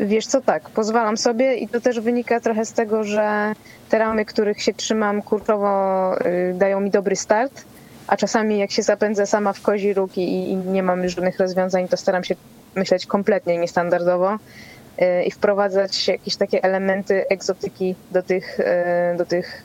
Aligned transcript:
Wiesz 0.00 0.26
co, 0.26 0.40
tak, 0.40 0.70
pozwalam 0.70 1.16
sobie 1.16 1.54
i 1.54 1.68
to 1.68 1.80
też 1.80 2.00
wynika 2.00 2.40
trochę 2.40 2.64
z 2.64 2.72
tego, 2.72 3.04
że 3.04 3.52
te 3.88 3.98
ramy, 3.98 4.24
których 4.24 4.62
się 4.62 4.74
trzymam 4.74 5.22
kurczowo 5.22 6.14
y, 6.20 6.54
dają 6.54 6.80
mi 6.80 6.90
dobry 6.90 7.16
start, 7.16 7.64
a 8.06 8.16
czasami 8.16 8.58
jak 8.58 8.70
się 8.70 8.82
zapędzę 8.82 9.26
sama 9.26 9.52
w 9.52 9.60
kozi 9.60 9.94
róg 9.94 10.18
i, 10.18 10.50
i 10.50 10.56
nie 10.56 10.82
mam 10.82 11.02
już 11.02 11.14
żadnych 11.14 11.38
rozwiązań, 11.38 11.88
to 11.88 11.96
staram 11.96 12.24
się 12.24 12.34
myśleć 12.74 13.06
kompletnie 13.06 13.58
niestandardowo 13.58 14.34
y, 14.34 15.24
i 15.24 15.30
wprowadzać 15.30 16.08
jakieś 16.08 16.36
takie 16.36 16.62
elementy 16.62 17.28
egzotyki 17.28 17.94
do 18.10 18.22
tych, 18.22 18.60
y, 18.60 19.16
do 19.16 19.24
tych 19.26 19.62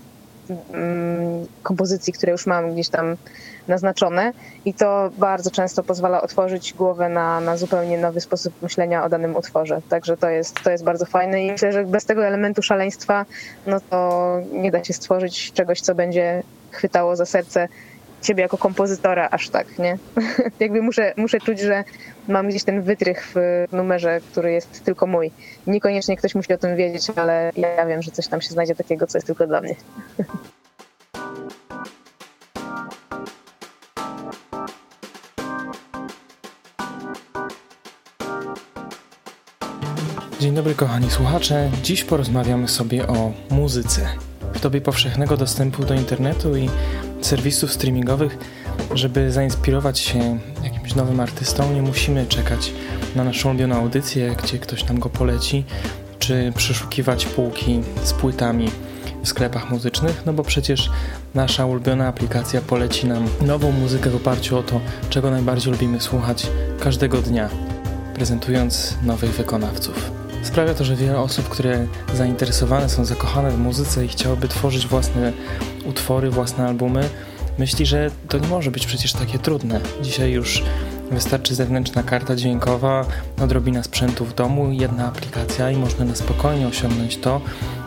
kompozycji, 1.64 2.14
które 2.14 2.32
już 2.32 2.46
mam 2.46 2.74
gdzieś 2.74 2.90
tam 2.90 3.18
naznaczone 3.68 4.34
i 4.66 4.74
to 4.74 5.10
bardzo 5.18 5.52
często 5.52 5.84
pozwala 5.84 6.22
otworzyć 6.22 6.74
głowę 6.74 7.10
na, 7.10 7.40
na 7.40 7.58
zupełnie 7.58 7.98
nowy 7.98 8.22
sposób 8.22 8.54
myślenia 8.62 9.04
o 9.04 9.10
danym 9.10 9.36
utworze. 9.36 9.82
Także 9.90 10.18
to 10.18 10.30
jest, 10.30 10.64
to 10.64 10.72
jest 10.72 10.84
bardzo 10.84 11.06
fajne 11.06 11.44
i 11.44 11.52
myślę, 11.52 11.72
że 11.72 11.84
bez 11.84 12.06
tego 12.06 12.26
elementu 12.26 12.62
szaleństwa 12.62 13.26
no 13.68 13.80
to 13.90 14.38
nie 14.52 14.72
da 14.72 14.84
się 14.84 14.94
stworzyć 14.94 15.52
czegoś, 15.54 15.82
co 15.82 15.96
będzie 15.96 16.44
chwytało 16.72 17.16
za 17.16 17.26
serce 17.26 17.68
ciebie 18.22 18.42
jako 18.42 18.58
kompozytora 18.58 19.28
aż 19.32 19.50
tak, 19.50 19.80
nie? 19.80 19.98
Jakby 20.60 20.82
muszę, 20.82 21.14
muszę 21.18 21.40
czuć, 21.40 21.60
że 21.60 21.84
mam 22.28 22.50
gdzieś 22.50 22.64
ten 22.64 22.82
wytrych 22.82 23.34
w 23.36 23.66
numerze, 23.72 24.22
który 24.32 24.52
jest 24.52 24.84
tylko 24.84 25.08
mój. 25.08 25.32
Niekoniecznie 25.68 26.18
ktoś 26.18 26.36
musi 26.36 26.54
o 26.54 26.58
tym 26.58 26.76
wiedzieć, 26.76 27.08
ale 27.16 27.52
ja 27.56 27.86
wiem, 27.86 28.02
że 28.02 28.12
coś 28.12 28.28
tam 28.28 28.42
się 28.42 28.50
znajdzie 28.50 28.76
takiego, 28.76 29.08
co 29.08 29.18
jest 29.18 29.28
tylko 29.28 29.48
dla 29.48 29.62
mnie. 29.62 29.76
Dzień 40.40 40.56
dobry 40.56 40.76
kochani 40.76 41.12
słuchacze. 41.12 41.70
Dziś 41.84 42.04
porozmawiamy 42.04 42.68
sobie 42.68 43.08
o 43.08 43.32
muzyce. 43.50 44.08
W 44.54 44.60
dobie 44.60 44.82
powszechnego 44.82 45.38
dostępu 45.38 45.84
do 45.84 45.94
internetu 45.94 46.58
i 46.58 46.70
serwisów 47.22 47.74
streamingowych, 47.74 48.38
żeby 48.94 49.32
zainspirować 49.32 50.00
się 50.00 50.40
jakimś 50.64 50.81
nowym 50.96 51.20
artystą, 51.20 51.74
nie 51.74 51.82
musimy 51.82 52.26
czekać 52.26 52.72
na 53.16 53.24
naszą 53.24 53.50
ulubioną 53.50 53.76
audycję, 53.76 54.36
gdzie 54.44 54.60
ktoś 54.60 54.86
nam 54.86 55.00
go 55.00 55.10
poleci, 55.10 55.64
czy 56.20 56.54
przeszukiwać 56.56 57.26
półki 57.26 57.82
z 58.04 58.14
płytami 58.14 58.72
w 59.24 59.28
sklepach 59.28 59.70
muzycznych, 59.70 60.24
no 60.26 60.34
bo 60.34 60.44
przecież 60.44 60.90
nasza 61.36 61.66
ulubiona 61.66 62.08
aplikacja 62.08 62.62
poleci 62.62 63.08
nam 63.08 63.28
nową 63.42 63.72
muzykę 63.72 64.10
w 64.10 64.16
oparciu 64.16 64.58
o 64.58 64.64
to, 64.64 64.82
czego 65.10 65.32
najbardziej 65.32 65.74
lubimy 65.74 66.02
słuchać 66.02 66.48
każdego 66.80 67.22
dnia, 67.22 67.50
prezentując 68.14 68.98
nowych 69.04 69.32
wykonawców. 69.32 70.12
Sprawia 70.44 70.74
to, 70.74 70.84
że 70.84 70.96
wiele 70.96 71.20
osób, 71.20 71.50
które 71.50 71.88
zainteresowane 72.14 72.90
są, 72.90 73.06
zakochane 73.06 73.52
w 73.52 73.58
muzyce 73.58 74.06
i 74.06 74.08
chciałyby 74.08 74.48
tworzyć 74.48 74.88
własne 74.88 75.34
utwory, 75.86 76.30
własne 76.30 76.68
albumy, 76.68 77.10
myśli, 77.58 77.86
że 77.86 78.12
to 78.30 78.38
nie 78.38 78.48
może 78.48 78.72
być 78.72 78.86
przecież 78.86 79.14
takie 79.14 79.40
trudne. 79.40 79.82
Dzisiaj 80.02 80.32
już 80.32 80.64
wystarczy 81.12 81.56
zewnętrzna 81.56 82.04
karta 82.04 82.36
dźwiękowa, 82.36 83.06
odrobina 83.42 83.84
sprzętu 83.84 84.26
w 84.26 84.34
domu, 84.34 84.72
jedna 84.72 85.08
aplikacja 85.08 85.72
i 85.72 85.78
można 85.78 86.06
na 86.06 86.16
spokojnie 86.16 86.68
osiągnąć 86.68 87.18
to, 87.18 87.42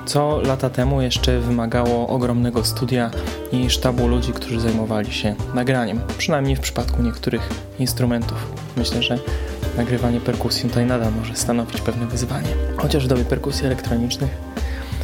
co 0.06 0.40
lata 0.40 0.70
temu 0.70 1.02
jeszcze 1.02 1.40
wymagało 1.40 2.08
ogromnego 2.08 2.64
studia 2.64 3.10
i 3.52 3.70
sztabu 3.70 4.08
ludzi, 4.08 4.32
którzy 4.32 4.60
zajmowali 4.60 5.12
się 5.12 5.34
nagraniem, 5.54 6.00
przynajmniej 6.18 6.56
w 6.56 6.60
przypadku 6.60 7.02
niektórych 7.02 7.48
instrumentów. 7.78 8.38
Myślę, 8.76 9.02
że 9.02 9.18
nagrywanie 9.76 10.20
perkusji 10.20 10.68
tutaj 10.68 10.86
nadal 10.86 11.12
może 11.12 11.36
stanowić 11.36 11.80
pewne 11.80 12.06
wyzwanie, 12.06 12.48
chociaż 12.76 13.04
w 13.04 13.08
dobie 13.08 13.24
perkusji 13.24 13.66
elektronicznych. 13.66 14.30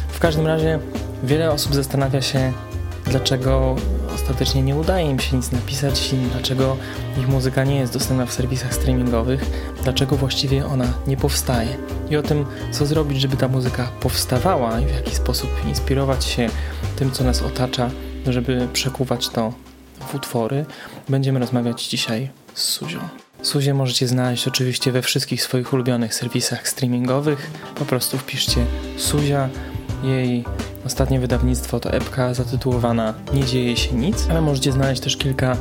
W 0.07 0.19
każdym 0.19 0.47
razie 0.47 0.79
wiele 1.23 1.51
osób 1.51 1.75
zastanawia 1.75 2.21
się, 2.21 2.53
dlaczego 3.05 3.75
ostatecznie 4.15 4.63
nie 4.63 4.75
udaje 4.75 5.09
im 5.09 5.19
się 5.19 5.35
nic 5.37 5.51
napisać 5.51 6.15
dlaczego 6.31 6.77
ich 7.17 7.27
muzyka 7.27 7.63
nie 7.63 7.75
jest 7.75 7.93
dostępna 7.93 8.25
w 8.25 8.33
serwisach 8.33 8.73
streamingowych, 8.73 9.45
dlaczego 9.83 10.15
właściwie 10.15 10.65
ona 10.65 10.93
nie 11.07 11.17
powstaje. 11.17 11.77
I 12.09 12.17
o 12.17 12.23
tym, 12.23 12.45
co 12.71 12.85
zrobić, 12.85 13.21
żeby 13.21 13.37
ta 13.37 13.47
muzyka 13.47 13.91
powstawała 13.99 14.79
i 14.79 14.85
w 14.85 14.95
jaki 14.95 15.15
sposób 15.15 15.49
inspirować 15.67 16.25
się 16.25 16.49
tym, 16.95 17.11
co 17.11 17.23
nas 17.23 17.41
otacza, 17.41 17.89
żeby 18.27 18.67
przekuwać 18.73 19.29
to 19.29 19.53
w 20.07 20.15
utwory, 20.15 20.65
będziemy 21.09 21.39
rozmawiać 21.39 21.87
dzisiaj 21.87 22.29
z 22.53 22.63
Suzią. 22.63 22.99
Suzie 23.41 23.73
możecie 23.73 24.07
znaleźć 24.07 24.47
oczywiście 24.47 24.91
we 24.91 25.01
wszystkich 25.01 25.43
swoich 25.43 25.73
ulubionych 25.73 26.13
serwisach 26.13 26.67
streamingowych. 26.67 27.51
Po 27.75 27.85
prostu 27.85 28.17
wpiszcie 28.17 28.65
Suzia. 28.97 29.49
Jej 30.03 30.45
ostatnie 30.85 31.19
wydawnictwo 31.19 31.79
to 31.79 31.93
epka 31.93 32.33
zatytułowana 32.33 33.13
Nie 33.33 33.45
dzieje 33.45 33.77
się 33.77 33.95
nic, 33.95 34.27
ale 34.29 34.41
możecie 34.41 34.71
znaleźć 34.71 35.01
też 35.01 35.17
kilka 35.17 35.57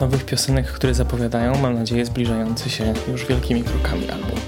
nowych 0.00 0.24
piosenek, 0.24 0.66
które 0.66 0.94
zapowiadają, 0.94 1.58
mam 1.58 1.74
nadzieję, 1.74 2.06
zbliżający 2.06 2.70
się 2.70 2.94
już 3.08 3.26
wielkimi 3.26 3.62
krokami 3.62 4.10
album. 4.10 4.40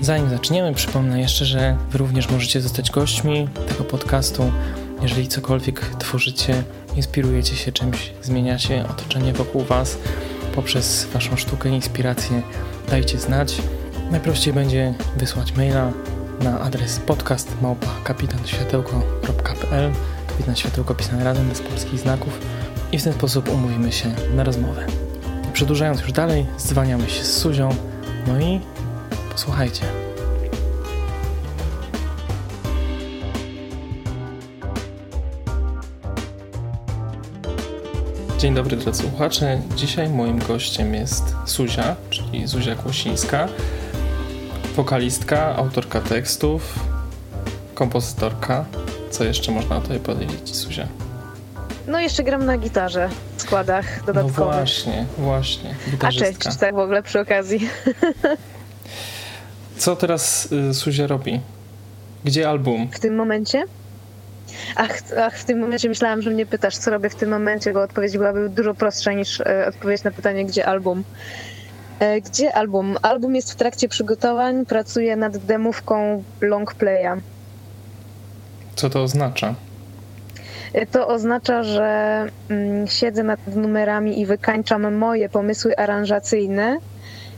Zanim 0.00 0.30
zaczniemy, 0.30 0.74
przypomnę 0.74 1.20
jeszcze, 1.20 1.44
że 1.44 1.76
Wy 1.90 1.98
również 1.98 2.30
możecie 2.30 2.60
zostać 2.60 2.90
gośćmi 2.90 3.48
tego 3.68 3.84
podcastu. 3.84 4.52
Jeżeli 5.02 5.28
cokolwiek 5.28 5.80
tworzycie, 5.98 6.62
inspirujecie 6.96 7.56
się 7.56 7.72
czymś, 7.72 8.12
zmieniacie 8.22 8.84
otoczenie 8.90 9.32
wokół 9.32 9.62
Was, 9.62 9.98
poprzez 10.54 11.06
Waszą 11.12 11.36
sztukę 11.36 11.68
inspirację 11.68 12.42
dajcie 12.90 13.18
znać. 13.18 13.56
Najprościej 14.10 14.52
będzie 14.54 14.94
wysłać 15.16 15.56
maila 15.56 15.92
na 16.42 16.60
adres 16.60 16.98
podcast 16.98 17.62
małpa 17.62 17.86
Kapitan 18.04 18.46
Światełko 20.54 20.94
pisane 20.94 21.24
razem 21.24 21.48
bez 21.48 21.60
polskich 21.60 22.00
znaków 22.00 22.40
i 22.92 22.98
w 22.98 23.04
ten 23.04 23.12
sposób 23.12 23.48
umówimy 23.48 23.92
się 23.92 24.14
na 24.34 24.44
rozmowę. 24.44 24.86
Przedłużając 25.52 26.00
już 26.00 26.12
dalej, 26.12 26.46
zwaniamy 26.58 27.10
się 27.10 27.24
z 27.24 27.36
Suzią, 27.36 27.68
no 28.26 28.40
i 28.40 28.60
posłuchajcie. 29.32 29.82
Dzień 38.38 38.54
dobry 38.54 38.76
drodzy 38.76 39.02
słuchacze. 39.02 39.62
Dzisiaj 39.76 40.08
moim 40.08 40.38
gościem 40.38 40.94
jest 40.94 41.34
Suzia, 41.44 41.96
czyli 42.10 42.46
Zuzia 42.46 42.74
Kłosińska, 42.74 43.48
wokalistka, 44.76 45.56
autorka 45.56 46.00
tekstów, 46.00 46.78
kompozytorka. 47.74 48.64
Co 49.10 49.24
jeszcze 49.24 49.52
można 49.52 49.76
o 49.76 49.80
tobie 49.80 50.00
powiedzieć, 50.00 50.56
Suzia? 50.56 50.86
No 51.86 52.00
jeszcze 52.00 52.22
gram 52.22 52.46
na 52.46 52.58
gitarze 52.58 53.08
w 53.36 53.42
składach 53.42 54.04
dodatkowych. 54.04 54.38
No 54.38 54.44
właśnie, 54.44 55.06
właśnie. 55.18 55.74
A 56.00 56.12
cześć, 56.12 56.56
tak 56.60 56.74
w 56.74 56.78
ogóle 56.78 57.02
przy 57.02 57.20
okazji. 57.20 57.68
Co 59.78 59.96
teraz 59.96 60.52
y, 60.52 60.74
Suzia 60.74 61.06
robi? 61.06 61.40
Gdzie 62.24 62.48
album? 62.48 62.88
W 62.92 63.00
tym 63.00 63.16
momencie? 63.16 63.64
Ach, 64.76 64.98
ach, 65.18 65.38
w 65.38 65.44
tym 65.44 65.58
momencie 65.58 65.88
myślałam, 65.88 66.22
że 66.22 66.30
mnie 66.30 66.46
pytasz, 66.46 66.76
co 66.76 66.90
robię 66.90 67.10
w 67.10 67.14
tym 67.14 67.30
momencie, 67.30 67.72
bo 67.72 67.82
odpowiedź 67.82 68.18
byłaby 68.18 68.48
dużo 68.48 68.74
prostsza 68.74 69.12
niż 69.12 69.40
e, 69.40 69.66
odpowiedź 69.68 70.02
na 70.02 70.10
pytanie, 70.10 70.44
gdzie 70.44 70.66
album. 70.66 71.04
E, 72.00 72.20
gdzie 72.20 72.54
album? 72.54 72.96
Album 73.02 73.34
jest 73.34 73.52
w 73.52 73.56
trakcie 73.56 73.88
przygotowań, 73.88 74.66
pracuję 74.66 75.16
nad 75.16 75.36
demówką 75.36 76.22
longplaya. 76.40 77.20
Co 78.76 78.90
to 78.90 79.02
oznacza? 79.02 79.54
E, 80.72 80.86
to 80.86 81.08
oznacza, 81.08 81.62
że 81.62 82.26
mm, 82.48 82.86
siedzę 82.86 83.22
nad 83.22 83.56
numerami 83.56 84.20
i 84.20 84.26
wykańczam 84.26 84.94
moje 84.94 85.28
pomysły 85.28 85.76
aranżacyjne. 85.76 86.78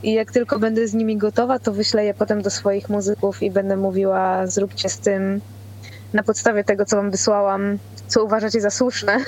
I 0.02 0.12
jak 0.12 0.32
tylko 0.32 0.58
będę 0.58 0.88
z 0.88 0.94
nimi 0.94 1.16
gotowa, 1.16 1.58
to 1.58 1.72
wyślę 1.72 2.04
je 2.04 2.14
potem 2.14 2.42
do 2.42 2.50
swoich 2.50 2.88
muzyków 2.88 3.42
i 3.42 3.50
będę 3.50 3.76
mówiła: 3.76 4.46
zróbcie 4.46 4.88
z 4.88 4.98
tym 4.98 5.40
na 6.12 6.22
podstawie 6.22 6.64
tego, 6.64 6.84
co 6.84 6.96
wam 6.96 7.10
wysłałam, 7.10 7.78
co 8.06 8.24
uważacie 8.24 8.60
za 8.60 8.70
słuszne. 8.70 9.18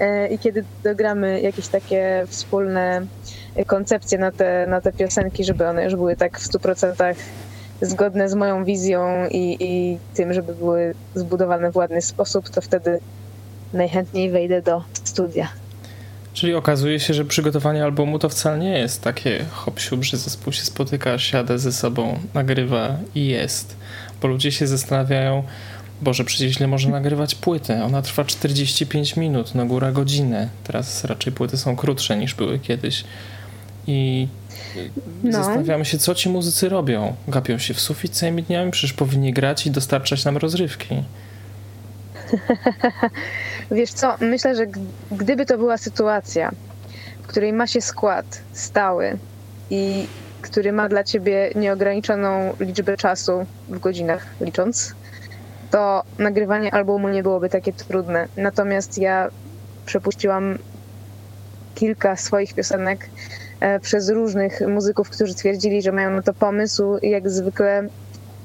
E, 0.00 0.28
I 0.28 0.38
kiedy 0.38 0.64
dogramy 0.84 1.40
jakieś 1.40 1.68
takie 1.68 2.24
wspólne 2.28 3.06
koncepcje 3.66 4.18
na 4.18 4.32
te, 4.32 4.66
na 4.66 4.80
te 4.80 4.92
piosenki, 4.92 5.44
żeby 5.44 5.68
one 5.68 5.84
już 5.84 5.94
były 5.94 6.16
tak 6.16 6.38
w 6.38 6.48
100% 6.52 7.14
zgodne 7.82 8.28
z 8.28 8.34
moją 8.34 8.64
wizją 8.64 9.28
i, 9.30 9.56
i 9.60 9.98
tym, 10.14 10.32
żeby 10.32 10.54
były 10.54 10.94
zbudowane 11.14 11.72
w 11.72 11.76
ładny 11.76 12.02
sposób, 12.02 12.48
to 12.48 12.60
wtedy 12.60 12.98
najchętniej 13.72 14.30
wejdę 14.30 14.62
do 14.62 14.82
studia. 15.04 15.48
Czyli 16.32 16.54
okazuje 16.54 17.00
się, 17.00 17.14
że 17.14 17.24
przygotowanie 17.24 17.84
albumu 17.84 18.18
to 18.18 18.28
wcale 18.28 18.58
nie 18.58 18.78
jest 18.78 19.02
takie 19.02 19.44
hop 19.50 19.80
że 20.00 20.16
zespół 20.16 20.52
się 20.52 20.64
spotyka, 20.64 21.18
siada 21.18 21.58
ze 21.58 21.72
sobą, 21.72 22.18
nagrywa 22.34 22.96
i 23.14 23.26
jest. 23.26 23.76
Bo 24.22 24.28
ludzie 24.28 24.52
się 24.52 24.66
zastanawiają, 24.66 25.44
Boże, 26.02 26.24
przecież 26.24 26.52
źle 26.52 26.66
można 26.66 26.90
nagrywać 26.90 27.34
płytę. 27.34 27.84
Ona 27.84 28.02
trwa 28.02 28.24
45 28.24 29.16
minut, 29.16 29.54
no 29.54 29.66
góra 29.66 29.92
godzinę. 29.92 30.48
Teraz 30.64 31.04
raczej 31.04 31.32
płyty 31.32 31.56
są 31.56 31.76
krótsze 31.76 32.16
niż 32.16 32.34
były 32.34 32.58
kiedyś. 32.58 33.04
I 33.86 34.28
no. 35.24 35.32
zastanawiamy 35.32 35.84
się, 35.84 35.98
co 35.98 36.14
ci 36.14 36.28
muzycy 36.28 36.68
robią. 36.68 37.14
Gapią 37.28 37.58
się 37.58 37.74
w 37.74 37.80
sufit 37.80 38.12
całymi 38.12 38.42
dniami, 38.42 38.70
przecież 38.70 38.92
powinni 38.92 39.32
grać 39.32 39.66
i 39.66 39.70
dostarczać 39.70 40.24
nam 40.24 40.36
rozrywki. 40.36 41.02
Wiesz 43.70 43.90
co, 43.92 44.16
myślę, 44.20 44.56
że 44.56 44.66
gdyby 45.12 45.46
to 45.46 45.58
była 45.58 45.78
sytuacja, 45.78 46.50
w 47.22 47.26
której 47.26 47.52
ma 47.52 47.66
się 47.66 47.80
skład 47.80 48.42
stały 48.52 49.18
i 49.70 50.06
który 50.42 50.72
ma 50.72 50.88
dla 50.88 51.04
ciebie 51.04 51.50
nieograniczoną 51.54 52.52
liczbę 52.60 52.96
czasu 52.96 53.46
w 53.68 53.78
godzinach 53.78 54.26
licząc, 54.40 54.94
to 55.70 56.02
nagrywanie 56.18 56.74
albumu 56.74 57.08
nie 57.08 57.22
byłoby 57.22 57.48
takie 57.48 57.72
trudne. 57.72 58.28
Natomiast 58.36 58.98
ja 58.98 59.28
przepuściłam 59.86 60.58
kilka 61.74 62.16
swoich 62.16 62.54
piosenek 62.54 63.10
przez 63.82 64.08
różnych 64.08 64.60
muzyków, 64.68 65.10
którzy 65.10 65.34
twierdzili, 65.34 65.82
że 65.82 65.92
mają 65.92 66.10
na 66.10 66.22
to 66.22 66.34
pomysł 66.34 66.98
jak 67.02 67.30
zwykle, 67.30 67.88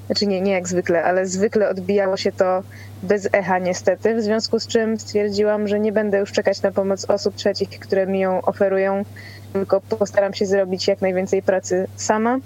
znaczy 0.05 0.27
nie, 0.27 0.41
nie 0.41 0.51
jak 0.51 0.67
zwykle, 0.67 1.03
ale 1.03 1.25
zwykle 1.25 1.69
odbijało 1.69 2.17
się 2.17 2.31
to 2.31 2.63
bez 3.03 3.29
echa 3.31 3.59
niestety, 3.59 4.15
w 4.15 4.21
związku 4.21 4.59
z 4.59 4.67
czym 4.67 4.99
stwierdziłam, 4.99 5.67
że 5.67 5.79
nie 5.79 5.91
będę 5.91 6.19
już 6.19 6.31
czekać 6.31 6.61
na 6.61 6.71
pomoc 6.71 7.05
osób 7.09 7.35
trzecich, 7.35 7.69
które 7.69 8.07
mi 8.07 8.19
ją 8.19 8.41
oferują, 8.41 9.05
tylko 9.53 9.81
postaram 9.81 10.33
się 10.33 10.45
zrobić 10.45 10.87
jak 10.87 11.01
najwięcej 11.01 11.41
pracy 11.41 11.87
sama 11.95 12.39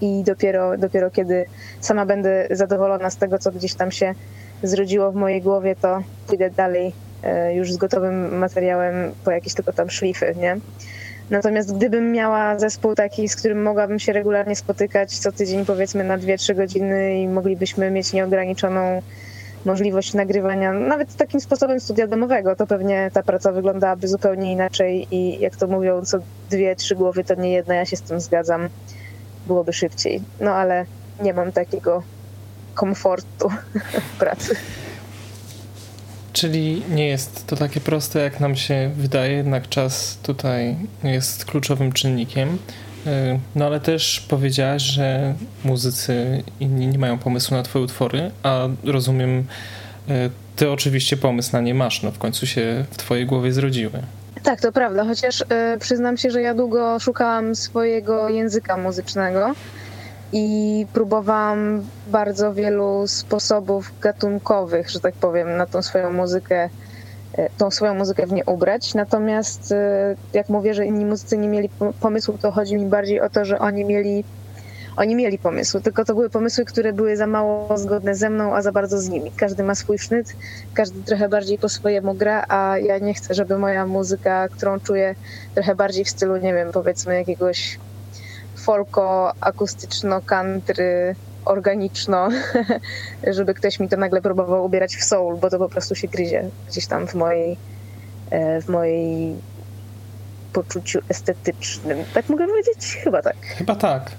i 0.00 0.22
dopiero, 0.24 0.78
dopiero 0.78 1.10
kiedy 1.10 1.44
sama 1.80 2.06
będę 2.06 2.46
zadowolona 2.50 3.10
z 3.10 3.16
tego, 3.16 3.38
co 3.38 3.52
gdzieś 3.52 3.74
tam 3.74 3.90
się 3.90 4.14
zrodziło 4.62 5.12
w 5.12 5.14
mojej 5.14 5.42
głowie, 5.42 5.76
to 5.76 6.02
pójdę 6.26 6.50
dalej 6.50 6.92
e, 7.22 7.54
już 7.54 7.72
z 7.72 7.76
gotowym 7.76 8.38
materiałem 8.38 8.94
po 9.24 9.30
jakieś 9.30 9.54
tylko 9.54 9.72
tam 9.72 9.90
szlify, 9.90 10.34
nie? 10.36 10.56
Natomiast 11.32 11.76
gdybym 11.76 12.12
miała 12.12 12.58
zespół 12.58 12.94
taki, 12.94 13.28
z 13.28 13.36
którym 13.36 13.62
mogłabym 13.62 13.98
się 13.98 14.12
regularnie 14.12 14.56
spotykać 14.56 15.18
co 15.18 15.32
tydzień, 15.32 15.64
powiedzmy 15.64 16.04
na 16.04 16.18
2-3 16.18 16.54
godziny 16.54 17.20
i 17.20 17.28
moglibyśmy 17.28 17.90
mieć 17.90 18.12
nieograniczoną 18.12 19.02
możliwość 19.64 20.14
nagrywania, 20.14 20.72
nawet 20.72 21.16
takim 21.16 21.40
sposobem 21.40 21.80
studia 21.80 22.06
domowego, 22.06 22.56
to 22.56 22.66
pewnie 22.66 23.10
ta 23.14 23.22
praca 23.22 23.52
wyglądałaby 23.52 24.08
zupełnie 24.08 24.52
inaczej 24.52 25.06
i 25.10 25.40
jak 25.40 25.56
to 25.56 25.66
mówią, 25.66 26.04
co 26.04 26.18
dwie, 26.50 26.76
trzy 26.76 26.94
głowy 26.94 27.24
to 27.24 27.34
nie 27.34 27.52
jedna, 27.52 27.74
ja 27.74 27.84
się 27.84 27.96
z 27.96 28.02
tym 28.02 28.20
zgadzam, 28.20 28.68
byłoby 29.46 29.72
szybciej. 29.72 30.22
No 30.40 30.50
ale 30.50 30.86
nie 31.22 31.34
mam 31.34 31.52
takiego 31.52 32.02
komfortu 32.74 33.50
pracy. 34.18 34.56
Czyli 36.32 36.82
nie 36.90 37.08
jest 37.08 37.46
to 37.46 37.56
takie 37.56 37.80
proste, 37.80 38.20
jak 38.20 38.40
nam 38.40 38.56
się 38.56 38.90
wydaje, 38.96 39.32
jednak 39.32 39.68
czas 39.68 40.18
tutaj 40.22 40.76
jest 41.04 41.44
kluczowym 41.44 41.92
czynnikiem. 41.92 42.58
E, 43.06 43.38
no 43.54 43.66
ale 43.66 43.80
też 43.80 44.20
powiedziałaś, 44.28 44.82
że 44.82 45.34
muzycy 45.64 46.42
inni 46.60 46.86
nie 46.86 46.98
mają 46.98 47.18
pomysłu 47.18 47.56
na 47.56 47.62
twoje 47.62 47.84
utwory, 47.84 48.30
a 48.42 48.68
rozumiem, 48.84 49.44
e, 50.08 50.30
ty 50.56 50.70
oczywiście 50.70 51.16
pomysł 51.16 51.52
na 51.52 51.60
nie 51.60 51.74
masz, 51.74 52.02
no 52.02 52.10
w 52.10 52.18
końcu 52.18 52.46
się 52.46 52.84
w 52.90 52.96
twojej 52.96 53.26
głowie 53.26 53.52
zrodziły. 53.52 54.02
Tak, 54.42 54.60
to 54.60 54.72
prawda, 54.72 55.04
chociaż 55.04 55.40
y, 55.40 55.44
przyznam 55.78 56.16
się, 56.16 56.30
że 56.30 56.40
ja 56.40 56.54
długo 56.54 56.98
szukałam 56.98 57.54
swojego 57.54 58.28
języka 58.28 58.76
muzycznego 58.76 59.54
i 60.32 60.86
próbowałam 60.92 61.84
bardzo 62.06 62.54
wielu 62.54 63.06
sposobów 63.06 63.92
gatunkowych, 64.00 64.90
że 64.90 65.00
tak 65.00 65.14
powiem, 65.14 65.56
na 65.56 65.66
tą 65.66 65.82
swoją 65.82 66.12
muzykę 66.12 66.68
E, 67.38 67.50
tą 67.58 67.70
swoją 67.70 67.94
muzykę 67.94 68.26
w 68.26 68.32
nie 68.32 68.44
ubrać. 68.44 68.94
Natomiast 68.94 69.72
e, 69.72 70.16
jak 70.32 70.48
mówię, 70.48 70.74
że 70.74 70.86
inni 70.86 71.04
muzycy 71.04 71.38
nie 71.38 71.48
mieli 71.48 71.68
pomysłu, 72.00 72.38
to 72.38 72.50
chodzi 72.50 72.76
mi 72.76 72.86
bardziej 72.86 73.20
o 73.20 73.30
to, 73.30 73.44
że 73.44 73.58
oni 73.58 73.84
mieli 73.84 74.24
oni 74.96 75.16
mieli 75.16 75.38
pomysły, 75.38 75.80
tylko 75.80 76.04
to 76.04 76.14
były 76.14 76.30
pomysły, 76.30 76.64
które 76.64 76.92
były 76.92 77.16
za 77.16 77.26
mało 77.26 77.78
zgodne 77.78 78.14
ze 78.14 78.30
mną, 78.30 78.54
a 78.54 78.62
za 78.62 78.72
bardzo 78.72 78.98
z 78.98 79.08
nimi. 79.08 79.32
Każdy 79.36 79.62
ma 79.62 79.74
swój 79.74 79.98
sznyt, 79.98 80.36
każdy 80.74 81.02
trochę 81.02 81.28
bardziej 81.28 81.58
po 81.58 81.68
swojemu 81.68 82.14
gra, 82.14 82.44
a 82.48 82.78
ja 82.78 82.98
nie 82.98 83.14
chcę, 83.14 83.34
żeby 83.34 83.58
moja 83.58 83.86
muzyka, 83.86 84.48
którą 84.48 84.80
czuję 84.80 85.14
trochę 85.54 85.74
bardziej 85.74 86.04
w 86.04 86.08
stylu, 86.08 86.36
nie 86.36 86.54
wiem, 86.54 86.72
powiedzmy 86.72 87.14
jakiegoś 87.14 87.78
folko, 88.62 89.32
akustyczno, 89.40 90.20
country, 90.20 91.14
organiczno, 91.44 92.28
żeby 93.36 93.54
ktoś 93.54 93.80
mi 93.80 93.88
to 93.88 93.96
nagle 93.96 94.22
próbował 94.22 94.64
ubierać 94.64 94.96
w 94.96 95.04
soul, 95.04 95.36
bo 95.36 95.50
to 95.50 95.58
po 95.58 95.68
prostu 95.68 95.94
się 95.94 96.08
gryzie 96.08 96.50
gdzieś 96.68 96.86
tam 96.86 97.06
w 97.06 97.14
mojej, 97.14 97.56
e, 98.30 98.60
w 98.60 98.68
mojej 98.68 99.34
poczuciu 100.52 100.98
estetycznym. 101.08 101.98
Tak 102.14 102.28
mogę 102.28 102.46
powiedzieć? 102.46 102.98
Chyba 103.04 103.22
tak. 103.22 103.36
Chyba 103.36 103.74
tak. 103.74 104.10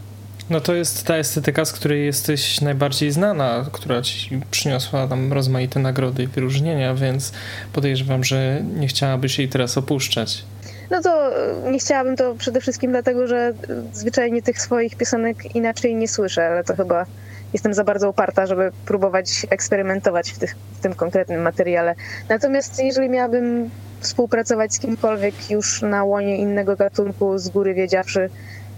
No 0.49 0.61
to 0.61 0.73
jest 0.73 1.03
ta 1.07 1.15
estetyka, 1.15 1.65
z 1.65 1.71
której 1.71 2.05
jesteś 2.05 2.61
najbardziej 2.61 3.11
znana, 3.11 3.65
która 3.71 4.01
ci 4.01 4.41
przyniosła 4.51 5.07
tam 5.07 5.33
rozmaite 5.33 5.79
nagrody 5.79 6.23
i 6.23 6.27
wyróżnienia, 6.27 6.95
więc 6.95 7.31
podejrzewam, 7.73 8.23
że 8.23 8.61
nie 8.75 8.87
chciałabyś 8.87 9.39
jej 9.39 9.49
teraz 9.49 9.77
opuszczać. 9.77 10.43
No 10.91 11.01
to 11.01 11.31
nie 11.71 11.79
chciałabym 11.79 12.15
to 12.15 12.35
przede 12.35 12.61
wszystkim 12.61 12.91
dlatego, 12.91 13.27
że 13.27 13.53
zwyczajnie 13.93 14.41
tych 14.41 14.61
swoich 14.61 14.95
piosenek 14.95 15.55
inaczej 15.55 15.95
nie 15.95 16.07
słyszę, 16.07 16.47
ale 16.47 16.63
to 16.63 16.75
chyba 16.75 17.05
jestem 17.53 17.73
za 17.73 17.83
bardzo 17.83 18.09
uparta, 18.09 18.45
żeby 18.45 18.71
próbować 18.85 19.45
eksperymentować 19.49 20.31
w, 20.31 20.37
tych, 20.37 20.55
w 20.73 20.81
tym 20.81 20.93
konkretnym 20.93 21.41
materiale. 21.41 21.95
Natomiast 22.29 22.83
jeżeli 22.83 23.09
miałabym 23.09 23.69
współpracować 23.99 24.73
z 24.73 24.79
kimkolwiek 24.79 25.51
już 25.51 25.81
na 25.81 26.03
łonie 26.03 26.37
innego 26.37 26.75
gatunku, 26.75 27.37
z 27.37 27.49
góry 27.49 27.73
wiedziawszy, 27.73 28.29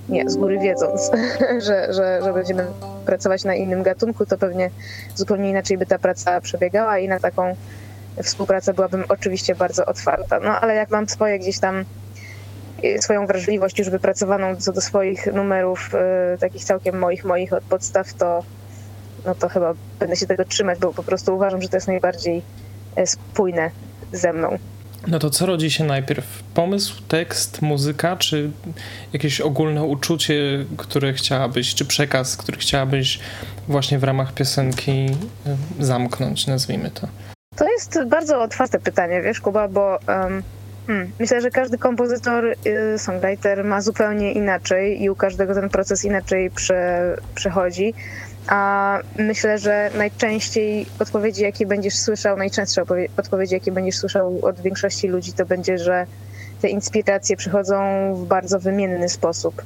nie, 0.09 0.29
z 0.29 0.35
góry 0.35 0.59
wiedząc, 0.59 1.11
że, 1.65 1.93
że, 1.93 2.19
że 2.23 2.33
będziemy 2.33 2.65
pracować 3.05 3.43
na 3.43 3.55
innym 3.55 3.83
gatunku, 3.83 4.25
to 4.25 4.37
pewnie 4.37 4.69
zupełnie 5.15 5.49
inaczej 5.49 5.77
by 5.77 5.85
ta 5.85 5.99
praca 5.99 6.41
przebiegała 6.41 6.99
i 6.99 7.07
na 7.07 7.19
taką 7.19 7.55
współpracę 8.23 8.73
byłabym 8.73 9.03
oczywiście 9.09 9.55
bardzo 9.55 9.85
otwarta. 9.85 10.39
No 10.39 10.59
ale 10.59 10.75
jak 10.75 10.89
mam 10.89 11.09
swoje 11.09 11.39
gdzieś 11.39 11.59
tam 11.59 11.85
y, 12.83 13.01
swoją 13.01 13.27
wrażliwość 13.27 13.79
już 13.79 13.89
wypracowaną 13.89 14.55
co 14.55 14.73
do 14.73 14.81
swoich 14.81 15.33
numerów, 15.33 15.91
y, 16.35 16.37
takich 16.37 16.63
całkiem 16.63 16.99
moich, 16.99 17.25
moich 17.25 17.53
od 17.53 17.63
podstaw, 17.63 18.13
to 18.13 18.43
no 19.25 19.35
to 19.35 19.49
chyba 19.49 19.73
będę 19.99 20.15
się 20.15 20.27
tego 20.27 20.45
trzymać, 20.45 20.79
bo 20.79 20.93
po 20.93 21.03
prostu 21.03 21.35
uważam, 21.35 21.61
że 21.61 21.69
to 21.69 21.77
jest 21.77 21.87
najbardziej 21.87 22.41
y, 22.99 23.07
spójne 23.07 23.71
ze 24.11 24.33
mną. 24.33 24.57
No 25.07 25.19
to 25.19 25.29
co 25.29 25.45
rodzi 25.45 25.71
się 25.71 25.83
najpierw? 25.83 26.43
Pomysł, 26.53 27.01
tekst, 27.07 27.61
muzyka, 27.61 28.17
czy 28.17 28.51
jakieś 29.13 29.41
ogólne 29.41 29.83
uczucie, 29.83 30.65
które 30.77 31.13
chciałabyś, 31.13 31.75
czy 31.75 31.85
przekaz, 31.85 32.37
który 32.37 32.57
chciałabyś 32.57 33.19
właśnie 33.67 33.99
w 33.99 34.03
ramach 34.03 34.33
piosenki 34.33 35.07
zamknąć, 35.79 36.47
nazwijmy 36.47 36.91
to? 36.91 37.07
To 37.55 37.69
jest 37.69 37.99
bardzo 38.07 38.41
otwarte 38.41 38.79
pytanie, 38.79 39.21
wiesz, 39.21 39.41
Kuba, 39.41 39.67
bo 39.67 39.99
um, 40.07 40.43
hmm, 40.87 41.11
myślę, 41.19 41.41
że 41.41 41.51
każdy 41.51 41.77
kompozytor, 41.77 42.45
y, 42.45 42.99
songwriter 42.99 43.63
ma 43.63 43.81
zupełnie 43.81 44.33
inaczej 44.33 45.03
i 45.03 45.09
u 45.09 45.15
każdego 45.15 45.53
ten 45.53 45.69
proces 45.69 46.05
inaczej 46.05 46.51
prze, 46.51 47.15
przechodzi. 47.35 47.93
A 48.47 48.99
myślę, 49.19 49.57
że 49.57 49.89
najczęściej 49.97 50.85
odpowiedzi, 50.99 51.43
jakie 51.43 51.65
będziesz 51.65 51.97
słyszał, 51.97 52.37
najczęstsze 52.37 52.83
odpowiedzi, 53.17 53.53
jakie 53.53 53.71
będziesz 53.71 53.97
słyszał 53.97 54.45
od 54.45 54.61
większości 54.61 55.07
ludzi, 55.07 55.33
to 55.33 55.45
będzie, 55.45 55.77
że 55.77 56.05
te 56.61 56.69
inspiracje 56.69 57.37
przychodzą 57.37 57.75
w 58.15 58.25
bardzo 58.25 58.59
wymienny 58.59 59.09
sposób 59.09 59.61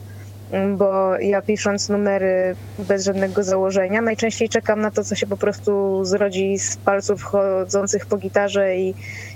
bo 0.77 1.17
ja 1.17 1.41
pisząc 1.41 1.89
numery 1.89 2.55
bez 2.79 3.05
żadnego 3.05 3.43
założenia, 3.43 4.01
najczęściej 4.01 4.49
czekam 4.49 4.81
na 4.81 4.91
to, 4.91 5.03
co 5.03 5.15
się 5.15 5.27
po 5.27 5.37
prostu 5.37 6.05
zrodzi 6.05 6.59
z 6.59 6.77
palców 6.77 7.23
chodzących 7.23 8.05
po 8.05 8.17
gitarze 8.17 8.75
i, 8.75 8.95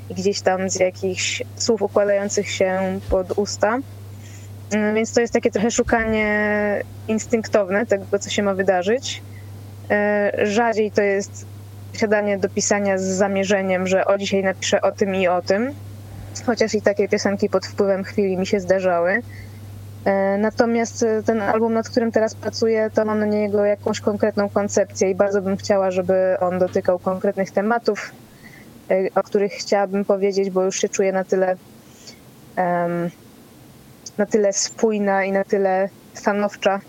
i 0.09 0.13
gdzieś 0.13 0.41
tam 0.41 0.69
z 0.69 0.79
jakichś 0.79 1.43
słów 1.55 1.81
układających 1.81 2.49
się 2.49 2.99
pod 3.09 3.37
usta. 3.37 3.79
Mm, 4.71 4.95
więc 4.95 5.13
to 5.13 5.21
jest 5.21 5.33
takie 5.33 5.51
trochę 5.51 5.71
szukanie 5.71 6.81
instynktowne 7.07 7.85
tego, 7.85 8.19
co 8.19 8.29
się 8.29 8.43
ma 8.43 8.53
wydarzyć. 8.53 9.21
E, 9.89 10.31
rzadziej 10.43 10.91
to 10.91 11.01
jest 11.01 11.45
siadanie 11.93 12.37
do 12.37 12.49
pisania 12.49 12.97
z 12.97 13.03
zamierzeniem, 13.03 13.87
że 13.87 14.05
o 14.05 14.17
dzisiaj 14.17 14.43
napiszę 14.43 14.81
o 14.81 14.91
tym 14.91 15.15
i 15.15 15.27
o 15.27 15.41
tym. 15.41 15.73
Chociaż 16.45 16.73
i 16.73 16.81
takie 16.81 17.09
piosenki 17.09 17.49
pod 17.49 17.65
wpływem 17.65 18.03
chwili 18.03 18.37
mi 18.37 18.47
się 18.47 18.59
zdarzały. 18.59 19.21
E, 20.05 20.37
natomiast 20.37 21.03
e, 21.03 21.23
ten 21.23 21.41
album, 21.41 21.73
nad 21.73 21.89
którym 21.89 22.11
teraz 22.11 22.35
pracuję, 22.35 22.89
to 22.93 23.05
mam 23.05 23.19
na 23.19 23.25
niego 23.25 23.65
jakąś 23.65 23.99
konkretną 23.99 24.49
koncepcję 24.49 25.09
i 25.09 25.15
bardzo 25.15 25.41
bym 25.41 25.57
chciała, 25.57 25.91
żeby 25.91 26.37
on 26.39 26.59
dotykał 26.59 26.99
konkretnych 26.99 27.51
tematów, 27.51 28.11
e, 28.91 28.95
o 29.15 29.23
których 29.23 29.51
chciałabym 29.51 30.05
powiedzieć, 30.05 30.49
bo 30.49 30.63
już 30.63 30.79
się 30.79 30.89
czuję 30.89 31.11
na 31.11 31.23
tyle 31.23 31.55
na 34.17 34.25
tyle 34.25 34.53
spójna 34.53 35.23
i 35.23 35.31
na 35.31 35.43
tyle 35.43 35.89
stanowcza 36.13 36.79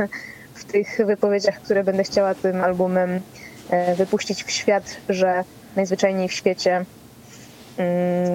w 0.54 0.64
tych 0.64 1.00
wypowiedziach, 1.06 1.60
które 1.60 1.84
będę 1.84 2.04
chciała 2.04 2.34
tym 2.34 2.64
albumem 2.64 3.20
wypuścić 3.96 4.44
w 4.44 4.50
świat, 4.50 4.96
że 5.08 5.44
najzwyczajniej 5.76 6.28
w 6.28 6.32
świecie 6.32 6.84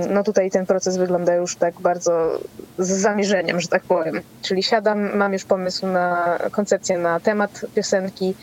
no 0.10 0.24
tutaj 0.24 0.52
ten 0.52 0.66
proces 0.66 0.98
wygląda 0.98 1.36
już 1.36 1.56
tak 1.56 1.74
bardzo 1.80 2.40
z 2.78 2.90
zamierzeniem, 2.90 3.62
że 3.62 3.68
tak 3.68 3.84
powiem. 3.84 4.22
Czyli 4.42 4.64
siadam, 4.64 5.18
mam 5.18 5.34
już 5.34 5.46
pomysł 5.46 5.88
na 5.88 6.40
koncepcję 6.52 6.98
na 6.98 7.20
temat 7.20 7.66
piosenki, 7.76 8.34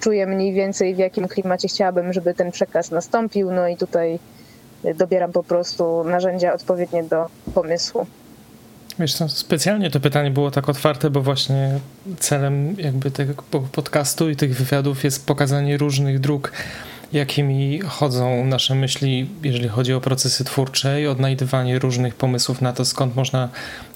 czuję 0.00 0.26
mniej 0.26 0.52
więcej 0.52 0.94
w 0.94 0.98
jakim 0.98 1.28
klimacie 1.28 1.68
chciałabym, 1.68 2.12
żeby 2.12 2.34
ten 2.34 2.52
przekaz 2.52 2.90
nastąpił, 2.90 3.52
no 3.52 3.68
i 3.68 3.76
tutaj 3.76 4.18
dobieram 4.94 5.32
po 5.32 5.42
prostu 5.42 6.04
narzędzia 6.04 6.52
odpowiednie 6.52 7.02
do 7.02 7.26
pomysłu. 7.54 8.06
Wiesz 8.98 9.14
specjalnie 9.28 9.90
to 9.90 10.00
pytanie 10.00 10.30
było 10.30 10.50
tak 10.50 10.68
otwarte, 10.68 11.10
bo 11.10 11.22
właśnie 11.22 11.78
celem 12.18 12.76
jakby 12.78 13.10
tego 13.10 13.42
podcastu 13.72 14.30
i 14.30 14.36
tych 14.36 14.56
wywiadów 14.56 15.04
jest 15.04 15.26
pokazanie 15.26 15.76
różnych 15.76 16.20
dróg 16.20 16.52
jakimi 17.12 17.80
chodzą 17.80 18.46
nasze 18.46 18.74
myśli, 18.74 19.28
jeżeli 19.42 19.68
chodzi 19.68 19.94
o 19.94 20.00
procesy 20.00 20.44
twórcze 20.44 21.02
i 21.02 21.06
odnajdywanie 21.06 21.78
różnych 21.78 22.14
pomysłów 22.14 22.60
na 22.60 22.72
to, 22.72 22.84
skąd 22.84 23.16
można 23.16 23.48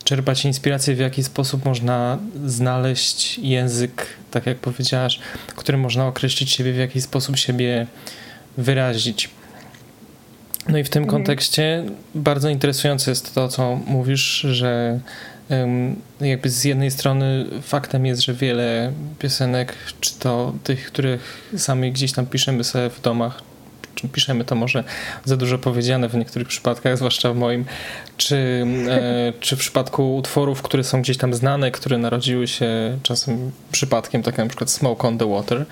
czerpać 0.05 0.45
inspirację, 0.45 0.95
w 0.95 0.99
jaki 0.99 1.25
sposób 1.25 1.65
można 1.65 2.19
znaleźć 2.47 3.39
język, 3.39 4.07
tak 4.31 4.47
jak 4.47 4.59
powiedziałaś, 4.59 5.19
którym 5.57 5.81
można 5.81 6.07
określić 6.07 6.51
siebie, 6.51 6.73
w 6.73 6.77
jaki 6.77 7.01
sposób 7.01 7.37
siebie 7.37 7.87
wyrazić. 8.59 9.31
No 10.69 10.79
i 10.79 10.85
w 10.85 10.91
tym 10.91 11.03
mhm. 11.03 11.19
kontekście 11.23 11.85
bardzo 12.15 12.49
interesujące 12.49 13.11
jest 13.11 13.35
to, 13.35 13.49
co 13.49 13.81
mówisz, 13.87 14.41
że 14.51 15.01
jakby 16.21 16.51
z 16.51 16.65
jednej 16.65 16.91
strony 16.91 17.47
faktem 17.63 18.07
jest, 18.07 18.23
że 18.23 18.35
wiele 18.35 18.93
piosenek, 19.19 19.75
czy 20.01 20.15
to 20.19 20.55
tych, 20.65 20.87
których 20.87 21.53
sami 21.57 21.93
gdzieś 21.93 22.13
tam 22.13 22.27
piszemy 22.27 22.65
sobie 22.65 22.91
w 22.91 23.01
domach, 23.01 23.43
czy 23.95 24.09
piszemy 24.09 24.45
to 24.45 24.55
może 24.55 24.85
za 25.25 25.37
dużo 25.37 25.59
powiedziane 25.59 26.09
w 26.09 26.15
niektórych 26.15 26.49
przypadkach, 26.49 26.97
zwłaszcza 26.97 27.33
w 27.33 27.37
moim, 27.37 27.65
czy, 28.17 28.67
e, 28.89 29.33
czy 29.41 29.57
w 29.57 29.59
przypadku 29.59 30.17
utworów, 30.17 30.63
które 30.63 30.85
są 30.85 31.03
gdzieś 31.03 31.17
tam 31.17 31.35
znane, 31.35 31.71
które 31.71 31.99
narodziły 31.99 32.49
się 32.49 32.99
czasem 33.03 33.51
przypadkiem, 33.73 34.23
tak 34.23 34.35
jak 34.35 34.47
na 34.47 34.49
przykład 34.49 34.71
Smoke 34.71 35.09
on 35.09 35.19
the 35.19 35.31
Water, 35.31 35.67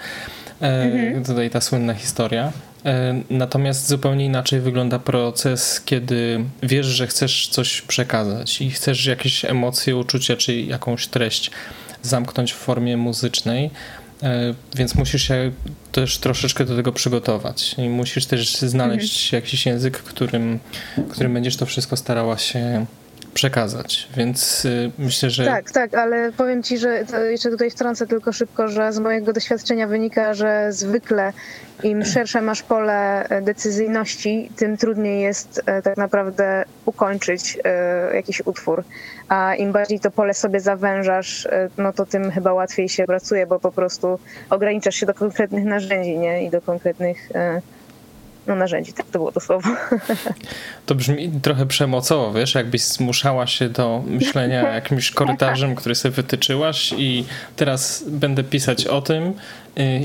e, 0.60 0.82
mhm. 0.82 1.24
tutaj 1.24 1.50
ta 1.50 1.60
słynna 1.60 1.94
historia. 1.94 2.52
E, 2.84 3.22
natomiast 3.30 3.88
zupełnie 3.88 4.24
inaczej 4.24 4.60
wygląda 4.60 4.98
proces, 4.98 5.80
kiedy 5.84 6.44
wiesz, 6.62 6.86
że 6.86 7.06
chcesz 7.06 7.48
coś 7.48 7.82
przekazać 7.82 8.60
i 8.60 8.70
chcesz 8.70 9.06
jakieś 9.06 9.44
emocje, 9.44 9.96
uczucia 9.96 10.36
czy 10.36 10.60
jakąś 10.60 11.06
treść 11.06 11.50
zamknąć 12.02 12.52
w 12.52 12.56
formie 12.56 12.96
muzycznej, 12.96 13.70
e, 14.22 14.54
więc 14.76 14.94
musisz 14.94 15.28
się 15.28 15.52
też 15.92 16.18
troszeczkę 16.18 16.64
do 16.64 16.76
tego 16.76 16.92
przygotować 16.92 17.74
i 17.78 17.88
musisz 17.88 18.26
też 18.26 18.56
znaleźć 18.56 19.24
mhm. 19.24 19.42
jakiś 19.42 19.66
język, 19.66 19.98
którym, 19.98 20.58
którym 21.10 21.34
będziesz 21.34 21.56
to 21.56 21.66
wszystko 21.66 21.96
starała 21.96 22.38
się 22.38 22.86
przekazać, 23.34 24.08
więc 24.16 24.64
y, 24.64 24.90
myślę, 24.98 25.30
że... 25.30 25.44
Tak, 25.44 25.70
tak, 25.70 25.94
ale 25.94 26.32
powiem 26.32 26.62
Ci, 26.62 26.78
że 26.78 27.04
jeszcze 27.30 27.50
tutaj 27.50 27.70
wtrącę 27.70 28.06
tylko 28.06 28.32
szybko, 28.32 28.68
że 28.68 28.92
z 28.92 28.98
mojego 28.98 29.32
doświadczenia 29.32 29.86
wynika, 29.86 30.34
że 30.34 30.72
zwykle 30.72 31.32
im 31.82 32.04
szersze 32.04 32.40
masz 32.40 32.62
pole 32.62 33.28
e, 33.28 33.42
decyzyjności, 33.42 34.50
tym 34.56 34.76
trudniej 34.76 35.22
jest 35.22 35.62
e, 35.66 35.82
tak 35.82 35.96
naprawdę 35.96 36.64
ukończyć 36.84 37.58
e, 37.64 38.16
jakiś 38.16 38.42
utwór. 38.44 38.84
A 39.28 39.54
im 39.54 39.72
bardziej 39.72 40.00
to 40.00 40.10
pole 40.10 40.34
sobie 40.34 40.60
zawężasz, 40.60 41.48
no 41.78 41.92
to 41.92 42.06
tym 42.06 42.30
chyba 42.30 42.52
łatwiej 42.52 42.88
się 42.88 43.04
pracuje, 43.04 43.46
bo 43.46 43.60
po 43.60 43.72
prostu 43.72 44.18
ograniczasz 44.50 44.94
się 44.94 45.06
do 45.06 45.14
konkretnych 45.14 45.64
narzędzi 45.64 46.18
nie? 46.18 46.44
i 46.44 46.50
do 46.50 46.62
konkretnych 46.62 47.28
no, 48.46 48.54
narzędzi, 48.54 48.92
tak 48.92 49.06
to 49.06 49.18
było 49.18 49.32
to 49.32 49.40
słowo. 49.40 49.70
To 50.86 50.94
brzmi 50.94 51.40
trochę 51.42 51.66
przemocowo, 51.66 52.32
wiesz, 52.32 52.54
jakbyś 52.54 52.82
zmuszała 52.82 53.46
się 53.46 53.68
do 53.68 54.02
myślenia 54.06 54.74
jakimś 54.74 55.10
korytarzem, 55.10 55.74
który 55.74 55.94
sobie 55.94 56.14
wytyczyłaś 56.14 56.94
i 56.96 57.24
teraz 57.56 58.04
będę 58.06 58.44
pisać 58.44 58.86
o 58.86 59.02
tym 59.02 59.24
y, 59.24 59.32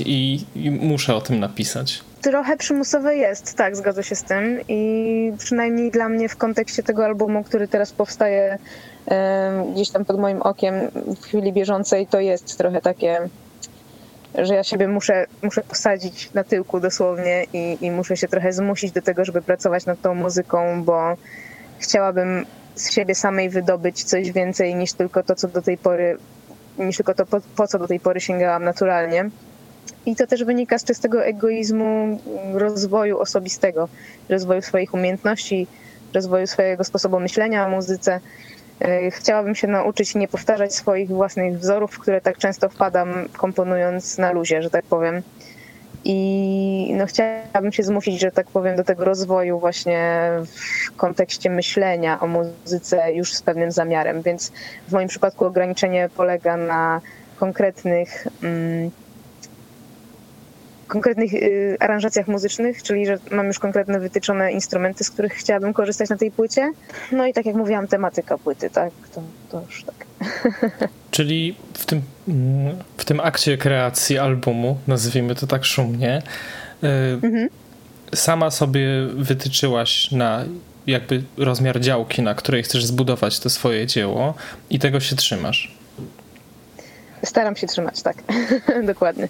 i, 0.06 0.44
i 0.56 0.70
muszę 0.70 1.14
o 1.14 1.20
tym 1.20 1.40
napisać. 1.40 2.00
Trochę 2.22 2.56
przymusowe 2.56 3.16
jest, 3.16 3.56
tak, 3.56 3.76
zgodzę 3.76 4.04
się 4.04 4.16
z 4.16 4.22
tym 4.22 4.60
i 4.68 5.32
przynajmniej 5.38 5.90
dla 5.90 6.08
mnie 6.08 6.28
w 6.28 6.36
kontekście 6.36 6.82
tego 6.82 7.04
albumu, 7.04 7.44
który 7.44 7.68
teraz 7.68 7.92
powstaje 7.92 8.58
gdzieś 9.74 9.90
tam 9.90 10.04
pod 10.04 10.18
moim 10.18 10.42
okiem 10.42 10.74
w 10.94 11.24
chwili 11.24 11.52
bieżącej, 11.52 12.06
to 12.06 12.20
jest 12.20 12.58
trochę 12.58 12.80
takie 12.80 13.28
że 14.38 14.54
ja 14.54 14.64
siebie 14.64 14.88
muszę, 14.88 15.26
muszę 15.42 15.62
posadzić 15.62 16.32
na 16.34 16.44
tyłku 16.44 16.80
dosłownie 16.80 17.44
i, 17.52 17.78
i 17.80 17.90
muszę 17.90 18.16
się 18.16 18.28
trochę 18.28 18.52
zmusić 18.52 18.92
do 18.92 19.02
tego, 19.02 19.24
żeby 19.24 19.42
pracować 19.42 19.86
nad 19.86 20.00
tą 20.00 20.14
muzyką, 20.14 20.84
bo 20.84 21.16
chciałabym 21.78 22.46
z 22.74 22.92
siebie 22.92 23.14
samej 23.14 23.50
wydobyć 23.50 24.04
coś 24.04 24.32
więcej 24.32 24.74
niż 24.74 24.92
tylko 24.92 25.22
to, 25.22 25.34
co 25.34 25.48
do 25.48 25.62
tej 25.62 25.78
pory, 25.78 26.16
niż 26.78 26.96
tylko 26.96 27.14
to, 27.14 27.26
po, 27.26 27.40
po 27.56 27.66
co 27.66 27.78
do 27.78 27.88
tej 27.88 28.00
pory 28.00 28.20
sięgałam 28.20 28.64
naturalnie. 28.64 29.30
I 30.06 30.16
to 30.16 30.26
też 30.26 30.44
wynika 30.44 30.78
z 30.78 30.84
czystego 30.84 31.24
egoizmu 31.24 32.20
rozwoju 32.54 33.18
osobistego, 33.18 33.88
rozwoju 34.28 34.62
swoich 34.62 34.94
umiejętności, 34.94 35.66
rozwoju 36.14 36.46
swojego 36.46 36.84
sposobu 36.84 37.20
myślenia 37.20 37.66
o 37.66 37.70
muzyce. 37.70 38.20
E, 38.80 39.10
chciałabym 39.10 39.54
się 39.54 39.66
nauczyć 39.68 40.14
nie 40.14 40.28
powtarzać 40.28 40.74
swoich 40.74 41.08
własnych 41.08 41.58
wzorów, 41.58 41.92
w 41.92 41.98
które 41.98 42.20
tak 42.20 42.38
często 42.38 42.68
wpadam, 42.68 43.28
komponując 43.36 44.18
na 44.18 44.32
luzie, 44.32 44.62
że 44.62 44.70
tak 44.70 44.84
powiem. 44.84 45.22
I 46.04 46.94
no, 46.96 47.06
chciałabym 47.06 47.72
się 47.72 47.82
zmusić, 47.82 48.20
że 48.20 48.30
tak 48.30 48.46
powiem, 48.46 48.76
do 48.76 48.84
tego 48.84 49.04
rozwoju 49.04 49.58
właśnie 49.58 50.30
w 50.44 50.96
kontekście 50.96 51.50
myślenia 51.50 52.20
o 52.20 52.26
muzyce 52.26 53.12
już 53.12 53.34
z 53.34 53.42
pewnym 53.42 53.72
zamiarem. 53.72 54.22
Więc 54.22 54.52
w 54.88 54.92
moim 54.92 55.08
przypadku 55.08 55.44
ograniczenie 55.44 56.08
polega 56.16 56.56
na 56.56 57.00
konkretnych. 57.36 58.26
Mm, 58.42 58.90
konkretnych 60.90 61.34
y, 61.34 61.76
aranżacjach 61.80 62.28
muzycznych, 62.28 62.82
czyli 62.82 63.06
że 63.06 63.18
mam 63.30 63.46
już 63.46 63.58
konkretne 63.58 64.00
wytyczone 64.00 64.52
instrumenty, 64.52 65.04
z 65.04 65.10
których 65.10 65.32
chciałabym 65.32 65.72
korzystać 65.72 66.10
na 66.10 66.16
tej 66.16 66.30
płycie. 66.30 66.72
No 67.12 67.26
i 67.26 67.32
tak 67.32 67.46
jak 67.46 67.56
mówiłam, 67.56 67.88
tematyka 67.88 68.38
płyty, 68.38 68.70
tak, 68.70 68.90
to, 69.14 69.22
to 69.50 69.62
już 69.66 69.84
tak. 69.84 70.06
Czyli 71.10 71.56
w 71.74 71.86
tym, 71.86 72.02
w 72.96 73.04
tym 73.04 73.20
akcie 73.20 73.58
kreacji 73.58 74.18
albumu, 74.18 74.78
nazwijmy 74.86 75.34
to 75.34 75.46
tak 75.46 75.64
szumnie, 75.64 76.22
y, 76.84 76.86
mhm. 77.22 77.48
sama 78.14 78.50
sobie 78.50 78.86
wytyczyłaś 79.14 80.10
na 80.10 80.44
jakby 80.86 81.22
rozmiar 81.36 81.80
działki, 81.80 82.22
na 82.22 82.34
której 82.34 82.62
chcesz 82.62 82.84
zbudować 82.84 83.40
to 83.40 83.50
swoje 83.50 83.86
dzieło 83.86 84.34
i 84.70 84.78
tego 84.78 85.00
się 85.00 85.16
trzymasz. 85.16 85.74
Staram 87.24 87.56
się 87.56 87.66
trzymać, 87.66 88.02
tak. 88.02 88.16
Dokładnie. 88.92 89.28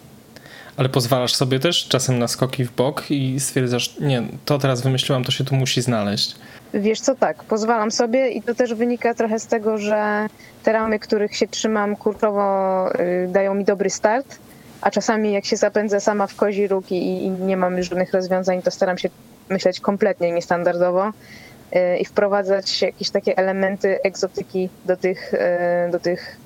Ale 0.81 0.89
pozwalasz 0.89 1.35
sobie 1.35 1.61
też 1.61 1.89
czasem 1.89 2.19
na 2.19 2.29
skoki 2.29 2.65
w 2.65 2.73
bok 2.73 3.11
i 3.11 3.41
stwierdzasz, 3.41 3.97
nie, 3.99 4.23
to 4.45 4.59
teraz 4.59 4.83
wymyśliłam, 4.83 5.25
to 5.25 5.33
się 5.33 5.45
tu 5.45 5.55
musi 5.55 5.83
znaleźć. 5.83 6.35
Wiesz 6.75 7.01
co, 7.01 7.15
tak, 7.15 7.45
pozwalam 7.45 7.91
sobie 7.91 8.31
i 8.31 8.43
to 8.43 8.55
też 8.55 8.75
wynika 8.75 9.15
trochę 9.15 9.39
z 9.39 9.47
tego, 9.47 9.79
że 9.79 10.27
te 10.63 10.73
ramy, 10.73 10.99
których 10.99 11.37
się 11.37 11.49
trzymam 11.49 11.97
kurczowo 11.97 12.89
y, 12.95 13.29
dają 13.29 13.55
mi 13.55 13.65
dobry 13.65 13.91
start, 13.91 14.39
a 14.81 14.91
czasami 14.91 15.33
jak 15.33 15.45
się 15.45 15.57
zapędzę 15.57 16.01
sama 16.01 16.27
w 16.27 16.35
kozi 16.35 16.69
róg 16.69 16.93
i, 16.93 17.25
i 17.25 17.31
nie 17.31 17.57
mam 17.57 17.77
już 17.77 17.89
żadnych 17.89 18.13
rozwiązań, 18.13 18.63
to 18.63 18.71
staram 18.71 18.99
się 18.99 19.09
myśleć 19.49 19.81
kompletnie 19.81 20.33
niestandardowo 20.33 21.09
y, 21.09 21.99
i 21.99 22.05
wprowadzać 22.05 22.83
jakieś 22.83 23.11
takie 23.11 23.37
elementy 23.37 24.03
egzotyki 24.03 24.69
do 24.85 24.97
tych, 24.97 25.35
y, 25.35 25.91
do 25.91 25.99
tych 25.99 26.37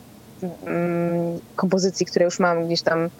kompozycji, 1.56 2.06
które 2.06 2.24
już 2.24 2.38
mam 2.38 2.66
gdzieś 2.66 2.82
tam 2.82 3.10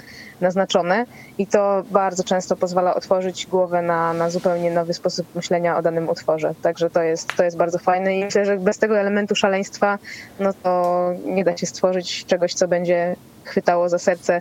naznaczone 0.40 1.06
i 1.38 1.46
to 1.46 1.82
bardzo 1.90 2.24
często 2.24 2.56
pozwala 2.56 2.94
otworzyć 2.94 3.46
głowę 3.46 3.82
na, 3.82 4.12
na 4.12 4.30
zupełnie 4.30 4.70
nowy 4.70 4.94
sposób 4.94 5.26
myślenia 5.34 5.76
o 5.76 5.82
danym 5.82 6.08
utworze. 6.08 6.54
Także 6.62 6.90
to 6.90 7.02
jest, 7.02 7.36
to 7.36 7.44
jest 7.44 7.56
bardzo 7.56 7.78
fajne 7.78 8.16
i 8.16 8.24
myślę, 8.24 8.46
że 8.46 8.56
bez 8.56 8.78
tego 8.78 8.98
elementu 8.98 9.34
szaleństwa 9.34 9.98
no 10.40 10.52
to 10.62 11.10
nie 11.24 11.44
da 11.44 11.56
się 11.56 11.66
stworzyć 11.66 12.24
czegoś, 12.24 12.54
co 12.54 12.68
będzie 12.68 13.16
chwytało 13.44 13.88
za 13.88 13.98
serce 13.98 14.40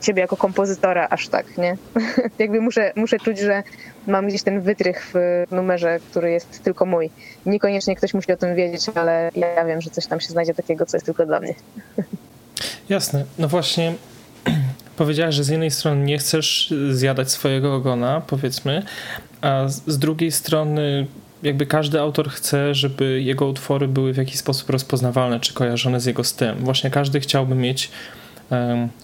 ciebie 0.00 0.20
jako 0.20 0.36
kompozytora 0.36 1.06
aż 1.10 1.28
tak, 1.28 1.58
nie? 1.58 1.76
Jakby 2.38 2.60
muszę, 2.60 2.92
muszę 2.96 3.18
czuć, 3.18 3.38
że 3.38 3.62
mam 4.06 4.28
gdzieś 4.28 4.42
ten 4.42 4.60
wytrych 4.60 5.12
w 5.14 5.44
numerze, 5.50 6.00
który 6.10 6.30
jest 6.30 6.64
tylko 6.64 6.86
mój. 6.86 7.10
Niekoniecznie 7.46 7.96
ktoś 7.96 8.14
musi 8.14 8.32
o 8.32 8.36
tym 8.36 8.54
wiedzieć, 8.54 8.86
ale 8.94 9.30
ja 9.34 9.64
wiem, 9.64 9.80
że 9.80 9.90
coś 9.90 10.06
tam 10.06 10.20
się 10.20 10.28
znajdzie 10.28 10.54
takiego, 10.54 10.86
co 10.86 10.96
jest 10.96 11.06
tylko 11.06 11.26
dla 11.26 11.40
mnie. 11.40 11.54
Jasne. 12.88 13.24
No 13.38 13.48
właśnie 13.48 13.94
powiedziałaś, 14.96 15.34
że 15.34 15.44
z 15.44 15.48
jednej 15.48 15.70
strony 15.70 16.04
nie 16.04 16.18
chcesz 16.18 16.74
zjadać 16.90 17.30
swojego 17.30 17.74
ogona, 17.74 18.22
powiedzmy, 18.26 18.82
a 19.40 19.68
z 19.68 19.98
drugiej 19.98 20.32
strony 20.32 21.06
jakby 21.42 21.66
każdy 21.66 22.00
autor 22.00 22.30
chce, 22.30 22.74
żeby 22.74 23.22
jego 23.22 23.46
utwory 23.46 23.88
były 23.88 24.12
w 24.12 24.16
jakiś 24.16 24.38
sposób 24.38 24.70
rozpoznawalne 24.70 25.40
czy 25.40 25.54
kojarzone 25.54 26.00
z 26.00 26.06
jego 26.06 26.24
stylem. 26.24 26.58
Właśnie 26.58 26.90
każdy 26.90 27.20
chciałby 27.20 27.54
mieć 27.54 27.90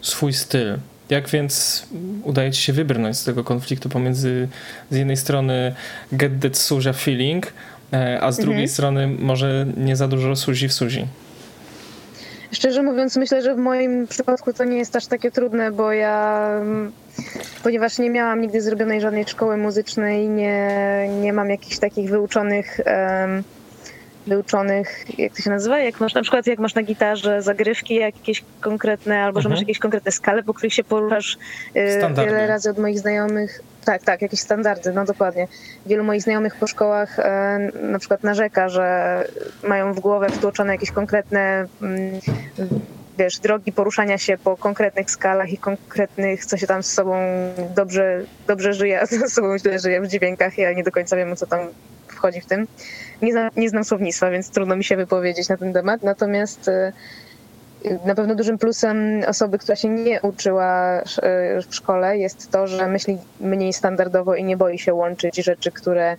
swój 0.01 0.33
styl. 0.33 0.79
Jak 1.11 1.29
więc 1.29 1.87
udaje 2.25 2.53
ci 2.53 2.63
się 2.63 2.73
wybrnąć 2.73 3.17
z 3.17 3.25
tego 3.25 3.45
konfliktu 3.45 3.89
pomiędzy 3.89 4.49
z 4.91 4.97
jednej 4.97 5.17
strony 5.17 5.75
get 6.13 6.33
that 6.43 6.57
Suzia 6.57 6.93
feeling, 6.93 7.53
e, 7.93 8.21
a 8.21 8.33
z 8.33 8.37
drugiej 8.37 8.63
mhm. 8.63 8.69
strony 8.69 9.07
może 9.07 9.67
nie 9.77 9.97
za 9.97 10.09
dużo 10.09 10.37
Suzi 10.37 10.69
w 10.69 10.73
Suzi? 10.73 11.07
Szczerze 12.53 12.83
mówiąc, 12.83 13.17
myślę, 13.17 13.43
że 13.43 13.55
w 13.55 13.59
moim 13.59 14.07
przypadku 14.07 14.53
to 14.53 14.65
nie 14.65 14.77
jest 14.77 14.97
aż 14.97 15.07
takie 15.07 15.31
trudne, 15.31 15.71
bo 15.71 15.93
ja, 15.93 16.51
ponieważ 17.63 17.99
nie 17.99 18.11
miałam 18.11 18.41
nigdy 18.41 18.61
zrobionej 18.61 19.01
żadnej 19.01 19.25
szkoły 19.25 19.57
muzycznej, 19.57 20.29
nie, 20.29 21.09
nie 21.21 21.33
mam 21.33 21.51
jakichś 21.51 21.79
takich 21.79 22.11
wyuczonych. 22.11 22.81
Um, 22.87 23.43
wyuczonych, 24.27 25.19
jak 25.19 25.33
to 25.33 25.43
się 25.43 25.51
nazywa? 25.51 25.79
Jak 25.79 26.01
masz 26.01 26.15
na 26.15 26.23
przykład, 26.23 26.47
jak 26.47 26.59
masz 26.59 26.75
na 26.75 26.83
gitarze 26.83 27.43
zagrywki 27.43 27.95
jakieś 27.95 28.45
konkretne, 28.61 29.23
albo 29.23 29.39
mhm. 29.39 29.43
że 29.43 29.49
masz 29.49 29.57
mhm. 29.57 29.69
jakieś 29.69 29.79
konkretne 29.79 30.13
skale, 30.13 30.43
po 30.43 30.55
których 30.55 30.75
się 30.75 30.85
poruszasz 30.85 31.39
y, 31.77 32.01
wiele 32.17 32.47
razy 32.47 32.71
od 32.71 32.79
moich 32.79 32.99
znajomych. 32.99 33.63
Tak, 33.85 34.03
tak, 34.03 34.23
jakieś 34.23 34.41
standardy, 34.41 34.93
no 34.93 35.05
dokładnie. 35.05 35.49
Wielu 35.87 36.05
moich 36.05 36.23
znajomych 36.23 36.57
po 36.57 36.67
szkołach 36.67 37.19
e, 37.19 37.59
na 37.83 37.99
przykład 37.99 38.23
narzeka, 38.23 38.69
że 38.69 39.25
mają 39.63 39.93
w 39.93 40.01
głowę 40.01 40.29
wtłoczone 40.31 40.73
jakieś 40.73 40.91
konkretne 40.91 41.67
mm, 41.83 42.21
wiesz, 43.19 43.39
drogi 43.39 43.73
poruszania 43.73 44.19
się 44.19 44.39
po 44.39 44.57
konkretnych 44.57 45.11
skalach 45.11 45.53
i 45.53 45.59
konkretnych, 45.59 46.47
co 46.47 46.57
się 46.57 46.67
tam 46.67 46.83
z 46.83 46.93
sobą 46.93 47.17
dobrze, 47.77 48.25
dobrze 48.47 48.73
żyje, 48.73 49.01
a 49.01 49.07
z 49.29 49.33
sobą 49.33 49.59
źle 49.59 49.79
żyje 49.79 50.01
w 50.01 50.09
dźwiękach. 50.09 50.59
Ja 50.59 50.73
nie 50.73 50.85
do 50.85 50.91
końca 50.91 51.17
wiem, 51.17 51.37
co 51.37 51.47
tam 51.47 51.61
wchodzi 52.27 52.41
w 52.41 52.47
tym. 52.47 52.67
Nie 53.23 53.33
znam, 53.33 53.51
nie 53.57 53.69
znam 53.69 53.85
słownictwa, 53.85 54.31
więc 54.31 54.51
trudno 54.51 54.77
mi 54.77 54.85
się 54.85 54.97
wypowiedzieć 54.97 55.49
na 55.49 55.57
ten 55.57 55.73
temat. 55.73 56.03
Natomiast 56.03 56.69
e, 56.69 56.93
na 58.05 58.15
pewno 58.15 58.35
dużym 58.35 58.59
plusem 58.59 59.23
osoby, 59.27 59.59
która 59.59 59.77
się 59.77 59.89
nie 59.89 60.21
uczyła 60.21 61.01
e, 61.01 61.03
w 61.63 61.75
szkole 61.75 62.19
jest 62.19 62.51
to, 62.51 62.67
że 62.67 62.87
myśli 62.87 63.19
mniej 63.41 63.73
standardowo 63.73 64.35
i 64.35 64.45
nie 64.45 64.57
boi 64.57 64.79
się 64.79 64.95
łączyć 64.95 65.37
rzeczy, 65.37 65.73
które 65.73 66.17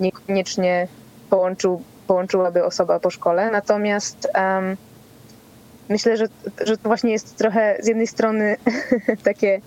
niekoniecznie 0.00 0.88
połączył, 1.30 1.82
połączyłaby 2.06 2.64
osoba 2.64 3.00
po 3.00 3.10
szkole. 3.10 3.50
Natomiast 3.50 4.28
um, 4.34 4.76
myślę, 5.88 6.16
że, 6.16 6.26
że 6.64 6.76
to 6.76 6.88
właśnie 6.88 7.12
jest 7.12 7.36
trochę 7.36 7.76
z 7.80 7.86
jednej 7.86 8.06
strony 8.06 8.56
takie 9.24 9.60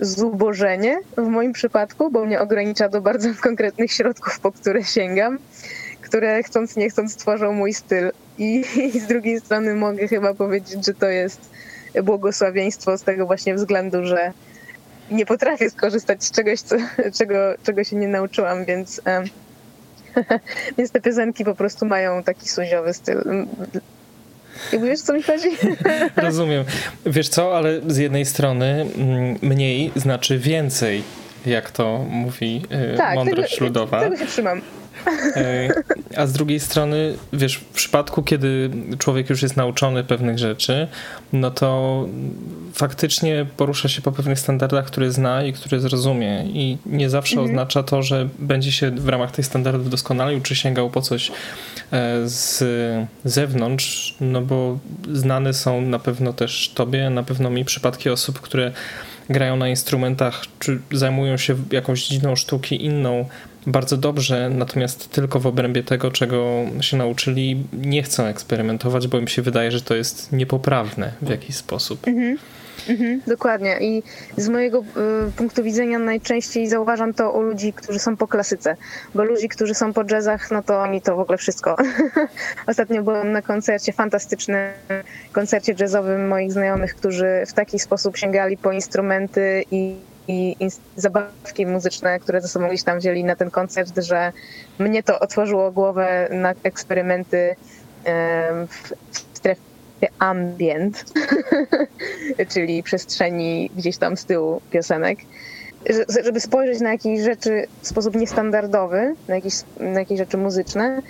zubożenie 0.00 0.98
w 1.16 1.28
moim 1.28 1.52
przypadku, 1.52 2.10
bo 2.10 2.24
mnie 2.24 2.40
ogranicza 2.40 2.88
do 2.88 3.00
bardzo 3.00 3.28
konkretnych 3.42 3.92
środków, 3.92 4.40
po 4.40 4.52
które 4.52 4.84
sięgam, 4.84 5.38
które 6.00 6.42
chcąc 6.42 6.76
nie 6.76 6.90
chcąc 6.90 7.16
tworzą 7.16 7.52
mój 7.52 7.74
styl. 7.74 8.10
I, 8.38 8.64
I, 8.94 9.00
z 9.00 9.06
drugiej 9.06 9.40
strony 9.40 9.74
mogę 9.74 10.08
chyba 10.08 10.34
powiedzieć, 10.34 10.86
że 10.86 10.94
to 10.94 11.06
jest 11.06 11.50
błogosławieństwo 12.02 12.98
z 12.98 13.02
tego 13.02 13.26
właśnie 13.26 13.54
względu, 13.54 14.06
że 14.06 14.32
nie 15.10 15.26
potrafię 15.26 15.70
skorzystać 15.70 16.24
z 16.24 16.30
czegoś, 16.30 16.60
co, 16.60 16.76
czego, 17.18 17.34
czego 17.62 17.84
się 17.84 17.96
nie 17.96 18.08
nauczyłam, 18.08 18.64
więc, 18.64 19.00
um, 19.06 19.24
więc 20.78 20.90
te 20.90 21.00
piosenki 21.00 21.44
po 21.44 21.54
prostu 21.54 21.86
mają 21.86 22.22
taki 22.22 22.48
suziowy 22.48 22.94
styl. 22.94 23.22
Jakby 24.72 24.88
wiesz, 24.88 25.00
co 25.00 25.12
mi 25.12 25.22
chodzi? 25.22 25.48
Rozumiem. 26.16 26.64
Wiesz 27.06 27.28
co, 27.28 27.56
ale 27.56 27.80
z 27.86 27.96
jednej 27.96 28.24
strony 28.24 28.86
mm, 28.96 29.38
mniej 29.42 29.92
znaczy 29.96 30.38
więcej, 30.38 31.02
jak 31.46 31.70
to 31.70 32.04
mówi 32.08 32.62
y, 32.94 32.96
tak, 32.96 33.14
mądrość 33.14 33.54
tego, 33.54 33.64
ludowa. 33.64 34.00
Tego 34.00 34.16
się 34.16 34.26
trzymam. 34.26 34.60
A 36.16 36.26
z 36.26 36.32
drugiej 36.32 36.60
strony, 36.60 37.14
wiesz, 37.32 37.56
w 37.56 37.64
przypadku, 37.64 38.22
kiedy 38.22 38.70
człowiek 38.98 39.30
już 39.30 39.42
jest 39.42 39.56
nauczony 39.56 40.04
pewnych 40.04 40.38
rzeczy, 40.38 40.88
no 41.32 41.50
to 41.50 42.08
faktycznie 42.74 43.46
porusza 43.56 43.88
się 43.88 44.02
po 44.02 44.12
pewnych 44.12 44.38
standardach, 44.38 44.86
które 44.86 45.12
zna 45.12 45.44
i 45.44 45.52
które 45.52 45.80
zrozumie. 45.80 46.44
I 46.44 46.78
nie 46.86 47.10
zawsze 47.10 47.32
mhm. 47.32 47.50
oznacza 47.50 47.82
to, 47.82 48.02
że 48.02 48.28
będzie 48.38 48.72
się 48.72 48.90
w 48.90 49.08
ramach 49.08 49.30
tych 49.30 49.46
standardów 49.46 49.90
doskonalił, 49.90 50.40
czy 50.40 50.56
sięgał 50.56 50.90
po 50.90 51.02
coś 51.02 51.30
e, 51.30 51.32
z 52.24 52.64
zewnątrz, 53.24 54.14
no 54.20 54.42
bo 54.42 54.78
znane 55.12 55.54
są 55.54 55.80
na 55.80 55.98
pewno 55.98 56.32
też 56.32 56.72
tobie, 56.74 57.10
na 57.10 57.22
pewno 57.22 57.50
mi 57.50 57.64
przypadki 57.64 58.10
osób, 58.10 58.40
które 58.40 58.72
grają 59.30 59.56
na 59.56 59.68
instrumentach, 59.68 60.44
czy 60.58 60.80
zajmują 60.92 61.36
się 61.36 61.56
jakąś 61.70 62.08
dziedziną 62.08 62.36
sztuki 62.36 62.84
inną 62.84 63.28
bardzo 63.66 63.96
dobrze, 63.96 64.50
natomiast 64.50 65.10
tylko 65.10 65.40
w 65.40 65.46
obrębie 65.46 65.82
tego, 65.82 66.10
czego 66.10 66.64
się 66.80 66.96
nauczyli, 66.96 67.64
nie 67.72 68.02
chcą 68.02 68.24
eksperymentować, 68.24 69.08
bo 69.08 69.18
im 69.18 69.28
się 69.28 69.42
wydaje, 69.42 69.72
że 69.72 69.80
to 69.80 69.94
jest 69.94 70.32
niepoprawne 70.32 71.12
w 71.22 71.28
jakiś 71.28 71.56
sposób. 71.56 72.08
Mhm. 72.08 72.38
Mhm, 72.88 73.20
dokładnie. 73.26 73.78
I 73.80 74.02
z 74.36 74.48
mojego 74.48 74.78
y, 75.28 75.32
punktu 75.32 75.62
widzenia 75.62 75.98
najczęściej 75.98 76.68
zauważam 76.68 77.14
to 77.14 77.32
u 77.32 77.42
ludzi, 77.42 77.72
którzy 77.72 77.98
są 77.98 78.16
po 78.16 78.28
klasyce, 78.28 78.76
bo 79.14 79.24
ludzi, 79.24 79.48
którzy 79.48 79.74
są 79.74 79.92
po 79.92 80.02
jazzach, 80.10 80.50
no 80.50 80.62
to 80.62 80.80
oni 80.80 81.00
to 81.00 81.16
w 81.16 81.20
ogóle 81.20 81.38
wszystko. 81.38 81.76
Ostatnio 82.66 83.02
byłam 83.02 83.32
na 83.32 83.42
koncercie, 83.42 83.92
fantastycznym 83.92 84.72
koncercie 85.32 85.74
jazzowym 85.80 86.28
moich 86.28 86.52
znajomych, 86.52 86.94
którzy 86.94 87.42
w 87.46 87.52
taki 87.52 87.78
sposób 87.78 88.16
sięgali 88.16 88.56
po 88.56 88.72
instrumenty 88.72 89.64
i 89.70 89.96
i 90.28 90.56
zabawki 90.96 91.66
muzyczne, 91.66 92.20
które 92.20 92.40
ze 92.40 92.48
sobą 92.48 92.68
gdzieś 92.68 92.82
tam 92.82 92.98
wzięli 92.98 93.24
na 93.24 93.36
ten 93.36 93.50
koncert, 93.50 94.04
że 94.04 94.32
mnie 94.78 95.02
to 95.02 95.20
otworzyło 95.20 95.72
głowę 95.72 96.28
na 96.30 96.54
eksperymenty 96.62 97.56
w 98.68 98.92
ambient, 100.18 101.04
czyli 102.52 102.82
przestrzeni 102.82 103.70
gdzieś 103.76 103.96
tam 103.96 104.16
z 104.16 104.24
tyłu 104.24 104.60
piosenek. 104.70 105.18
Żeby 106.24 106.40
spojrzeć 106.40 106.80
na 106.80 106.92
jakieś 106.92 107.20
rzeczy 107.20 107.66
w 107.80 107.88
sposób 107.88 108.14
niestandardowy, 108.14 109.14
na 109.28 109.34
jakieś, 109.34 109.54
na 109.80 110.00
jakieś 110.00 110.18
rzeczy 110.18 110.36
muzyczne, 110.36 111.02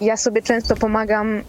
ja 0.00 0.16
sobie 0.16 0.42
często 0.42 0.76
pomagam 0.76 1.42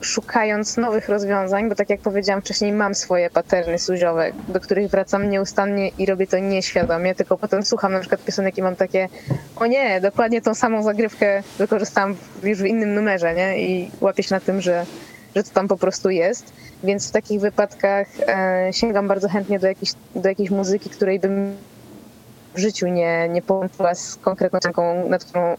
szukając 0.00 0.76
nowych 0.76 1.08
rozwiązań, 1.08 1.68
bo 1.68 1.74
tak 1.74 1.90
jak 1.90 2.00
powiedziałam 2.00 2.42
wcześniej, 2.42 2.72
mam 2.72 2.94
swoje 2.94 3.30
paterny 3.30 3.78
suziowe, 3.78 4.32
do 4.48 4.60
których 4.60 4.90
wracam 4.90 5.30
nieustannie 5.30 5.88
i 5.98 6.06
robię 6.06 6.26
to 6.26 6.38
nieświadomie, 6.38 7.14
tylko 7.14 7.38
potem 7.38 7.62
słucham 7.62 7.92
na 7.92 8.00
przykład 8.00 8.24
piosenek 8.24 8.58
i 8.58 8.62
mam 8.62 8.76
takie, 8.76 9.08
o 9.56 9.66
nie, 9.66 10.00
dokładnie 10.00 10.42
tą 10.42 10.54
samą 10.54 10.82
zagrywkę 10.82 11.42
wykorzystałam 11.58 12.16
już 12.42 12.58
w 12.58 12.66
innym 12.66 12.94
numerze, 12.94 13.34
nie? 13.34 13.58
I 13.58 13.90
łapię 14.00 14.22
się 14.22 14.34
na 14.34 14.40
tym, 14.40 14.60
że, 14.60 14.86
że 15.38 15.44
to 15.44 15.50
tam 15.54 15.68
po 15.68 15.76
prostu 15.76 16.10
jest. 16.10 16.52
Więc 16.84 17.08
w 17.08 17.12
takich 17.12 17.40
wypadkach 17.40 18.06
e, 18.26 18.68
sięgam 18.72 19.08
bardzo 19.08 19.28
chętnie 19.28 19.58
do 19.58 19.66
jakiejś, 19.66 19.92
do 20.14 20.28
jakiejś 20.28 20.50
muzyki, 20.50 20.90
której 20.90 21.20
bym 21.20 21.56
w 22.54 22.58
życiu 22.58 22.86
nie, 22.86 23.28
nie 23.28 23.42
połączyła 23.42 23.94
z 23.94 24.16
konkretną 24.16 24.58
piosenką, 24.58 25.08
nad 25.08 25.24
którą 25.24 25.56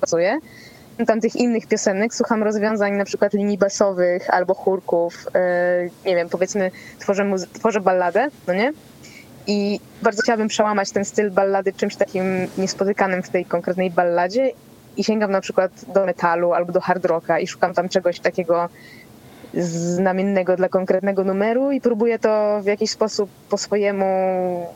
pracuję 0.00 0.38
tam 1.04 1.20
tych 1.20 1.36
innych 1.36 1.66
piosenek, 1.66 2.14
słucham 2.14 2.42
rozwiązań 2.42 2.92
na 2.92 3.04
przykład 3.04 3.32
linii 3.32 3.58
basowych 3.58 4.30
albo 4.30 4.54
chórków, 4.54 5.26
yy, 5.34 6.10
nie 6.10 6.16
wiem, 6.16 6.28
powiedzmy 6.28 6.70
tworzę, 6.98 7.24
muzy- 7.24 7.46
tworzę 7.52 7.80
balladę, 7.80 8.28
no 8.46 8.54
nie? 8.54 8.72
I 9.46 9.80
bardzo 10.02 10.22
chciałabym 10.22 10.48
przełamać 10.48 10.90
ten 10.90 11.04
styl 11.04 11.30
ballady 11.30 11.72
czymś 11.72 11.96
takim 11.96 12.48
niespotykanym 12.58 13.22
w 13.22 13.28
tej 13.28 13.44
konkretnej 13.44 13.90
balladzie 13.90 14.50
i 14.96 15.04
sięgam 15.04 15.30
na 15.30 15.40
przykład 15.40 15.70
do 15.94 16.06
metalu 16.06 16.52
albo 16.52 16.72
do 16.72 16.80
hard 16.80 17.04
rocka 17.04 17.38
i 17.38 17.46
szukam 17.46 17.74
tam 17.74 17.88
czegoś 17.88 18.20
takiego 18.20 18.68
znamiennego 19.54 20.56
dla 20.56 20.68
konkretnego 20.68 21.24
numeru 21.24 21.72
i 21.72 21.80
próbuję 21.80 22.18
to 22.18 22.60
w 22.62 22.66
jakiś 22.66 22.90
sposób 22.90 23.30
po 23.50 23.58
swojemu 23.58 24.06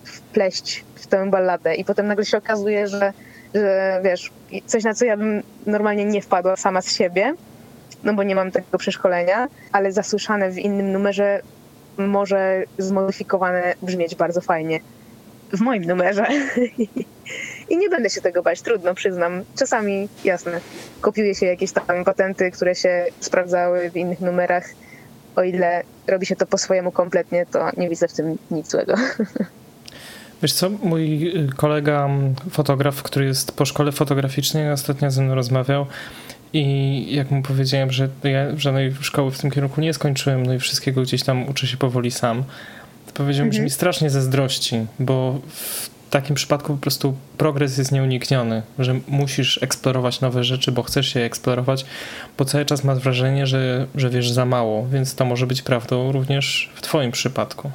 wpleść 0.04 0.84
w 0.94 1.06
tę 1.06 1.30
balladę 1.30 1.74
i 1.74 1.84
potem 1.84 2.06
nagle 2.06 2.24
się 2.24 2.38
okazuje, 2.38 2.86
że 2.86 3.12
że 3.54 4.00
wiesz, 4.04 4.30
coś 4.66 4.84
na 4.84 4.94
co 4.94 5.04
ja 5.04 5.16
bym 5.16 5.42
normalnie 5.66 6.04
nie 6.04 6.22
wpadła 6.22 6.56
sama 6.56 6.82
z 6.82 6.96
siebie, 6.96 7.34
no 8.04 8.14
bo 8.14 8.22
nie 8.22 8.34
mam 8.34 8.50
tego 8.50 8.78
przeszkolenia, 8.78 9.48
ale 9.72 9.92
zasłyszane 9.92 10.50
w 10.50 10.58
innym 10.58 10.92
numerze 10.92 11.40
może 11.98 12.64
zmodyfikowane 12.78 13.74
brzmieć 13.82 14.14
bardzo 14.14 14.40
fajnie. 14.40 14.80
W 15.52 15.60
moim 15.60 15.84
numerze. 15.84 16.26
I 17.70 17.78
nie 17.78 17.88
będę 17.88 18.10
się 18.10 18.20
tego 18.20 18.42
bać, 18.42 18.62
trudno, 18.62 18.94
przyznam. 18.94 19.44
Czasami, 19.58 20.08
jasne, 20.24 20.60
kopiuje 21.00 21.34
się 21.34 21.46
jakieś 21.46 21.72
tam 21.72 22.04
patenty, 22.04 22.50
które 22.50 22.74
się 22.74 23.06
sprawdzały 23.20 23.90
w 23.90 23.96
innych 23.96 24.20
numerach. 24.20 24.64
O 25.36 25.42
ile 25.42 25.82
robi 26.06 26.26
się 26.26 26.36
to 26.36 26.46
po 26.46 26.58
swojemu 26.58 26.92
kompletnie, 26.92 27.46
to 27.46 27.68
nie 27.76 27.88
widzę 27.88 28.08
w 28.08 28.12
tym 28.12 28.38
nic 28.50 28.70
złego. 28.70 28.94
Wiesz 30.42 30.52
co, 30.52 30.70
mój 30.70 31.32
kolega 31.56 32.08
fotograf, 32.50 33.02
który 33.02 33.24
jest 33.24 33.52
po 33.52 33.64
szkole 33.64 33.92
fotograficznej, 33.92 34.72
ostatnio 34.72 35.10
ze 35.10 35.22
mną 35.22 35.34
rozmawiał 35.34 35.86
i 36.52 37.06
jak 37.14 37.30
mu 37.30 37.42
powiedziałem, 37.42 37.90
że 37.90 38.08
ja 38.24 38.56
żadnej 38.56 38.94
szkoły 39.00 39.30
w 39.30 39.38
tym 39.38 39.50
kierunku 39.50 39.80
nie 39.80 39.94
skończyłem, 39.94 40.46
no 40.46 40.54
i 40.54 40.58
wszystkiego 40.58 41.02
gdzieś 41.02 41.22
tam 41.22 41.48
uczę 41.48 41.66
się 41.66 41.76
powoli 41.76 42.10
sam, 42.10 42.44
to 43.06 43.12
powiedział 43.12 43.46
mi, 43.46 43.52
że 43.52 43.56
mhm. 43.56 43.64
mi 43.64 43.70
strasznie 43.70 44.10
zazdrości, 44.10 44.86
bo 44.98 45.40
w 45.48 45.99
takim 46.10 46.36
przypadku 46.36 46.74
po 46.74 46.80
prostu 46.80 47.14
progres 47.38 47.78
jest 47.78 47.92
nieunikniony, 47.92 48.62
że 48.78 49.00
musisz 49.08 49.62
eksplorować 49.62 50.20
nowe 50.20 50.44
rzeczy, 50.44 50.72
bo 50.72 50.82
chcesz 50.82 51.08
się 51.08 51.20
eksplorować, 51.20 51.86
bo 52.38 52.44
cały 52.44 52.64
czas 52.64 52.84
masz 52.84 52.98
wrażenie, 52.98 53.46
że, 53.46 53.86
że 53.94 54.10
wiesz 54.10 54.30
za 54.30 54.44
mało, 54.44 54.86
więc 54.86 55.14
to 55.14 55.24
może 55.24 55.46
być 55.46 55.62
prawdą 55.62 56.12
również 56.12 56.72
w 56.74 56.82
Twoim 56.82 57.12
przypadku. 57.12 57.70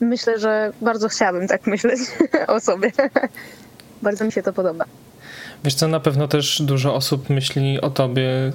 Myślę, 0.00 0.38
że 0.38 0.72
bardzo 0.80 1.08
chciałabym 1.08 1.48
tak 1.48 1.66
myśleć 1.66 2.00
o 2.46 2.60
sobie. 2.60 2.92
bardzo 4.02 4.24
mi 4.24 4.32
się 4.32 4.42
to 4.42 4.52
podoba. 4.52 4.84
Wiesz 5.64 5.74
co, 5.74 5.88
na 5.88 6.00
pewno 6.00 6.28
też 6.28 6.62
dużo 6.62 6.94
osób 6.94 7.30
myśli 7.30 7.80
o 7.80 7.90
tobie, 7.90 8.52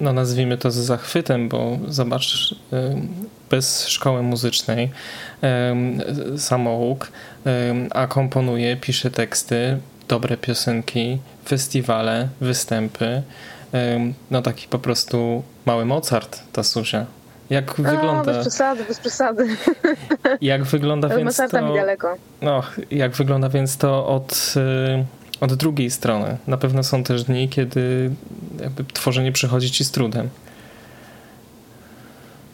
no 0.00 0.12
nazwijmy 0.12 0.58
to 0.58 0.70
z 0.70 0.74
zachwytem, 0.74 1.48
bo 1.48 1.78
zobacz, 1.88 2.54
bez 3.50 3.88
szkoły 3.88 4.22
muzycznej 4.22 4.90
samouk, 6.36 7.12
a 7.90 8.06
komponuje, 8.06 8.76
pisze 8.76 9.10
teksty, 9.10 9.78
dobre 10.08 10.36
piosenki, 10.36 11.18
festiwale, 11.44 12.28
występy. 12.40 13.22
No 14.30 14.42
taki 14.42 14.68
po 14.68 14.78
prostu 14.78 15.42
mały 15.66 15.84
Mozart 15.84 16.42
ta 16.52 16.62
Suzia. 16.62 17.06
Jak 17.50 17.74
wygląda... 17.74 18.32
bez 18.32 18.40
przesady, 18.40 18.84
bez 18.84 19.00
przesady. 19.00 19.56
Jak 20.40 20.64
wygląda 20.64 21.08
więc 21.16 21.24
Mozarta 21.24 21.60
to... 21.60 21.68
mi 21.68 21.74
daleko. 21.74 22.16
No, 22.42 22.62
jak 22.90 23.12
wygląda 23.12 23.48
więc 23.48 23.76
to 23.76 24.06
od, 24.06 24.54
y, 24.56 25.04
od 25.40 25.54
drugiej 25.54 25.90
strony? 25.90 26.36
Na 26.46 26.56
pewno 26.56 26.82
są 26.82 27.04
też 27.04 27.24
dni, 27.24 27.48
kiedy 27.48 28.10
jakby 28.60 28.84
tworzenie 28.84 29.32
przychodzi 29.32 29.70
ci 29.70 29.84
z 29.84 29.90
trudem. 29.90 30.28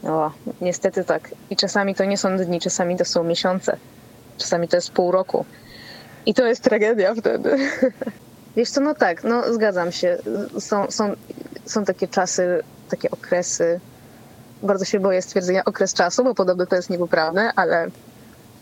O, 0.04 0.30
niestety 0.60 1.04
tak. 1.04 1.30
I 1.50 1.56
czasami 1.56 1.94
to 1.94 2.04
nie 2.04 2.18
są 2.18 2.36
dni, 2.36 2.60
czasami 2.60 2.96
to 2.96 3.04
są 3.04 3.24
miesiące. 3.24 3.76
Czasami 4.38 4.68
to 4.68 4.76
jest 4.76 4.90
pół 4.90 5.10
roku. 5.10 5.44
I 6.26 6.34
to 6.34 6.46
jest 6.46 6.62
tragedia 6.62 7.14
wtedy. 7.14 7.56
Wiesz 8.56 8.70
co, 8.70 8.80
no 8.80 8.94
tak, 8.94 9.24
no 9.24 9.54
zgadzam 9.54 9.92
się. 9.92 10.18
Są, 10.58 10.90
są, 10.90 11.14
są 11.64 11.84
takie 11.84 12.08
czasy, 12.08 12.62
takie 12.88 13.10
okresy. 13.10 13.80
Bardzo 14.62 14.84
się 14.84 15.00
boję 15.00 15.22
stwierdzenia 15.22 15.64
okres 15.64 15.94
czasu, 15.94 16.24
bo 16.24 16.34
podobno 16.34 16.66
to 16.66 16.76
jest 16.76 16.90
niepoprawne, 16.90 17.52
ale 17.56 17.90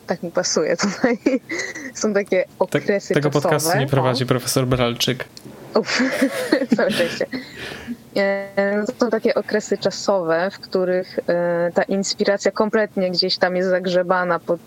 tak 0.09 0.23
mi 0.23 0.31
pasuje 0.31 0.77
tutaj. 0.77 1.19
Są 1.95 2.15
takie 2.15 2.45
okresy 2.59 3.15
Tego 3.15 3.31
czasowe. 3.31 3.43
podcastu 3.43 3.79
nie 3.79 3.87
prowadzi 3.87 4.25
o. 4.25 4.27
profesor 4.27 4.67
Bralczyk. 4.67 5.25
Uf, 5.75 6.03
całe 6.77 6.91
szczęście. 6.91 7.27
E, 8.17 8.85
to 8.87 9.05
są 9.05 9.11
takie 9.11 9.35
okresy 9.35 9.79
czasowe, 9.79 10.51
w 10.51 10.59
których 10.59 11.19
e, 11.29 11.71
ta 11.75 11.83
inspiracja 11.83 12.51
kompletnie 12.51 13.11
gdzieś 13.11 13.39
tam 13.39 13.57
jest 13.57 13.69
zagrzebana 13.69 14.39
pod, 14.39 14.61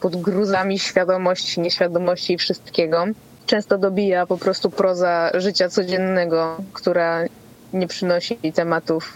pod 0.00 0.16
gruzami 0.16 0.78
świadomości, 0.78 1.60
nieświadomości 1.60 2.32
i 2.32 2.38
wszystkiego. 2.38 3.04
Często 3.46 3.78
dobija 3.78 4.26
po 4.26 4.38
prostu 4.38 4.70
proza 4.70 5.30
życia 5.34 5.68
codziennego, 5.68 6.56
która 6.72 7.24
nie 7.72 7.86
przynosi 7.88 8.36
tematów 8.54 9.12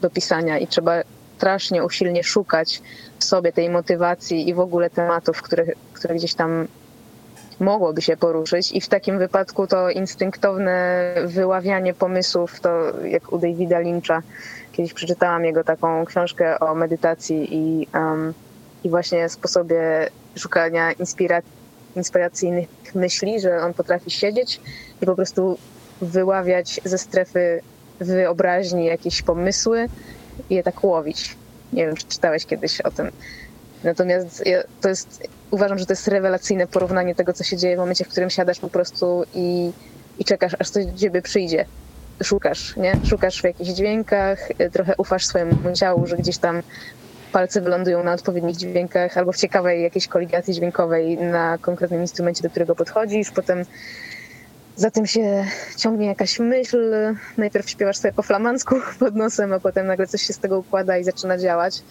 do 0.00 0.10
pisania 0.10 0.58
i 0.58 0.66
trzeba 0.66 0.92
strasznie 1.38 1.84
usilnie 1.84 2.24
szukać 2.24 2.82
w 3.18 3.24
sobie 3.24 3.52
tej 3.52 3.70
motywacji 3.70 4.48
i 4.48 4.54
w 4.54 4.60
ogóle 4.60 4.90
tematów, 4.90 5.42
które, 5.42 5.64
które 5.92 6.14
gdzieś 6.14 6.34
tam 6.34 6.66
mogłoby 7.60 8.02
się 8.02 8.16
poruszyć. 8.16 8.72
I 8.72 8.80
w 8.80 8.88
takim 8.88 9.18
wypadku 9.18 9.66
to 9.66 9.90
instynktowne 9.90 10.74
wyławianie 11.24 11.94
pomysłów, 11.94 12.60
to 12.60 12.70
jak 13.04 13.32
u 13.32 13.38
Davida 13.38 13.78
Lyncha, 13.78 14.22
kiedyś 14.72 14.92
przeczytałam 14.92 15.44
jego 15.44 15.64
taką 15.64 16.04
książkę 16.04 16.60
o 16.60 16.74
medytacji 16.74 17.48
i, 17.50 17.88
um, 17.94 18.34
i 18.84 18.90
właśnie 18.90 19.28
sposobie 19.28 20.10
szukania 20.36 20.92
inspira 20.92 21.42
inspiracyjnych 21.96 22.68
myśli, 22.94 23.40
że 23.40 23.62
on 23.62 23.74
potrafi 23.74 24.10
siedzieć 24.10 24.60
i 25.02 25.06
po 25.06 25.14
prostu 25.14 25.58
wyławiać 26.02 26.80
ze 26.84 26.98
strefy 26.98 27.62
wyobraźni 28.00 28.86
jakieś 28.86 29.22
pomysły 29.22 29.88
i 30.50 30.54
je 30.54 30.62
tak 30.62 30.84
łowić. 30.84 31.36
Nie 31.72 31.86
wiem, 31.86 31.96
czy 31.96 32.06
czytałeś 32.06 32.46
kiedyś 32.46 32.80
o 32.80 32.90
tym. 32.90 33.10
Natomiast 33.84 34.44
to 34.80 34.88
jest, 34.88 35.28
uważam, 35.50 35.78
że 35.78 35.86
to 35.86 35.92
jest 35.92 36.08
rewelacyjne 36.08 36.66
porównanie 36.66 37.14
tego, 37.14 37.32
co 37.32 37.44
się 37.44 37.56
dzieje 37.56 37.76
w 37.76 37.78
momencie, 37.78 38.04
w 38.04 38.08
którym 38.08 38.30
siadasz 38.30 38.60
po 38.60 38.68
prostu 38.68 39.24
i, 39.34 39.72
i 40.18 40.24
czekasz, 40.24 40.52
aż 40.58 40.70
coś 40.70 40.86
do 40.86 40.98
ciebie 40.98 41.22
przyjdzie. 41.22 41.64
Szukasz, 42.22 42.76
nie? 42.76 42.92
Szukasz 43.04 43.40
w 43.40 43.44
jakichś 43.44 43.70
dźwiękach, 43.70 44.48
trochę 44.72 44.94
ufasz 44.98 45.26
swojemu 45.26 45.72
ciału, 45.74 46.06
że 46.06 46.16
gdzieś 46.16 46.38
tam 46.38 46.62
palce 47.32 47.60
wylądują 47.60 48.04
na 48.04 48.12
odpowiednich 48.12 48.56
dźwiękach 48.56 49.18
albo 49.18 49.32
w 49.32 49.36
ciekawej 49.36 49.82
jakiejś 49.82 50.08
koligacji 50.08 50.54
dźwiękowej 50.54 51.18
na 51.18 51.58
konkretnym 51.58 52.00
instrumencie, 52.00 52.42
do 52.42 52.50
którego 52.50 52.74
podchodzisz. 52.74 53.30
Potem 53.30 53.64
za 54.78 54.90
tym 54.90 55.06
się 55.06 55.44
ciągnie 55.76 56.06
jakaś 56.06 56.38
myśl. 56.38 56.94
Najpierw 57.36 57.70
śpiewasz 57.70 57.96
sobie 57.96 58.12
po 58.12 58.22
flamansku 58.22 58.74
pod 59.00 59.14
nosem, 59.14 59.52
a 59.52 59.60
potem 59.60 59.86
nagle 59.86 60.06
coś 60.06 60.22
się 60.22 60.32
z 60.32 60.38
tego 60.38 60.58
układa 60.58 60.98
i 60.98 61.04
zaczyna 61.04 61.38
działać. 61.38 61.82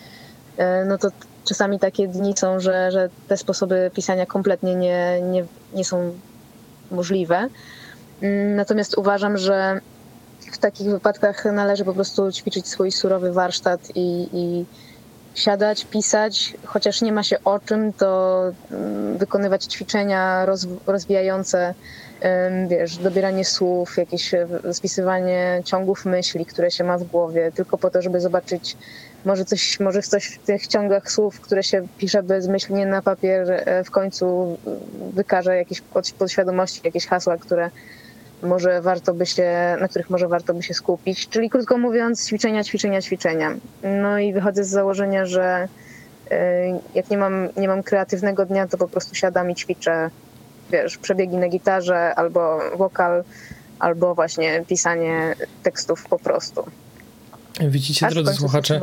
E, 0.57 0.85
no 0.85 0.97
to 0.97 1.09
czasami 1.45 1.79
takie 1.79 2.07
dni 2.07 2.33
są, 2.37 2.59
że, 2.59 2.91
że 2.91 3.09
te 3.27 3.37
sposoby 3.37 3.91
pisania 3.93 4.25
kompletnie 4.25 4.75
nie, 4.75 5.21
nie, 5.21 5.45
nie 5.73 5.85
są 5.85 6.13
możliwe. 6.91 7.49
Mm, 8.21 8.55
natomiast 8.55 8.97
uważam, 8.97 9.37
że 9.37 9.81
w 10.51 10.57
takich 10.57 10.87
wypadkach 10.87 11.45
należy 11.45 11.85
po 11.85 11.93
prostu 11.93 12.31
ćwiczyć 12.31 12.67
swój 12.67 12.91
surowy 12.91 13.33
warsztat 13.33 13.81
i, 13.95 14.29
i 14.33 14.65
siadać, 15.35 15.85
pisać, 15.85 16.53
chociaż 16.65 17.01
nie 17.01 17.11
ma 17.11 17.23
się 17.23 17.43
o 17.43 17.59
czym, 17.59 17.93
to 17.93 18.41
mm, 18.71 19.17
wykonywać 19.17 19.65
ćwiczenia 19.65 20.45
rozwijające, 20.87 21.73
wiesz, 22.67 22.97
dobieranie 22.97 23.45
słów, 23.45 23.97
jakieś 23.97 24.33
e, 24.33 24.47
spisywanie 24.71 25.61
ciągów 25.65 26.05
myśli, 26.05 26.45
które 26.45 26.71
się 26.71 26.83
ma 26.83 26.97
w 26.97 27.03
głowie, 27.03 27.51
tylko 27.55 27.77
po 27.77 27.89
to, 27.89 28.01
żeby 28.01 28.19
zobaczyć, 28.19 28.77
może 29.25 29.45
coś, 29.45 29.79
może 29.79 30.01
coś 30.01 30.25
w 30.25 30.37
tych 30.37 30.67
ciągach 30.67 31.11
słów, 31.11 31.41
które 31.41 31.63
się 31.63 31.87
pisze 31.97 32.23
bezmyślnie 32.23 32.85
na 32.85 33.01
papier, 33.01 33.51
e, 33.51 33.83
w 33.83 33.91
końcu 33.91 34.57
wykaże 35.13 35.57
jakieś 35.57 35.81
podświadomości, 36.17 36.81
jakieś 36.83 37.07
hasła, 37.07 37.37
które 37.37 37.69
może 38.43 38.81
warto 38.81 39.13
by 39.13 39.25
się, 39.25 39.77
na 39.79 39.87
których 39.87 40.09
może 40.09 40.27
warto 40.27 40.53
by 40.53 40.63
się 40.63 40.73
skupić. 40.73 41.29
Czyli 41.29 41.49
krótko 41.49 41.77
mówiąc, 41.77 42.27
ćwiczenia, 42.27 42.63
ćwiczenia, 42.63 43.01
ćwiczenia. 43.01 43.55
No 43.83 44.19
i 44.19 44.33
wychodzę 44.33 44.63
z 44.63 44.69
założenia, 44.69 45.25
że 45.25 45.67
e, 46.31 46.79
jak 46.95 47.09
nie 47.09 47.17
mam, 47.17 47.49
nie 47.57 47.67
mam 47.67 47.83
kreatywnego 47.83 48.45
dnia, 48.45 48.67
to 48.67 48.77
po 48.77 48.87
prostu 48.87 49.15
siadam 49.15 49.51
i 49.51 49.55
ćwiczę, 49.55 50.09
wiesz, 50.71 50.97
przebiegi 50.97 51.37
na 51.37 51.49
gitarze 51.49 52.15
albo 52.15 52.59
wokal, 52.77 53.23
albo 53.79 54.15
właśnie 54.15 54.63
pisanie 54.67 55.35
tekstów 55.63 56.05
po 56.09 56.19
prostu. 56.19 56.63
Widzicie, 57.59 58.07
drodzy 58.07 58.33
słuchacze, 58.33 58.81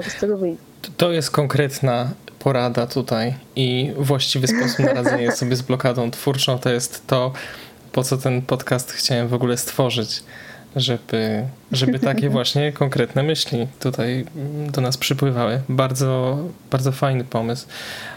to 0.97 1.13
jest 1.13 1.31
konkretna 1.31 2.11
porada 2.39 2.87
tutaj 2.87 3.35
i 3.57 3.93
właściwy 3.99 4.47
sposób 4.47 4.79
na 4.79 4.93
radzenie 4.93 5.33
sobie 5.37 5.57
z 5.57 5.63
blokadą 5.63 6.11
twórczą 6.11 6.59
to 6.59 6.71
jest 6.71 7.07
to, 7.07 7.33
po 7.93 8.05
co 8.05 8.17
ten 8.17 8.43
podcast 8.43 8.93
chciałem 8.93 9.29
w 9.29 9.35
ogóle 9.35 9.57
stworzyć, 9.57 10.23
żeby, 10.77 11.45
żeby 11.73 11.99
takie 11.99 12.31
właśnie 12.37 12.73
konkretne 12.73 13.23
myśli 13.23 13.69
tutaj 13.81 14.27
do 14.71 14.81
nas 14.81 14.97
przypływały. 14.97 15.61
Bardzo, 15.69 16.39
bardzo 16.71 16.93
fajny 16.93 17.25
pomysł. 17.25 17.67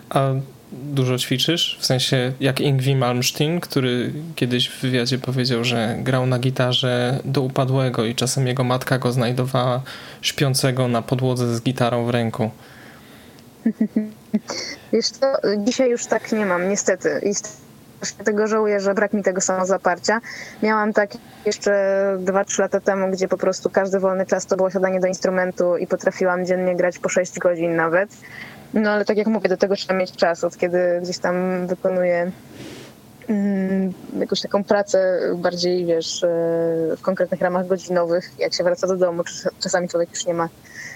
A 0.10 0.30
dużo 0.71 1.17
ćwiczysz? 1.17 1.77
W 1.80 1.86
sensie 1.86 2.34
jak 2.39 2.62
Ingwi 2.62 2.95
Malmsteen, 2.95 3.60
który 3.60 4.13
kiedyś 4.36 4.69
w 4.69 4.82
wywiadzie 4.82 5.17
powiedział, 5.17 5.63
że 5.63 5.95
grał 5.99 6.25
na 6.25 6.39
gitarze 6.39 7.19
do 7.25 7.41
upadłego 7.41 8.06
i 8.06 8.15
czasem 8.15 8.47
jego 8.47 8.63
matka 8.63 8.97
go 8.97 9.12
znajdowała 9.12 9.82
śpiącego 10.21 10.88
na 10.88 11.01
podłodze 11.01 11.56
z 11.56 11.62
gitarą 11.62 12.06
w 12.06 12.10
ręku. 12.10 12.49
Wiesz 14.93 15.10
co, 15.10 15.25
dzisiaj 15.58 15.89
już 15.89 16.06
tak 16.06 16.32
nie 16.32 16.45
mam, 16.45 16.69
niestety. 16.69 17.21
I 17.23 17.34
tego 18.23 18.47
żałuję, 18.47 18.80
że 18.80 18.93
brak 18.93 19.13
mi 19.13 19.23
tego 19.23 19.41
samozaparcia. 19.41 20.21
Miałam 20.63 20.93
tak 20.93 21.12
jeszcze 21.45 21.71
2-3 22.19 22.60
lata 22.60 22.80
temu, 22.80 23.12
gdzie 23.12 23.27
po 23.27 23.38
prostu 23.38 23.69
każdy 23.69 23.99
wolny 23.99 24.25
czas 24.25 24.45
to 24.45 24.58
było 24.58 24.71
siadanie 24.71 24.99
do 24.99 25.08
instrumentu 25.08 25.77
i 25.77 25.88
potrafiłam 25.88 26.45
dziennie 26.45 26.75
grać 26.75 26.99
po 26.99 27.10
6 27.10 27.39
godzin 27.39 27.75
nawet. 27.75 28.10
No 28.73 28.91
ale 28.91 29.06
tak 29.06 29.17
jak 29.17 29.27
mówię, 29.27 29.49
do 29.49 29.58
tego 29.58 29.75
trzeba 29.75 29.99
mieć 29.99 30.12
czas, 30.12 30.43
od 30.43 30.58
kiedy 30.58 30.99
gdzieś 31.03 31.17
tam 31.17 31.67
wykonuję 31.67 32.32
mm, 33.27 33.93
jakąś 34.19 34.41
taką 34.41 34.63
pracę 34.63 35.19
bardziej, 35.36 35.86
wiesz, 35.86 36.23
e, 36.23 36.27
w 36.97 37.01
konkretnych 37.01 37.41
ramach 37.41 37.67
godzinowych, 37.67 38.32
jak 38.39 38.53
się 38.53 38.63
wraca 38.63 38.88
do 38.88 38.97
domu, 38.97 39.23
czasami 39.60 39.89
człowiek 39.89 40.10
już 40.10 40.25
nie 40.25 40.34
ma, 40.34 40.49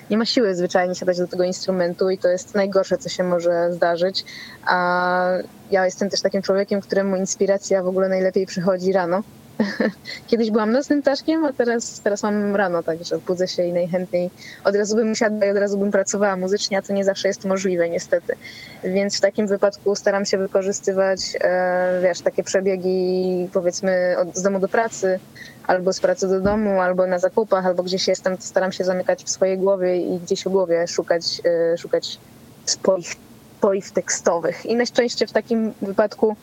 nie 0.10 0.18
ma 0.18 0.26
siły 0.26 0.56
zwyczajnie 0.56 0.96
siadać 0.96 1.18
do 1.18 1.28
tego 1.28 1.44
instrumentu 1.44 2.10
i 2.10 2.18
to 2.18 2.28
jest 2.28 2.56
najgorsze, 2.56 2.98
co 2.98 3.10
się 3.10 3.24
może 3.24 3.74
zdarzyć. 3.74 4.26
A 4.66 5.28
ja 5.72 5.86
jestem 5.86 6.10
też 6.10 6.22
takim 6.22 6.42
człowiekiem, 6.42 6.82
któremu 6.82 7.16
inspiracja 7.16 7.84
w 7.84 7.88
ogóle 7.88 8.10
najlepiej 8.10 8.46
przychodzi 8.46 8.94
rano, 8.94 9.24
Kiedyś 10.28 10.52
byłam 10.52 10.72
nocnym 10.72 11.02
ptaszkiem, 11.02 11.46
a 11.46 11.54
teraz, 11.54 12.00
teraz 12.00 12.24
mam 12.24 12.56
rano, 12.56 12.84
także 12.84 13.18
budzę 13.18 13.48
się 13.48 13.64
i 13.64 13.74
najchętniej 13.74 14.30
od 14.64 14.76
razu 14.76 14.96
bym 14.96 15.12
usiadła 15.12 15.46
i 15.46 15.50
od 15.50 15.58
razu 15.58 15.78
bym 15.78 15.92
pracowała 15.92 16.36
muzycznie, 16.36 16.78
a 16.78 16.82
to 16.82 16.94
nie 16.94 17.06
zawsze 17.06 17.28
jest 17.28 17.46
możliwe 17.46 17.90
niestety. 17.90 18.36
Więc 18.84 19.18
w 19.18 19.22
takim 19.22 19.48
wypadku 19.48 19.96
staram 19.96 20.26
się 20.26 20.38
wykorzystywać, 20.38 21.20
e, 21.42 22.00
wiesz, 22.04 22.22
takie 22.22 22.44
przebiegi 22.44 23.50
powiedzmy 23.54 24.16
od, 24.20 24.36
z 24.36 24.42
domu 24.42 24.60
do 24.60 24.68
pracy, 24.68 25.20
albo 25.68 25.94
z 25.94 26.00
pracy 26.00 26.28
do 26.28 26.42
domu, 26.42 26.82
albo 26.82 27.08
na 27.08 27.20
zakupach, 27.20 27.66
albo 27.66 27.84
gdzieś 27.84 28.08
jestem, 28.08 28.38
to 28.38 28.44
staram 28.44 28.72
się 28.72 28.84
zamykać 28.84 29.24
w 29.24 29.30
swojej 29.30 29.58
głowie 29.58 29.98
i 29.98 30.20
gdzieś 30.20 30.44
w 30.44 30.50
głowie 30.50 30.88
szukać, 30.88 31.42
e, 31.46 31.78
szukać 31.78 32.20
swoich 32.66 33.92
tekstowych. 33.94 34.66
I 34.66 34.76
najczęściej 34.76 35.28
w 35.28 35.32
takim 35.32 35.74
wypadku 35.82 36.36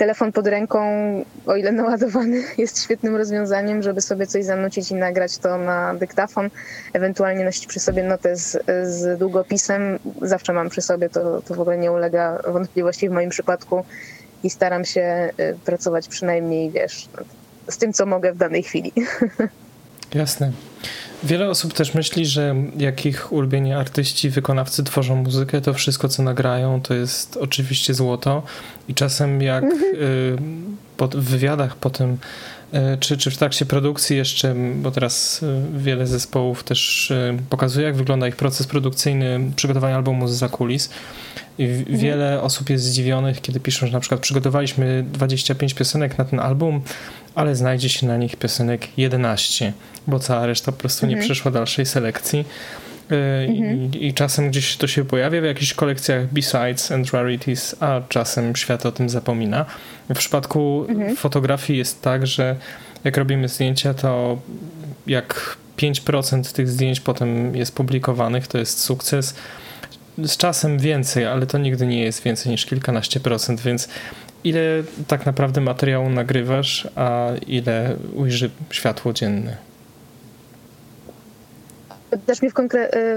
telefon 0.00 0.32
pod 0.32 0.46
ręką, 0.46 0.80
o 1.46 1.56
ile 1.56 1.72
naładowany, 1.72 2.42
jest 2.58 2.84
świetnym 2.84 3.16
rozwiązaniem, 3.16 3.82
żeby 3.82 4.00
sobie 4.00 4.26
coś 4.26 4.44
zanucić 4.44 4.90
i 4.90 4.94
nagrać 4.94 5.38
to 5.38 5.58
na 5.58 5.94
dyktafon, 5.94 6.50
ewentualnie 6.92 7.44
nosić 7.44 7.66
przy 7.66 7.80
sobie 7.80 8.02
notę 8.02 8.36
z, 8.36 8.56
z 8.84 9.18
długopisem. 9.18 9.98
Zawsze 10.22 10.52
mam 10.52 10.68
przy 10.68 10.82
sobie, 10.82 11.08
to, 11.08 11.42
to 11.42 11.54
w 11.54 11.60
ogóle 11.60 11.78
nie 11.78 11.92
ulega 11.92 12.38
wątpliwości 12.48 13.08
w 13.08 13.12
moim 13.12 13.30
przypadku 13.30 13.84
i 14.44 14.50
staram 14.50 14.84
się 14.84 15.30
y, 15.40 15.58
pracować 15.64 16.08
przynajmniej, 16.08 16.70
wiesz, 16.70 17.08
z 17.68 17.78
tym, 17.78 17.92
co 17.92 18.06
mogę 18.06 18.32
w 18.32 18.36
danej 18.36 18.62
chwili. 18.62 18.92
Jasne. 20.14 20.52
Wiele 21.22 21.50
osób 21.50 21.72
też 21.74 21.94
myśli, 21.94 22.26
że 22.26 22.54
jak 22.76 23.06
ich 23.06 23.32
ulubieni 23.32 23.72
artyści, 23.72 24.30
wykonawcy 24.30 24.84
tworzą 24.84 25.16
muzykę, 25.16 25.60
to 25.60 25.74
wszystko, 25.74 26.08
co 26.08 26.22
nagrają, 26.22 26.82
to 26.82 26.94
jest 26.94 27.36
oczywiście 27.36 27.94
złoto. 27.94 28.42
I 28.90 28.94
czasem 28.94 29.42
jak 29.42 29.64
mhm. 29.64 29.82
y, 29.94 31.18
w 31.18 31.24
wywiadach 31.24 31.76
potem, 31.76 32.16
y, 32.74 32.78
czy, 33.00 33.16
czy 33.16 33.30
w 33.30 33.36
trakcie 33.36 33.66
produkcji 33.66 34.16
jeszcze, 34.16 34.54
bo 34.74 34.90
teraz 34.90 35.42
y, 35.42 35.78
wiele 35.78 36.06
zespołów 36.06 36.64
też 36.64 37.12
pokazuje, 37.50 37.86
jak 37.86 37.96
wygląda 37.96 38.28
ich 38.28 38.36
proces 38.36 38.66
produkcyjny 38.66 39.40
przygotowania 39.56 39.96
albumu 39.96 40.28
z 40.28 40.32
zakulis. 40.32 40.90
I 41.58 41.64
mhm. 41.64 41.98
wiele 41.98 42.42
osób 42.42 42.70
jest 42.70 42.84
zdziwionych, 42.84 43.40
kiedy 43.40 43.60
piszą, 43.60 43.86
że 43.86 43.92
na 43.92 44.00
przykład 44.00 44.20
przygotowaliśmy 44.20 45.04
25 45.12 45.74
piosenek 45.74 46.18
na 46.18 46.24
ten 46.24 46.40
album, 46.40 46.80
ale 47.34 47.56
znajdzie 47.56 47.88
się 47.88 48.06
na 48.06 48.16
nich 48.16 48.36
piosenek 48.36 48.98
11, 48.98 49.72
bo 50.06 50.18
cała 50.18 50.46
reszta 50.46 50.72
po 50.72 50.78
prostu 50.78 51.06
mhm. 51.06 51.20
nie 51.20 51.24
przeszła 51.24 51.50
dalszej 51.50 51.86
selekcji. 51.86 52.44
Y, 53.12 53.16
mhm. 53.48 53.90
I, 53.94 54.06
I, 54.06 54.14
czasem 54.14 54.50
gdzieś 54.50 54.76
to 54.76 54.86
się 54.86 55.04
pojawia 55.04 55.40
w 55.40 55.44
jakichś 55.44 55.74
kolekcjach 55.74 56.26
B-sides 56.26 56.92
and 56.92 57.10
rarities, 57.10 57.76
a 57.80 58.00
czasem 58.08 58.56
świat 58.56 58.86
o 58.86 58.92
tym 58.92 59.08
zapomina. 59.08 59.66
W 60.10 60.18
przypadku 60.18 60.86
mhm. 60.88 61.16
fotografii 61.16 61.78
jest 61.78 62.02
tak, 62.02 62.26
że 62.26 62.56
jak 63.04 63.16
robimy 63.16 63.48
zdjęcia, 63.48 63.94
to 63.94 64.38
jak 65.06 65.56
5% 65.78 66.52
tych 66.52 66.68
zdjęć 66.68 67.00
potem 67.00 67.56
jest 67.56 67.74
publikowanych, 67.74 68.46
to 68.46 68.58
jest 68.58 68.80
sukces. 68.80 69.34
Z 70.18 70.36
czasem 70.36 70.78
więcej, 70.78 71.26
ale 71.26 71.46
to 71.46 71.58
nigdy 71.58 71.86
nie 71.86 72.02
jest 72.02 72.22
więcej 72.22 72.52
niż 72.52 72.66
kilkanaście 72.66 73.20
procent, 73.20 73.60
więc 73.60 73.88
ile 74.44 74.60
tak 75.06 75.26
naprawdę 75.26 75.60
materiału 75.60 76.10
nagrywasz, 76.10 76.88
a 76.96 77.28
ile 77.46 77.96
ujrzy 78.14 78.50
światło 78.70 79.12
dzienne? 79.12 79.69
Pytasz 82.10 82.42
mnie 82.42 82.50
w, 82.50 82.54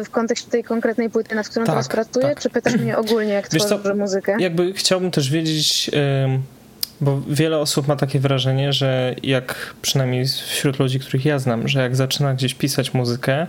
w, 0.05 0.09
kontekście 0.09 0.51
tej 0.51 0.63
konkretnej 0.63 1.09
płyty, 1.09 1.35
nad 1.35 1.49
którą 1.49 1.65
tak, 1.65 1.73
teraz 1.73 1.87
pracuję, 1.87 2.27
tak. 2.27 2.39
czy 2.39 2.49
pytasz 2.49 2.75
mnie 2.75 2.97
ogólnie, 2.97 3.33
jak 3.33 3.49
Wiesz 3.51 3.63
tworzę 3.63 3.83
co, 3.83 3.95
muzykę? 3.95 4.35
Jakby 4.39 4.73
chciałbym 4.73 5.11
też 5.11 5.29
wiedzieć, 5.29 5.91
bo 7.01 7.21
wiele 7.27 7.59
osób 7.59 7.87
ma 7.87 7.95
takie 7.95 8.19
wrażenie, 8.19 8.73
że 8.73 9.15
jak 9.23 9.73
przynajmniej 9.81 10.25
wśród 10.27 10.79
ludzi, 10.79 10.99
których 10.99 11.25
ja 11.25 11.39
znam, 11.39 11.67
że 11.67 11.81
jak 11.81 11.95
zaczyna 11.95 12.33
gdzieś 12.33 12.53
pisać 12.53 12.93
muzykę, 12.93 13.47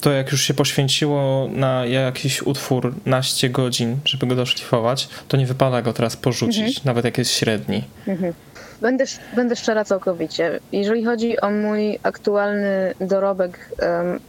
to 0.00 0.12
jak 0.12 0.32
już 0.32 0.42
się 0.42 0.54
poświęciło 0.54 1.48
na 1.52 1.86
jakiś 1.86 2.42
utwór 2.42 2.94
naście 3.06 3.50
godzin, 3.50 3.96
żeby 4.04 4.26
go 4.26 4.34
doszlifować, 4.34 5.08
to 5.28 5.36
nie 5.36 5.46
wypada 5.46 5.82
go 5.82 5.92
teraz 5.92 6.16
porzucić, 6.16 6.58
mhm. 6.58 6.84
nawet 6.84 7.04
jak 7.04 7.18
jest 7.18 7.30
średni. 7.30 7.84
Mhm. 8.06 8.32
Będę, 8.80 9.04
będę 9.36 9.56
szczera 9.56 9.84
całkowicie. 9.84 10.60
Jeżeli 10.72 11.04
chodzi 11.04 11.40
o 11.40 11.50
mój 11.50 11.98
aktualny 12.02 12.94
dorobek 13.00 13.70
um, 13.78 14.20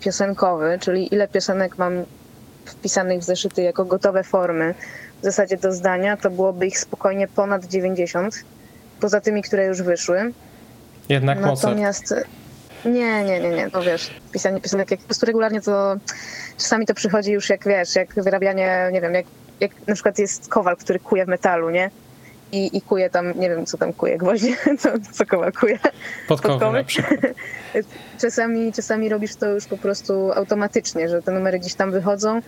piosenkowy, 0.00 0.78
czyli 0.80 1.14
ile 1.14 1.28
piosenek 1.28 1.78
mam 1.78 2.04
wpisanych 2.64 3.20
w 3.20 3.22
zeszyty 3.22 3.62
jako 3.62 3.84
gotowe 3.84 4.24
formy 4.24 4.74
w 5.20 5.24
zasadzie 5.24 5.56
do 5.56 5.72
zdania, 5.72 6.16
to 6.16 6.30
byłoby 6.30 6.66
ich 6.66 6.78
spokojnie 6.78 7.28
ponad 7.28 7.64
90, 7.64 8.44
poza 9.00 9.20
tymi, 9.20 9.42
które 9.42 9.66
już 9.66 9.82
wyszły. 9.82 10.32
Jednak 11.08 11.40
Natomiast. 11.40 12.14
Nie, 12.84 13.24
nie, 13.24 13.40
nie, 13.40 13.50
nie, 13.50 13.68
no 13.72 13.82
wiesz, 13.82 14.10
pisanie 14.32 14.60
piosenek, 14.60 14.90
jak 14.90 15.00
po 15.00 15.06
prostu 15.06 15.26
regularnie 15.26 15.60
to 15.60 15.96
czasami 16.58 16.86
to 16.86 16.94
przychodzi 16.94 17.32
już 17.32 17.50
jak, 17.50 17.64
wiesz, 17.64 17.96
jak 17.96 18.14
wyrabianie, 18.14 18.88
nie 18.92 19.00
wiem, 19.00 19.14
jak, 19.14 19.26
jak 19.60 19.70
na 19.86 19.94
przykład 19.94 20.18
jest 20.18 20.48
kowal, 20.48 20.76
który 20.76 20.98
kuje 20.98 21.24
w 21.24 21.28
metalu, 21.28 21.70
nie? 21.70 21.90
I, 22.52 22.76
i 22.76 22.82
kuje 22.82 23.10
tam, 23.10 23.38
nie 23.38 23.48
wiem, 23.48 23.66
co 23.66 23.78
tam 23.78 23.92
kuje, 23.92 24.18
gwoździe, 24.18 24.56
co, 24.80 24.88
co 25.12 25.26
kowal 25.26 25.52
kuje? 25.52 25.78
Podkowy, 26.28 26.58
Podkowy. 26.58 26.84
czasami, 28.20 28.72
czasami 28.72 29.08
robisz 29.08 29.36
to 29.36 29.46
już 29.46 29.66
po 29.66 29.76
prostu 29.76 30.32
automatycznie, 30.32 31.08
że 31.08 31.22
te 31.22 31.32
numery 31.32 31.58
gdzieś 31.58 31.74
tam 31.74 31.90
wychodzą, 31.90 32.40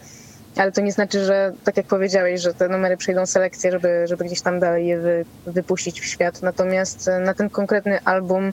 ale 0.57 0.73
to 0.73 0.81
nie 0.81 0.93
znaczy, 0.93 1.25
że 1.25 1.53
tak 1.65 1.77
jak 1.77 1.87
powiedziałeś, 1.87 2.41
że 2.41 2.55
te 2.55 2.69
numery 2.69 2.97
przejdą 2.97 3.27
selekcję, 3.27 3.73
żeby, 3.73 4.05
żeby 4.09 4.25
gdzieś 4.25 4.41
tam 4.41 4.61
dalej 4.61 4.87
je 4.87 4.99
wy, 4.99 5.25
wypuścić 5.47 6.01
w 6.01 6.05
świat. 6.05 6.43
Natomiast 6.43 7.11
na 7.21 7.35
ten 7.35 7.51
konkretny 7.51 8.01
album 8.05 8.53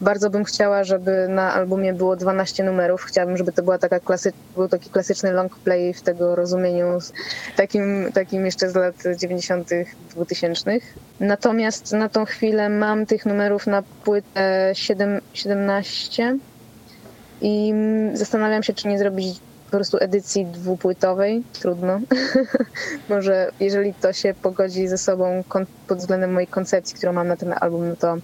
bardzo 0.00 0.30
bym 0.30 0.44
chciała, 0.44 0.84
żeby 0.84 1.26
na 1.28 1.54
albumie 1.54 1.92
było 1.92 2.16
12 2.16 2.64
numerów. 2.64 3.02
Chciałabym, 3.02 3.36
żeby 3.36 3.52
to 3.52 3.62
była 3.62 3.78
taka 3.78 4.00
klasy, 4.00 4.32
był 4.54 4.68
taki 4.68 4.90
klasyczny 4.90 5.32
long 5.32 5.58
play 5.58 5.94
w 5.94 6.02
tego 6.02 6.34
rozumieniu, 6.34 6.98
takim, 7.56 8.12
takim 8.14 8.46
jeszcze 8.46 8.70
z 8.70 8.74
lat 8.74 8.94
90., 9.16 9.70
2000. 10.10 10.78
Natomiast 11.20 11.92
na 11.92 12.08
tą 12.08 12.24
chwilę 12.24 12.68
mam 12.68 13.06
tych 13.06 13.26
numerów 13.26 13.66
na 13.66 13.82
płytę 14.04 14.70
7, 14.74 15.20
17 15.32 16.38
i 17.40 17.74
zastanawiam 18.14 18.62
się, 18.62 18.72
czy 18.72 18.88
nie 18.88 18.98
zrobić 18.98 19.40
prostu 19.76 19.98
edycji 20.00 20.46
dwupłytowej. 20.46 21.42
Trudno. 21.52 22.00
Może 23.08 23.50
jeżeli 23.60 23.94
to 23.94 24.12
się 24.12 24.34
pogodzi 24.42 24.88
ze 24.88 24.98
sobą 24.98 25.44
pod 25.88 25.98
względem 25.98 26.32
mojej 26.32 26.46
koncepcji, 26.46 26.96
którą 26.96 27.12
mam 27.12 27.28
na 27.28 27.36
ten 27.36 27.54
album, 27.60 27.88
no 27.88 27.96
to 27.96 28.16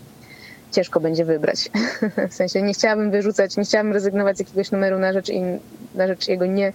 ciężko 0.73 1.01
będzie 1.01 1.25
wybrać. 1.25 1.71
w 2.31 2.35
sensie 2.35 2.63
nie 2.63 2.73
chciałabym 2.73 3.11
wyrzucać, 3.11 3.57
nie 3.57 3.65
chciałabym 3.65 3.93
rezygnować 3.93 4.37
z 4.37 4.41
jakiegoś 4.41 4.71
numeru 4.71 4.99
na 4.99 5.13
rzecz, 5.13 5.29
in, 5.29 5.59
na 5.95 6.07
rzecz 6.07 6.29
jego 6.29 6.47
nie 6.47 6.73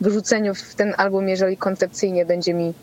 wyrzuceniu 0.00 0.54
w 0.54 0.74
ten 0.74 0.94
album, 0.96 1.28
jeżeli 1.28 1.56
koncepcyjnie 1.56 2.26
będzie 2.26 2.54
mi 2.54 2.74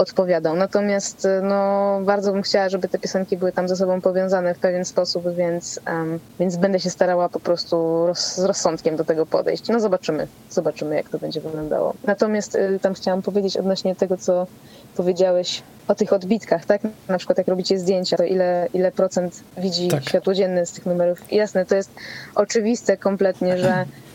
odpowiadał. 0.00 0.56
Natomiast 0.56 1.28
no, 1.42 2.00
bardzo 2.02 2.32
bym 2.32 2.42
chciała, 2.42 2.68
żeby 2.68 2.88
te 2.88 2.98
piosenki 2.98 3.36
były 3.36 3.52
tam 3.52 3.68
ze 3.68 3.76
sobą 3.76 4.00
powiązane 4.00 4.54
w 4.54 4.58
pewien 4.58 4.84
sposób, 4.84 5.34
więc, 5.36 5.80
um, 5.86 6.18
więc 6.40 6.56
będę 6.56 6.80
się 6.80 6.90
starała 6.90 7.28
po 7.28 7.40
prostu 7.40 8.06
roz, 8.06 8.34
z 8.34 8.44
rozsądkiem 8.44 8.96
do 8.96 9.04
tego 9.04 9.26
podejść. 9.26 9.68
No 9.68 9.80
zobaczymy, 9.80 10.26
zobaczymy 10.50 10.94
jak 10.96 11.08
to 11.08 11.18
będzie 11.18 11.40
wyglądało. 11.40 11.94
Natomiast 12.06 12.54
y, 12.54 12.78
tam 12.82 12.94
chciałam 12.94 13.22
powiedzieć 13.22 13.56
odnośnie 13.56 13.96
tego, 13.96 14.16
co 14.16 14.46
powiedziałeś 14.96 15.62
o 15.88 15.94
tych 15.94 16.12
odbitkach, 16.12 16.64
tak? 16.64 16.80
Na 17.08 17.18
przykład 17.18 17.38
jak 17.38 17.48
robicie 17.48 17.78
zdjęcia, 17.78 18.16
to 18.16 18.24
ile, 18.24 18.68
ile 18.74 18.92
procent 18.92 19.40
widzi 19.58 19.88
tak. 19.88 20.04
światło 20.04 20.34
dzienne 20.34 20.66
z 20.66 20.72
tych 20.72 20.86
numerów. 20.86 21.32
Jasne, 21.32 21.66
to 21.66 21.74
jest 21.74 21.90
oczywiste 22.34 22.96
kompletnie, 22.96 23.58
że 23.58 23.84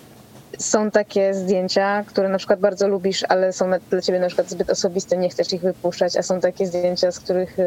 są 0.59 0.91
takie 0.91 1.33
zdjęcia, 1.33 2.03
które 2.07 2.29
na 2.29 2.37
przykład 2.37 2.59
bardzo 2.59 2.87
lubisz, 2.87 3.25
ale 3.29 3.53
są 3.53 3.71
dla 3.89 4.01
ciebie 4.01 4.19
na 4.19 4.27
przykład 4.27 4.49
zbyt 4.49 4.69
osobiste, 4.69 5.17
nie 5.17 5.29
chcesz 5.29 5.53
ich 5.53 5.61
wypuszczać, 5.61 6.17
a 6.17 6.23
są 6.23 6.39
takie 6.39 6.65
zdjęcia, 6.65 7.11
z 7.11 7.19
których 7.19 7.59
y, 7.59 7.63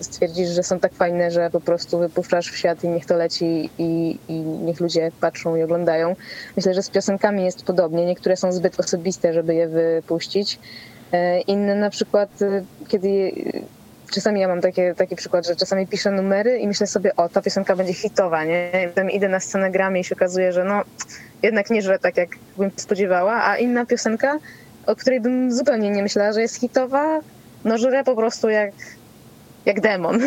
stwierdzisz, 0.00 0.48
że 0.48 0.62
są 0.62 0.80
tak 0.80 0.94
fajne, 0.94 1.30
że 1.30 1.50
po 1.50 1.60
prostu 1.60 1.98
wypuszczasz 1.98 2.50
w 2.50 2.56
świat 2.56 2.84
i 2.84 2.88
niech 2.88 3.06
to 3.06 3.16
leci 3.16 3.70
i, 3.78 4.18
i 4.28 4.34
niech 4.40 4.80
ludzie 4.80 5.10
patrzą 5.20 5.56
i 5.56 5.62
oglądają. 5.62 6.16
Myślę, 6.56 6.74
że 6.74 6.82
z 6.82 6.90
piosenkami 6.90 7.44
jest 7.44 7.64
podobnie. 7.64 8.06
Niektóre 8.06 8.36
są 8.36 8.52
zbyt 8.52 8.80
osobiste, 8.80 9.32
żeby 9.32 9.54
je 9.54 9.68
wypuścić. 9.68 10.58
E, 11.12 11.40
inne 11.40 11.74
na 11.74 11.90
przykład, 11.90 12.42
y, 12.42 12.64
kiedy 12.88 13.32
czasami 14.12 14.40
ja 14.40 14.48
mam 14.48 14.60
takie, 14.60 14.94
taki 14.94 15.16
przykład, 15.16 15.46
że 15.46 15.56
czasami 15.56 15.86
piszę 15.86 16.10
numery 16.10 16.58
i 16.58 16.68
myślę 16.68 16.86
sobie, 16.86 17.16
o, 17.16 17.28
ta 17.28 17.42
piosenka 17.42 17.76
będzie 17.76 17.92
hitowa, 17.94 18.44
nie? 18.44 18.70
I 18.84 18.88
potem 18.88 19.10
idę 19.10 19.28
na 19.28 19.40
scenę 19.40 19.70
gramy 19.70 20.00
i 20.00 20.04
się 20.04 20.14
okazuje, 20.14 20.52
że 20.52 20.64
no, 20.64 20.82
jednak 21.42 21.70
nie 21.70 21.82
żre 21.82 21.98
tak, 21.98 22.16
jak 22.16 22.28
bym 22.56 22.70
spodziewała, 22.76 23.44
a 23.44 23.56
inna 23.56 23.86
piosenka, 23.86 24.38
o 24.86 24.96
której 24.96 25.20
bym 25.20 25.52
zupełnie 25.52 25.90
nie 25.90 26.02
myślała, 26.02 26.32
że 26.32 26.40
jest 26.40 26.60
hitowa, 26.60 27.20
no 27.64 27.78
żre 27.78 28.04
po 28.04 28.16
prostu 28.16 28.48
jak, 28.48 28.72
jak 29.66 29.80
demon. 29.80 30.20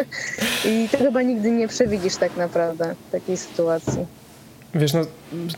I 0.68 0.88
to 0.92 0.98
chyba 0.98 1.22
nigdy 1.22 1.50
nie 1.50 1.68
przewidzisz 1.68 2.16
tak 2.16 2.36
naprawdę 2.36 2.94
takiej 3.12 3.36
sytuacji. 3.36 4.19
Wiesz, 4.74 4.92
no, 4.92 5.00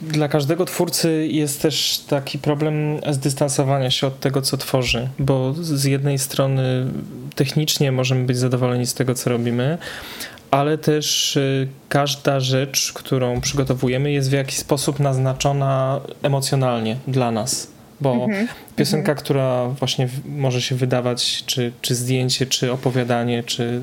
dla 0.03 0.29
każdego 0.29 0.65
twórcy 0.65 1.27
jest 1.31 1.63
też 1.63 1.99
taki 2.09 2.39
problem 2.39 2.75
zdystansowania 3.11 3.91
się 3.91 4.07
od 4.07 4.21
tego, 4.21 4.43
co 4.43 4.57
tworzy, 4.57 5.09
bo 5.19 5.55
z 5.61 5.85
jednej 5.85 6.19
strony 6.19 6.87
technicznie 7.35 7.93
możemy 7.93 8.25
być 8.25 8.39
zadowoleni 8.39 8.87
z 8.87 8.95
tego, 8.95 9.15
co 9.15 9.31
robimy, 9.31 9.79
ale 10.51 10.79
też 10.79 11.37
y, 11.37 11.69
każda 11.89 12.41
rzecz, 12.41 12.93
którą 12.93 13.41
przygotowujemy, 13.41 14.13
jest 14.13 14.31
w 14.31 14.33
jakiś 14.33 14.59
sposób 14.59 15.01
naznaczona 15.01 16.01
emocjonalnie 16.23 16.97
dla 17.09 17.31
nas. 17.31 17.72
Bo 18.03 18.15
mhm. 18.15 18.49
piosenka, 18.77 19.15
która 19.15 19.69
właśnie 19.69 20.09
może 20.27 20.63
się 20.63 20.75
wydawać, 20.75 21.45
czy, 21.47 21.73
czy 21.81 21.95
zdjęcie, 21.95 22.47
czy 22.47 22.73
opowiadanie, 22.73 23.43
czy 23.43 23.81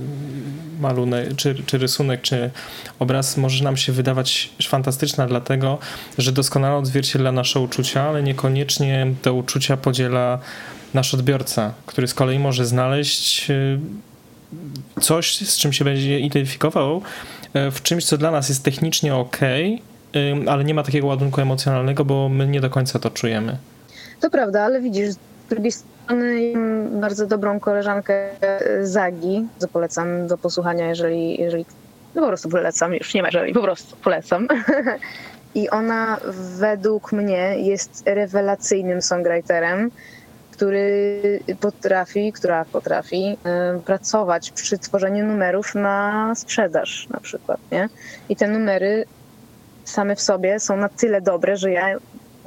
malunek, 0.79 1.35
czy, 1.35 1.55
czy 1.65 1.77
rysunek, 1.77 2.21
czy 2.21 2.51
obraz, 2.99 3.37
może 3.37 3.63
nam 3.63 3.77
się 3.77 3.91
wydawać 3.91 4.49
fantastyczna, 4.67 5.27
dlatego 5.27 5.77
że 6.17 6.31
doskonale 6.31 6.75
odzwierciedla 6.75 7.31
nasze 7.31 7.59
uczucia, 7.59 8.03
ale 8.03 8.23
niekoniecznie 8.23 9.07
te 9.21 9.33
uczucia 9.33 9.77
podziela 9.77 10.39
nasz 10.93 11.13
odbiorca, 11.13 11.73
który 11.85 12.07
z 12.07 12.13
kolei 12.13 12.39
może 12.39 12.65
znaleźć 12.65 13.49
y, 13.49 13.79
coś, 15.01 15.37
z 15.37 15.57
czym 15.57 15.73
się 15.73 15.85
będzie 15.85 16.19
identyfikował, 16.19 17.01
y, 17.67 17.71
w 17.71 17.81
czymś, 17.81 18.05
co 18.05 18.17
dla 18.17 18.31
nas 18.31 18.49
jest 18.49 18.63
technicznie 18.63 19.15
ok, 19.15 19.37
ale 20.47 20.63
nie 20.63 20.73
ma 20.73 20.83
takiego 20.83 21.07
ładunku 21.07 21.41
emocjonalnego, 21.41 22.05
bo 22.05 22.29
my 22.29 22.47
nie 22.47 22.61
do 22.61 22.69
końca 22.69 22.99
to 22.99 23.09
czujemy. 23.09 23.57
To 24.19 24.29
prawda, 24.29 24.61
ale 24.61 24.81
widzisz, 24.81 25.11
z 25.11 25.17
drugiej 25.49 25.71
strony 25.71 26.53
bardzo 26.91 27.27
dobrą 27.27 27.59
koleżankę 27.59 28.29
y, 28.31 28.87
Zagi, 28.87 29.47
co 29.57 29.67
polecam 29.67 30.27
do 30.27 30.37
posłuchania, 30.37 30.89
jeżeli, 30.89 31.41
jeżeli 31.41 31.65
no 32.15 32.21
po 32.21 32.27
prostu 32.27 32.49
polecam, 32.49 32.93
już 32.93 33.13
nie 33.13 33.21
ma 33.21 33.27
jeżeli, 33.27 33.53
po 33.53 33.61
prostu 33.61 33.95
polecam. 33.95 34.47
I 35.55 35.69
ona 35.69 36.17
według 36.59 37.11
mnie 37.11 37.55
jest 37.57 38.03
rewelacyjnym 38.05 39.01
songwriterem 39.01 39.91
który 40.59 41.39
potrafi, 41.59 42.33
która 42.33 42.65
potrafi 42.65 43.37
e, 43.45 43.79
pracować 43.85 44.51
przy 44.51 44.77
tworzeniu 44.77 45.25
numerów 45.25 45.75
na 45.75 46.33
sprzedaż 46.35 47.07
na 47.09 47.19
przykład, 47.19 47.59
nie? 47.71 47.89
I 48.29 48.35
te 48.35 48.47
numery 48.47 49.05
same 49.85 50.15
w 50.15 50.21
sobie 50.21 50.59
są 50.59 50.77
na 50.77 50.89
tyle 50.89 51.21
dobre, 51.21 51.57
że 51.57 51.71
ja 51.71 51.97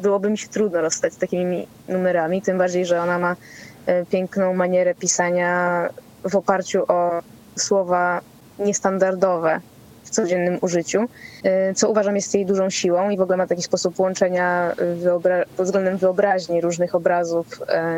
byłoby 0.03 0.31
mi 0.31 0.39
się 0.39 0.49
trudno 0.49 0.81
rozstać 0.81 1.13
z 1.13 1.17
takimi 1.17 1.67
numerami, 1.89 2.43
tym 2.43 2.59
bardziej, 2.59 2.87
że 2.87 3.03
ona 3.03 3.19
ma 3.19 3.37
e, 3.87 4.07
piękną 4.07 4.55
manierę 4.55 4.95
pisania 4.95 5.89
w 6.31 6.37
oparciu 6.37 6.85
o 6.89 7.23
słowa 7.57 8.21
niestandardowe, 8.59 9.61
codziennym 10.13 10.59
użyciu, 10.61 11.03
y, 11.71 11.75
co 11.75 11.91
uważam 11.91 12.17
jest 12.17 12.35
jej 12.35 12.47
dużą 12.47 12.71
siłą 12.71 13.11
i 13.11 13.17
w 13.17 13.21
ogóle 13.21 13.37
ma 13.37 13.47
taki 13.47 13.63
sposób 13.63 14.01
łączenia 14.01 14.75
wyobra- 15.03 15.45
pod 15.57 15.67
względem 15.67 15.97
wyobraźni 15.97 16.61
różnych 16.61 16.95
obrazów, 16.95 17.47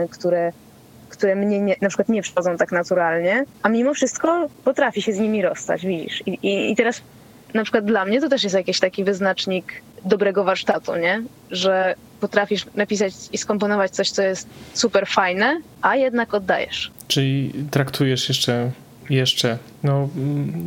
y, 0.04 0.08
które 0.08 0.52
które 1.08 1.36
mnie 1.36 1.60
nie, 1.60 1.76
na 1.80 1.88
przykład 1.88 2.08
nie 2.08 2.22
przychodzą 2.22 2.56
tak 2.56 2.72
naturalnie, 2.72 3.44
a 3.62 3.68
mimo 3.68 3.94
wszystko 3.94 4.48
potrafi 4.64 5.02
się 5.02 5.12
z 5.12 5.18
nimi 5.18 5.42
rozstać, 5.42 5.86
widzisz. 5.86 6.22
I, 6.26 6.30
i, 6.30 6.72
I 6.72 6.76
teraz 6.76 7.00
na 7.54 7.62
przykład 7.62 7.84
dla 7.84 8.04
mnie 8.04 8.20
to 8.20 8.28
też 8.28 8.44
jest 8.44 8.56
jakiś 8.56 8.80
taki 8.80 9.04
wyznacznik 9.04 9.82
dobrego 10.04 10.44
warsztatu, 10.44 10.96
nie? 10.96 11.22
Że 11.50 11.94
potrafisz 12.20 12.66
napisać 12.74 13.14
i 13.32 13.38
skomponować 13.38 13.90
coś, 13.90 14.10
co 14.10 14.22
jest 14.22 14.48
super 14.74 15.06
fajne, 15.06 15.60
a 15.82 15.96
jednak 15.96 16.34
oddajesz. 16.34 16.90
Czyli 17.08 17.52
traktujesz 17.70 18.28
jeszcze 18.28 18.70
jeszcze, 19.10 19.58
no 19.82 20.08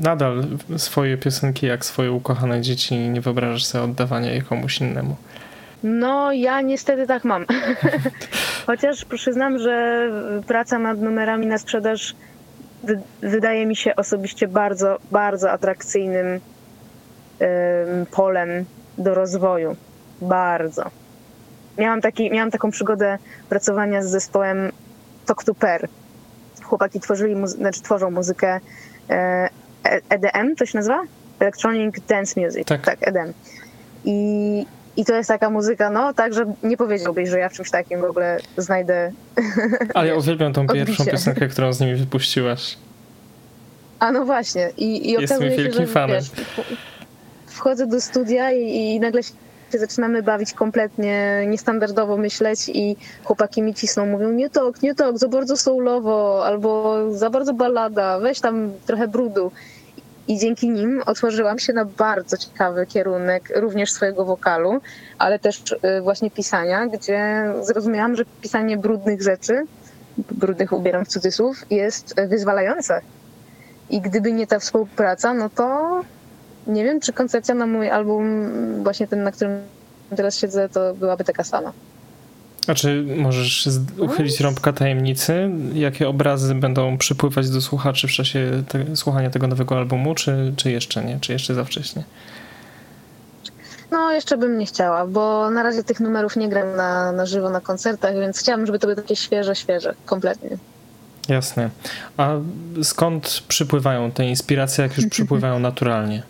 nadal 0.01 0.43
swoje 0.77 1.17
piosenki 1.17 1.65
jak 1.65 1.85
swoje 1.85 2.11
ukochane 2.11 2.61
dzieci 2.61 2.95
nie 2.95 3.21
wyobrażasz 3.21 3.65
sobie 3.65 3.83
oddawania 3.83 4.33
je 4.33 4.41
komuś 4.41 4.81
innemu. 4.81 5.15
No, 5.83 6.31
ja 6.31 6.61
niestety 6.61 7.07
tak 7.07 7.23
mam. 7.25 7.45
Chociaż 8.67 9.05
przyznam, 9.05 9.59
że 9.59 10.09
praca 10.47 10.79
nad 10.79 11.01
numerami 11.01 11.47
na 11.47 11.57
sprzedaż 11.57 12.15
wydaje 13.21 13.65
mi 13.65 13.75
się 13.75 13.95
osobiście 13.95 14.47
bardzo, 14.47 14.97
bardzo 15.11 15.51
atrakcyjnym 15.51 16.39
polem 18.11 18.65
do 18.97 19.13
rozwoju. 19.13 19.75
Bardzo. 20.21 20.83
Miałam, 21.77 22.01
taki, 22.01 22.31
miałam 22.31 22.51
taką 22.51 22.71
przygodę 22.71 23.17
pracowania 23.49 24.03
z 24.03 24.09
zespołem 24.09 24.71
Talk 25.25 25.43
to 25.43 25.53
Per 25.55 25.87
chłopaki 26.67 26.99
tworzyli, 26.99 27.35
muzy- 27.35 27.57
znaczy 27.57 27.81
tworzą 27.81 28.11
muzykę 28.11 28.59
EDM, 30.09 30.51
e 30.51 30.55
to 30.57 30.65
się 30.65 30.77
nazywa? 30.77 31.01
Electronic 31.39 31.95
Dance 32.07 32.41
Music. 32.41 32.67
Tak, 32.67 32.81
tak 32.81 33.07
EDM. 33.07 33.33
I, 34.05 34.65
I 34.97 35.05
to 35.05 35.15
jest 35.15 35.27
taka 35.27 35.49
muzyka, 35.49 35.89
no, 35.89 36.13
tak, 36.13 36.33
że 36.33 36.45
nie 36.63 36.77
powiedziałbyś, 36.77 37.29
że 37.29 37.39
ja 37.39 37.49
w 37.49 37.53
czymś 37.53 37.71
takim 37.71 38.01
w 38.01 38.03
ogóle 38.03 38.39
znajdę. 38.57 39.11
Ale 39.93 40.07
ja 40.07 40.15
uwielbiam 40.15 40.53
tą 40.53 40.61
odbicie. 40.61 40.85
pierwszą 40.85 41.05
piosenkę, 41.05 41.47
którą 41.47 41.73
z 41.73 41.79
nimi 41.79 41.95
wypuściłaś. 41.95 42.77
A 43.99 44.11
no 44.11 44.25
właśnie. 44.25 44.69
I, 44.77 45.09
i 45.09 45.11
Jestem 45.11 45.39
wielkim 45.39 45.73
się, 45.73 45.87
że, 45.87 45.87
fanem. 45.87 46.15
Wiesz, 46.15 46.31
wchodzę 47.57 47.87
do 47.87 48.01
studia 48.01 48.51
i, 48.51 48.69
i 48.69 48.99
nagle 48.99 49.23
się 49.23 49.33
zaczynamy 49.71 50.23
bawić 50.23 50.53
kompletnie 50.53 51.45
niestandardowo 51.47 52.17
myśleć 52.17 52.69
i 52.69 52.95
chłopaki 53.23 53.61
mi 53.61 53.73
cisną, 53.73 54.05
mówią 54.05 54.31
nie 54.31 54.49
tok, 54.49 54.81
nie 54.81 54.95
tok, 54.95 55.17
za 55.17 55.27
bardzo 55.27 55.57
soulowo 55.57 56.45
albo 56.45 56.97
za 57.13 57.29
bardzo 57.29 57.53
balada, 57.53 58.19
weź 58.19 58.39
tam 58.39 58.71
trochę 58.85 59.07
brudu. 59.07 59.51
I 60.27 60.37
dzięki 60.39 60.69
nim 60.69 61.01
otworzyłam 61.05 61.59
się 61.59 61.73
na 61.73 61.85
bardzo 61.85 62.37
ciekawy 62.37 62.85
kierunek 62.85 63.53
również 63.55 63.91
swojego 63.91 64.25
wokalu, 64.25 64.79
ale 65.17 65.39
też 65.39 65.63
y, 65.71 66.01
właśnie 66.01 66.31
pisania, 66.31 66.87
gdzie 66.87 67.45
zrozumiałam, 67.61 68.15
że 68.15 68.23
pisanie 68.41 68.77
brudnych 68.77 69.21
rzeczy, 69.21 69.65
brudnych 70.17 70.73
ubieram 70.73 71.05
w 71.05 71.07
cudzysłów, 71.07 71.65
jest 71.69 72.15
wyzwalające. 72.27 73.01
I 73.89 74.01
gdyby 74.01 74.31
nie 74.31 74.47
ta 74.47 74.59
współpraca, 74.59 75.33
no 75.33 75.49
to 75.49 76.01
nie 76.67 76.83
wiem, 76.83 76.99
czy 76.99 77.13
koncepcja 77.13 77.55
na 77.55 77.65
mój 77.65 77.89
album, 77.89 78.23
właśnie 78.83 79.07
ten, 79.07 79.23
na 79.23 79.31
którym 79.31 79.59
teraz 80.15 80.39
siedzę, 80.39 80.69
to 80.69 80.93
byłaby 80.93 81.23
taka 81.23 81.43
sama. 81.43 81.73
A 82.67 82.73
czy 82.73 83.05
możesz 83.17 83.69
uchylić 83.97 84.39
rąbka 84.39 84.73
tajemnicy? 84.73 85.49
Jakie 85.73 86.09
obrazy 86.09 86.55
będą 86.55 86.97
przypływać 86.97 87.49
do 87.49 87.61
słuchaczy 87.61 88.07
w 88.07 88.11
czasie 88.11 88.63
te, 88.67 88.95
słuchania 88.95 89.29
tego 89.29 89.47
nowego 89.47 89.77
albumu, 89.77 90.15
czy, 90.15 90.53
czy 90.55 90.71
jeszcze 90.71 91.03
nie? 91.03 91.19
Czy 91.19 91.33
jeszcze 91.33 91.53
za 91.53 91.63
wcześnie? 91.63 92.03
No, 93.91 94.11
jeszcze 94.11 94.37
bym 94.37 94.57
nie 94.57 94.65
chciała, 94.65 95.05
bo 95.05 95.49
na 95.49 95.63
razie 95.63 95.83
tych 95.83 95.99
numerów 95.99 96.35
nie 96.35 96.49
gram 96.49 96.75
na, 96.75 97.11
na 97.11 97.25
żywo 97.25 97.49
na 97.49 97.61
koncertach, 97.61 98.13
więc 98.13 98.39
chciałabym, 98.39 98.65
żeby 98.65 98.79
to 98.79 98.87
były 98.87 98.95
takie 98.95 99.15
świeże, 99.15 99.55
świeże, 99.55 99.93
kompletnie. 100.05 100.57
Jasne. 101.29 101.69
A 102.17 102.31
skąd 102.83 103.43
przypływają 103.47 104.11
te 104.11 104.25
inspiracje, 104.25 104.83
jak 104.83 104.97
już 104.97 105.05
przypływają 105.15 105.59
naturalnie? 105.59 106.23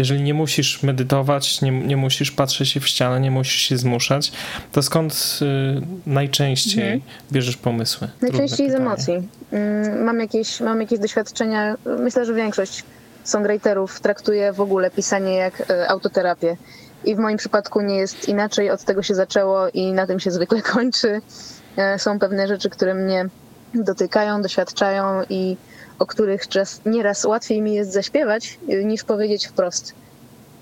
Jeżeli 0.00 0.22
nie 0.22 0.34
musisz 0.34 0.82
medytować, 0.82 1.62
nie, 1.62 1.70
nie 1.70 1.96
musisz 1.96 2.30
patrzeć 2.30 2.68
się 2.68 2.80
w 2.80 2.88
ścianę, 2.88 3.20
nie 3.20 3.30
musisz 3.30 3.62
się 3.62 3.76
zmuszać, 3.76 4.32
to 4.72 4.82
skąd 4.82 5.38
y, 5.42 5.82
najczęściej 6.06 6.92
mhm. 6.92 7.00
bierzesz 7.32 7.56
pomysły? 7.56 8.08
Najczęściej 8.22 8.70
z 8.70 8.74
emocji. 8.74 9.28
Mm, 9.52 10.04
mam 10.04 10.20
jakieś, 10.20 10.60
mam 10.60 10.80
jakieś 10.80 10.98
doświadczenia, 10.98 11.76
myślę, 11.98 12.24
że 12.24 12.34
większość 12.34 12.84
songwriterów 13.24 14.00
traktuje 14.00 14.52
w 14.52 14.60
ogóle 14.60 14.90
pisanie 14.90 15.34
jak 15.34 15.60
y, 15.60 15.88
autoterapię. 15.88 16.56
I 17.04 17.14
w 17.14 17.18
moim 17.18 17.38
przypadku 17.38 17.80
nie 17.80 17.96
jest 17.96 18.28
inaczej, 18.28 18.70
od 18.70 18.84
tego 18.84 19.02
się 19.02 19.14
zaczęło 19.14 19.68
i 19.68 19.92
na 19.92 20.06
tym 20.06 20.20
się 20.20 20.30
zwykle 20.30 20.62
kończy. 20.74 21.20
Y, 21.94 21.98
są 21.98 22.18
pewne 22.18 22.48
rzeczy, 22.48 22.70
które 22.70 22.94
mnie 22.94 23.28
dotykają, 23.74 24.42
doświadczają 24.42 25.04
i 25.30 25.56
o 26.00 26.06
których 26.06 26.48
czas, 26.48 26.80
nieraz 26.86 27.24
łatwiej 27.24 27.62
mi 27.62 27.74
jest 27.74 27.92
zaśpiewać, 27.92 28.58
y, 28.68 28.84
niż 28.84 29.04
powiedzieć 29.04 29.46
wprost. 29.46 29.94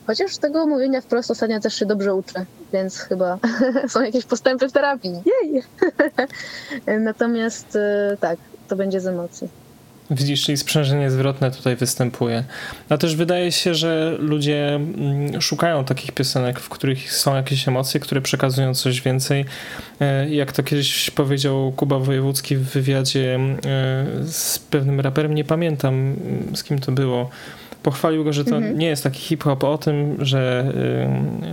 Chociaż 0.06 0.38
tego 0.38 0.66
mówienia 0.66 1.00
wprost 1.00 1.30
ostatnio 1.30 1.60
też 1.60 1.74
się 1.74 1.86
dobrze 1.86 2.14
uczę, 2.14 2.44
więc 2.72 2.98
chyba 2.98 3.38
są 3.88 4.02
jakieś 4.02 4.24
postępy 4.24 4.68
w 4.68 4.72
terapii. 4.72 5.22
Jej! 5.42 5.62
Natomiast 7.00 7.76
y, 7.76 8.16
tak, 8.20 8.38
to 8.68 8.76
będzie 8.76 9.00
z 9.00 9.06
emocji. 9.06 9.48
Widzisz, 10.10 10.44
czyli 10.44 10.58
sprzężenie 10.58 11.10
zwrotne 11.10 11.50
tutaj 11.50 11.76
występuje. 11.76 12.44
A 12.88 12.98
też 12.98 13.16
wydaje 13.16 13.52
się, 13.52 13.74
że 13.74 14.16
ludzie 14.18 14.74
mm, 14.74 15.40
szukają 15.40 15.84
takich 15.84 16.12
piosenek, 16.12 16.60
w 16.60 16.68
których 16.68 17.12
są 17.12 17.36
jakieś 17.36 17.68
emocje, 17.68 18.00
które 18.00 18.20
przekazują 18.20 18.74
coś 18.74 19.00
więcej. 19.00 19.44
E, 20.00 20.28
jak 20.28 20.52
to 20.52 20.62
kiedyś 20.62 21.10
powiedział 21.10 21.72
Kuba 21.76 21.98
Wojewódzki 21.98 22.56
w 22.56 22.62
wywiadzie 22.62 23.36
e, 23.36 23.58
z 24.24 24.58
pewnym 24.58 25.00
raperem, 25.00 25.34
nie 25.34 25.44
pamiętam 25.44 25.94
mm, 25.94 26.56
z 26.56 26.64
kim 26.64 26.78
to 26.78 26.92
było. 26.92 27.30
Pochwalił 27.82 28.24
go, 28.24 28.32
że 28.32 28.44
to 28.44 28.56
mhm. 28.56 28.78
nie 28.78 28.86
jest 28.86 29.02
taki 29.04 29.20
hip-hop 29.20 29.64
o 29.64 29.78
tym, 29.78 30.16
że 30.24 30.72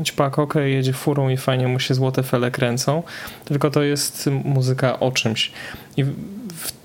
y, 0.01 0.03
ćpak 0.03 0.39
ok, 0.39 0.53
jedzie 0.55 0.93
furą 0.93 1.29
i 1.29 1.37
fajnie 1.37 1.67
mu 1.67 1.79
się 1.79 1.93
złote 1.93 2.23
fele 2.23 2.51
kręcą, 2.51 3.03
tylko 3.45 3.71
to 3.71 3.83
jest 3.83 4.29
muzyka 4.43 4.99
o 4.99 5.11
czymś. 5.11 5.51
I 5.97 6.05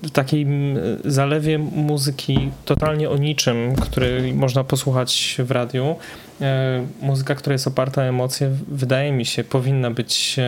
w 0.03 0.09
takim 0.11 0.79
zalewie 1.05 1.57
muzyki 1.59 2.51
totalnie 2.65 3.09
o 3.09 3.17
niczym, 3.17 3.75
który 3.75 4.33
można 4.33 4.63
posłuchać 4.63 5.35
w 5.39 5.51
radiu, 5.51 5.95
e, 6.41 6.85
muzyka, 7.01 7.35
która 7.35 7.53
jest 7.53 7.67
oparta 7.67 8.01
o 8.01 8.05
emocje, 8.05 8.49
wydaje 8.67 9.11
mi 9.11 9.25
się, 9.25 9.43
powinna 9.43 9.91
być 9.91 10.39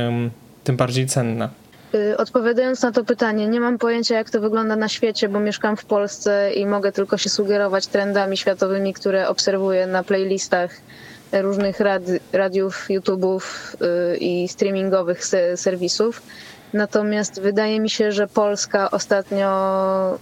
tym 0.63 0.77
bardziej 0.77 1.07
cenna. 1.07 1.49
Y, 1.95 2.17
Odpowiadając 2.17 2.81
na 2.81 2.91
to 2.91 3.03
pytanie, 3.03 3.47
nie 3.47 3.59
mam 3.59 3.77
pojęcia, 3.77 4.15
jak 4.15 4.29
to 4.29 4.41
wygląda 4.41 4.75
na 4.75 4.89
świecie, 4.89 5.29
bo 5.29 5.39
mieszkam 5.39 5.77
w 5.77 5.85
Polsce 5.85 6.53
i 6.53 6.65
mogę 6.65 6.91
tylko 6.91 7.17
się 7.17 7.29
sugerować 7.29 7.87
trendami 7.87 8.37
światowymi, 8.37 8.93
które 8.93 9.27
obserwuję 9.27 9.87
na 9.87 10.03
playlistach 10.03 10.71
różnych 11.31 11.79
radi- 11.79 12.19
radiów, 12.33 12.87
YouTube'ów 12.89 13.41
y, 14.13 14.17
i 14.17 14.47
streamingowych 14.47 15.25
se- 15.25 15.57
serwisów. 15.57 16.21
Natomiast 16.73 17.41
wydaje 17.41 17.79
mi 17.79 17.89
się, 17.89 18.11
że 18.11 18.27
Polska 18.27 18.91
ostatnio 18.91 19.49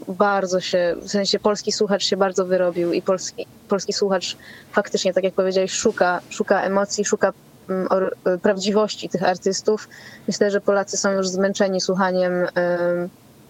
bardzo 0.07 0.59
się, 0.59 0.95
w 1.01 1.09
sensie 1.09 1.39
polski 1.39 1.71
słuchacz 1.71 2.03
się 2.03 2.17
bardzo 2.17 2.45
wyrobił 2.45 2.93
i 2.93 3.01
polski, 3.01 3.45
polski 3.67 3.93
słuchacz 3.93 4.37
faktycznie, 4.71 5.13
tak 5.13 5.23
jak 5.23 5.33
powiedziałeś, 5.33 5.71
szuka, 5.71 6.21
szuka 6.29 6.61
emocji, 6.61 7.05
szuka 7.05 7.33
mm, 7.69 7.87
or- 7.89 8.15
prawdziwości 8.41 9.09
tych 9.09 9.23
artystów. 9.23 9.89
Myślę, 10.27 10.51
że 10.51 10.61
Polacy 10.61 10.97
są 10.97 11.11
już 11.11 11.27
zmęczeni 11.27 11.81
słuchaniem, 11.81 12.33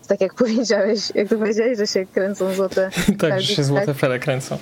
tak 0.07 0.21
jak 0.21 0.33
powiedziałeś, 0.43 1.11
jak 1.15 1.29
to 1.29 1.37
powiedziałeś, 1.37 1.77
że 1.77 1.87
się 1.87 2.05
kręcą 2.05 2.53
złote. 2.53 2.89
tak, 3.19 3.41
że 3.41 3.55
się 3.55 3.63
złote 3.63 3.93
fele 3.93 4.19
kręcą. 4.19 4.57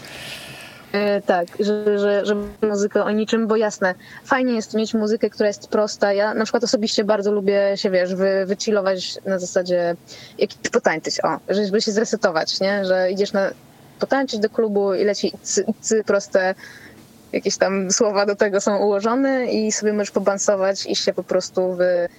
E, 0.94 1.22
tak, 1.22 1.48
że, 1.60 2.00
że, 2.00 2.26
że 2.26 2.36
muzyka 2.62 3.06
o 3.06 3.12
niczym, 3.12 3.48
bo 3.48 3.56
jasne, 3.56 3.96
fajnie 4.26 4.54
jest 4.54 4.74
mieć 4.74 4.94
muzykę, 4.94 5.30
która 5.30 5.48
jest 5.48 5.68
prosta. 5.68 6.14
Ja 6.14 6.34
na 6.34 6.44
przykład 6.44 6.64
osobiście 6.64 7.04
bardzo 7.04 7.32
lubię 7.32 7.72
się, 7.76 7.90
wiesz, 7.90 8.16
wy, 8.16 8.46
wychillować 8.46 9.18
na 9.26 9.40
zasadzie 9.40 9.96
jakiś 10.38 10.58
potańczyć, 10.72 11.24
o, 11.24 11.40
żeby 11.50 11.82
się 11.82 11.92
zresetować, 11.92 12.60
nie? 12.60 12.86
Że 12.86 13.12
idziesz 13.12 13.34
na 13.34 13.50
potańczyć 14.00 14.40
do 14.40 14.50
klubu 14.50 14.94
i 14.94 15.04
leci 15.04 15.32
cy, 15.44 15.66
cy 15.82 16.04
proste 16.04 16.56
jakieś 17.34 17.58
tam 17.58 17.92
słowa 17.92 18.26
do 18.26 18.36
tego 18.36 18.62
są 18.62 18.78
ułożone 18.78 19.46
i 19.46 19.72
sobie 19.72 19.94
możesz 19.94 20.12
pobansować 20.12 20.86
i 20.86 20.96
się 20.96 21.14
po 21.14 21.24
prostu 21.24 21.74
wy, 21.74 22.10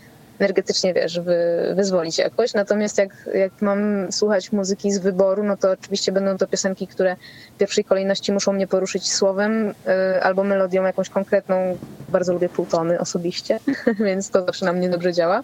energetycznie, 0.41 0.95
wiesz, 0.95 1.21
wy, 1.21 1.37
wyzwolić 1.75 2.19
jakoś. 2.19 2.55
Natomiast 2.55 2.99
jak, 2.99 3.29
jak 3.35 3.63
mam 3.63 4.13
słuchać 4.13 4.53
muzyki 4.53 4.93
z 4.93 4.99
wyboru, 4.99 5.45
no 5.45 5.57
to 5.57 5.71
oczywiście 5.71 6.13
będą 6.13 6.39
to 6.39 6.47
piosenki, 6.47 6.87
które 6.87 7.17
w 7.55 7.59
pierwszej 7.59 7.85
kolejności 7.85 8.33
muszą 8.33 8.53
mnie 8.53 8.67
poruszyć 8.67 9.13
słowem 9.13 9.71
y, 9.71 10.23
albo 10.23 10.45
melodią 10.45 10.85
jakąś 10.85 11.09
konkretną. 11.09 11.79
Bardzo 12.09 12.33
lubię 12.33 12.49
półtony 12.49 13.01
osobiście, 13.01 13.61
więc 14.07 14.31
to 14.31 14.47
zawsze 14.47 14.65
na 14.65 14.73
mnie 14.73 14.89
dobrze 14.89 15.13
działa. 15.13 15.43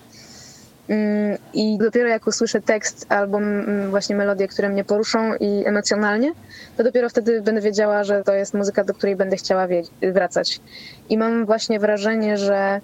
Mm, 0.88 1.38
I 1.54 1.78
dopiero 1.78 2.08
jak 2.08 2.26
usłyszę 2.26 2.60
tekst 2.60 3.06
albo 3.08 3.38
mm, 3.38 3.90
właśnie 3.90 4.16
melodie, 4.16 4.48
które 4.48 4.68
mnie 4.68 4.84
poruszą 4.84 5.34
i 5.34 5.66
emocjonalnie, 5.66 6.32
to 6.76 6.84
dopiero 6.84 7.08
wtedy 7.08 7.42
będę 7.42 7.60
wiedziała, 7.60 8.04
że 8.04 8.24
to 8.24 8.34
jest 8.34 8.54
muzyka, 8.54 8.84
do 8.84 8.94
której 8.94 9.16
będę 9.16 9.36
chciała 9.36 9.68
wracać. 10.12 10.60
I 11.08 11.18
mam 11.18 11.46
właśnie 11.46 11.80
wrażenie, 11.80 12.38
że 12.38 12.80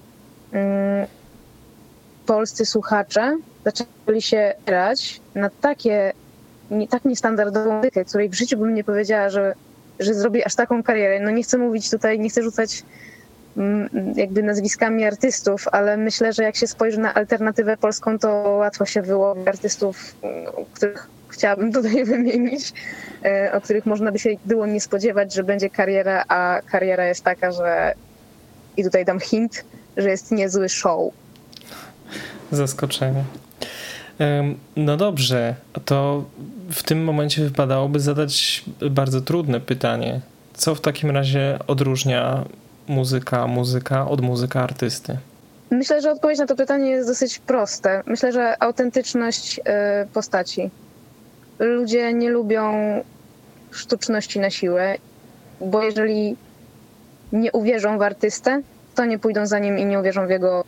mm, 0.52 1.06
polscy 2.27 2.66
słuchacze 2.66 3.39
zaczęli 3.64 4.23
się 4.23 4.55
grać 4.66 5.20
na 5.35 5.51
takie, 5.61 6.12
nie, 6.70 6.89
tak 6.89 7.05
niestandardową 7.05 7.77
muzykę, 7.77 8.05
której 8.05 8.29
w 8.29 8.35
życiu 8.35 8.59
bym 8.59 8.75
nie 8.75 8.85
powiedziała, 8.85 9.31
że, 9.31 9.55
że 10.01 10.14
zrobi 10.14 10.45
aż 10.45 10.55
taką 10.55 10.83
karierę. 10.83 11.20
No 11.20 11.31
nie 11.31 11.43
chcę 11.43 11.59
mówić 11.59 11.91
tutaj, 11.91 12.20
nie 12.20 12.31
chcę 12.31 12.43
rzucać 12.43 12.83
mm, 13.57 13.89
jakby 14.16 14.43
nazwiskami 14.43 15.05
artystów, 15.05 15.68
ale 15.73 15.97
myślę, 15.97 16.33
że 16.33 16.43
jak 16.43 16.57
się 16.57 16.66
spojrzy 16.66 16.99
na 16.99 17.14
alternatywę 17.14 17.77
polską, 17.77 18.18
to 18.18 18.29
łatwo 18.59 18.87
się 18.87 19.03
wyłowi 19.03 19.49
artystów, 19.49 20.14
mm, 20.23 20.47
których 20.73 21.09
chciałabym 21.29 21.73
tutaj 21.83 22.05
wymienić, 22.05 22.73
e, 23.25 23.53
o 23.53 23.61
których 23.61 23.87
można 23.87 24.12
by 24.12 24.18
się 24.18 24.31
było 24.45 24.66
nie 24.66 24.81
spodziewać, 24.81 25.35
że 25.35 25.45
będzie 25.45 25.70
kariera, 25.70 26.25
a 26.29 26.61
kariera 26.70 27.07
jest 27.07 27.25
taka, 27.25 27.53
że 27.53 27.95
i 28.77 28.85
tutaj 28.85 29.05
dam 29.05 29.20
hint, 29.20 29.64
że 29.97 30.11
jest 30.11 30.31
niezły 30.31 30.68
show. 30.68 31.12
Zaskoczenie. 32.52 33.24
No 34.76 34.96
dobrze, 34.96 35.54
to 35.84 36.24
w 36.70 36.82
tym 36.82 37.04
momencie 37.04 37.44
wypadałoby 37.44 38.00
zadać 38.00 38.64
bardzo 38.90 39.20
trudne 39.20 39.60
pytanie. 39.60 40.20
Co 40.54 40.74
w 40.74 40.80
takim 40.80 41.10
razie 41.10 41.58
odróżnia 41.66 42.44
muzyka 42.88 43.46
muzyka 43.46 44.08
od 44.08 44.20
muzyka 44.20 44.62
artysty? 44.62 45.18
Myślę, 45.70 46.02
że 46.02 46.10
odpowiedź 46.10 46.38
na 46.38 46.46
to 46.46 46.56
pytanie 46.56 46.90
jest 46.90 47.08
dosyć 47.08 47.38
proste. 47.38 48.02
Myślę, 48.06 48.32
że 48.32 48.62
autentyczność 48.62 49.58
y, 49.58 49.62
postaci. 50.12 50.70
Ludzie 51.58 52.12
nie 52.12 52.30
lubią 52.30 52.72
sztuczności 53.70 54.40
na 54.40 54.50
siłę, 54.50 54.94
bo 55.60 55.82
jeżeli 55.82 56.36
nie 57.32 57.52
uwierzą 57.52 57.98
w 57.98 58.02
artystę, 58.02 58.62
to 58.94 59.04
nie 59.04 59.18
pójdą 59.18 59.46
za 59.46 59.58
nim 59.58 59.78
i 59.78 59.84
nie 59.84 60.00
uwierzą 60.00 60.26
w 60.26 60.30
jego 60.30 60.64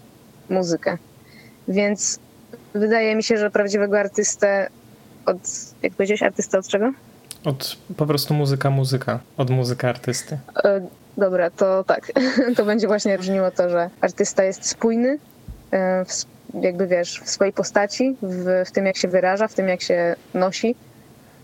muzykę. 0.51 0.99
Więc 1.69 2.19
wydaje 2.75 3.17
mi 3.17 3.23
się, 3.23 3.37
że 3.37 3.51
prawdziwego 3.51 3.99
artystę 3.99 4.69
od, 5.27 5.37
jak 5.83 5.93
powiedziałeś, 5.93 6.23
artystę 6.23 6.59
od 6.59 6.69
czego? 6.69 6.93
Od 7.45 7.77
po 7.97 8.07
prostu 8.07 8.35
muzyka 8.35 8.71
muzyka, 8.71 9.21
od 9.37 9.51
muzyka 9.51 9.89
artysty. 9.89 10.39
E, 10.65 10.81
Dobra, 11.17 11.51
to 11.51 11.85
tak. 11.85 12.13
To 12.57 12.65
będzie 12.65 12.87
właśnie 12.87 13.17
różniło 13.17 13.51
to, 13.51 13.71
że 13.71 13.91
artysta 14.01 14.45
jest 14.45 14.67
spójny, 14.67 15.19
e, 15.71 16.05
w, 16.05 16.25
jakby 16.63 16.87
wiesz, 16.87 17.21
w 17.25 17.31
swojej 17.31 17.53
postaci, 17.53 18.17
w, 18.23 18.65
w 18.67 18.71
tym 18.71 18.87
jak 18.87 18.97
się 18.97 19.09
wyraża, 19.09 19.49
w 19.49 19.55
tym 19.55 19.69
jak 19.69 19.83
się 19.83 20.17
nosi, 20.35 20.75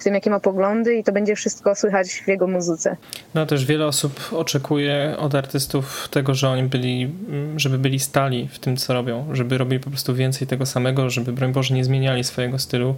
w 0.01 0.05
tym 0.05 0.15
jakie 0.15 0.31
ma 0.31 0.41
poglądy 0.41 0.95
i 0.95 1.05
to 1.05 1.13
będzie 1.13 1.37
wszystko 1.37 1.75
słychać 1.75 2.11
w 2.11 2.29
jego 2.29 2.47
muzyce. 2.47 2.97
No 3.35 3.47
też 3.47 3.65
wiele 3.65 3.87
osób 3.87 4.21
oczekuje 4.33 5.15
od 5.19 5.35
artystów 5.35 6.09
tego, 6.11 6.35
że 6.35 6.49
oni 6.49 6.63
byli, 6.63 7.15
mm, 7.29 7.59
żeby 7.59 7.79
byli 7.79 7.99
stali 7.99 8.49
w 8.49 8.59
tym, 8.59 8.77
co 8.77 8.95
robią, 8.95 9.27
żeby 9.33 9.59
robili 9.59 9.81
po 9.81 9.91
prostu 9.91 10.15
więcej 10.15 10.47
tego 10.47 10.67
samego, 10.67 11.11
żeby 11.11 11.33
broń 11.33 11.53
Boże 11.53 11.75
nie 11.75 11.85
zmieniali 11.85 12.25
swojego 12.25 12.59
stylu 12.59 12.95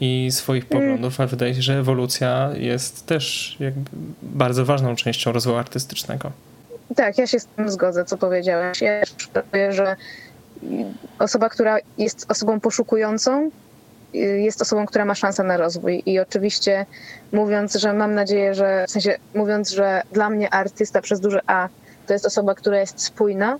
i 0.00 0.28
swoich 0.30 0.66
poglądów, 0.66 1.20
a 1.20 1.26
wydaje 1.26 1.54
się, 1.54 1.62
że 1.62 1.78
ewolucja 1.78 2.50
jest 2.54 3.06
też 3.06 3.56
jakby 3.60 3.90
bardzo 4.22 4.64
ważną 4.64 4.96
częścią 4.96 5.32
rozwoju 5.32 5.56
artystycznego. 5.56 6.32
Tak, 6.96 7.18
ja 7.18 7.26
się 7.26 7.40
z 7.40 7.46
tym 7.46 7.70
zgodzę, 7.70 8.04
co 8.04 8.18
powiedziałeś. 8.18 8.80
Ja 8.80 9.00
też 9.00 9.74
że 9.76 9.96
osoba, 11.18 11.48
która 11.48 11.78
jest 11.98 12.30
osobą 12.30 12.60
poszukującą, 12.60 13.50
jest 14.14 14.62
osobą, 14.62 14.86
która 14.86 15.04
ma 15.04 15.14
szansę 15.14 15.42
na 15.42 15.56
rozwój. 15.56 16.02
I 16.06 16.20
oczywiście 16.20 16.86
mówiąc, 17.32 17.74
że 17.74 17.92
mam 17.92 18.14
nadzieję, 18.14 18.54
że 18.54 18.84
w 18.88 18.90
sensie 18.90 19.16
mówiąc, 19.34 19.70
że 19.70 20.02
dla 20.12 20.30
mnie 20.30 20.54
artysta 20.54 21.00
przez 21.00 21.20
duże 21.20 21.40
A 21.46 21.68
to 22.06 22.12
jest 22.12 22.26
osoba, 22.26 22.54
która 22.54 22.80
jest 22.80 23.00
spójna, 23.00 23.58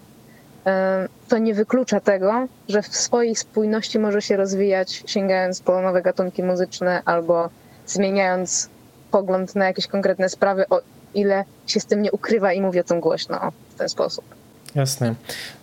to 1.29 1.39
nie 1.39 1.55
wyklucza 1.55 2.01
tego, 2.01 2.47
że 2.69 2.83
w 2.83 2.97
swojej 2.97 3.37
spójności 3.37 3.99
może 3.99 4.23
się 4.23 4.37
rozwijać, 4.37 5.03
sięgając 5.07 5.61
po 5.61 5.83
nowe 5.83 6.03
gatunki 6.03 6.43
muzyczne 6.43 7.03
albo 7.05 7.49
zmieniając 7.87 8.69
pogląd 9.11 9.55
na 9.55 9.67
jakieś 9.67 9.87
konkretne 9.87 10.29
sprawy, 10.29 10.69
o 10.71 10.81
ile 11.15 11.45
się 11.67 11.81
z 11.81 11.87
tym 11.87 12.03
nie 12.03 12.13
ukrywa 12.13 12.53
i 12.53 12.61
mówi 12.61 12.81
o 12.81 12.85
tym 12.85 13.01
głośno 13.01 13.53
w 13.71 13.75
ten 13.75 13.89
sposób. 13.89 14.25
Jasne. 14.75 15.15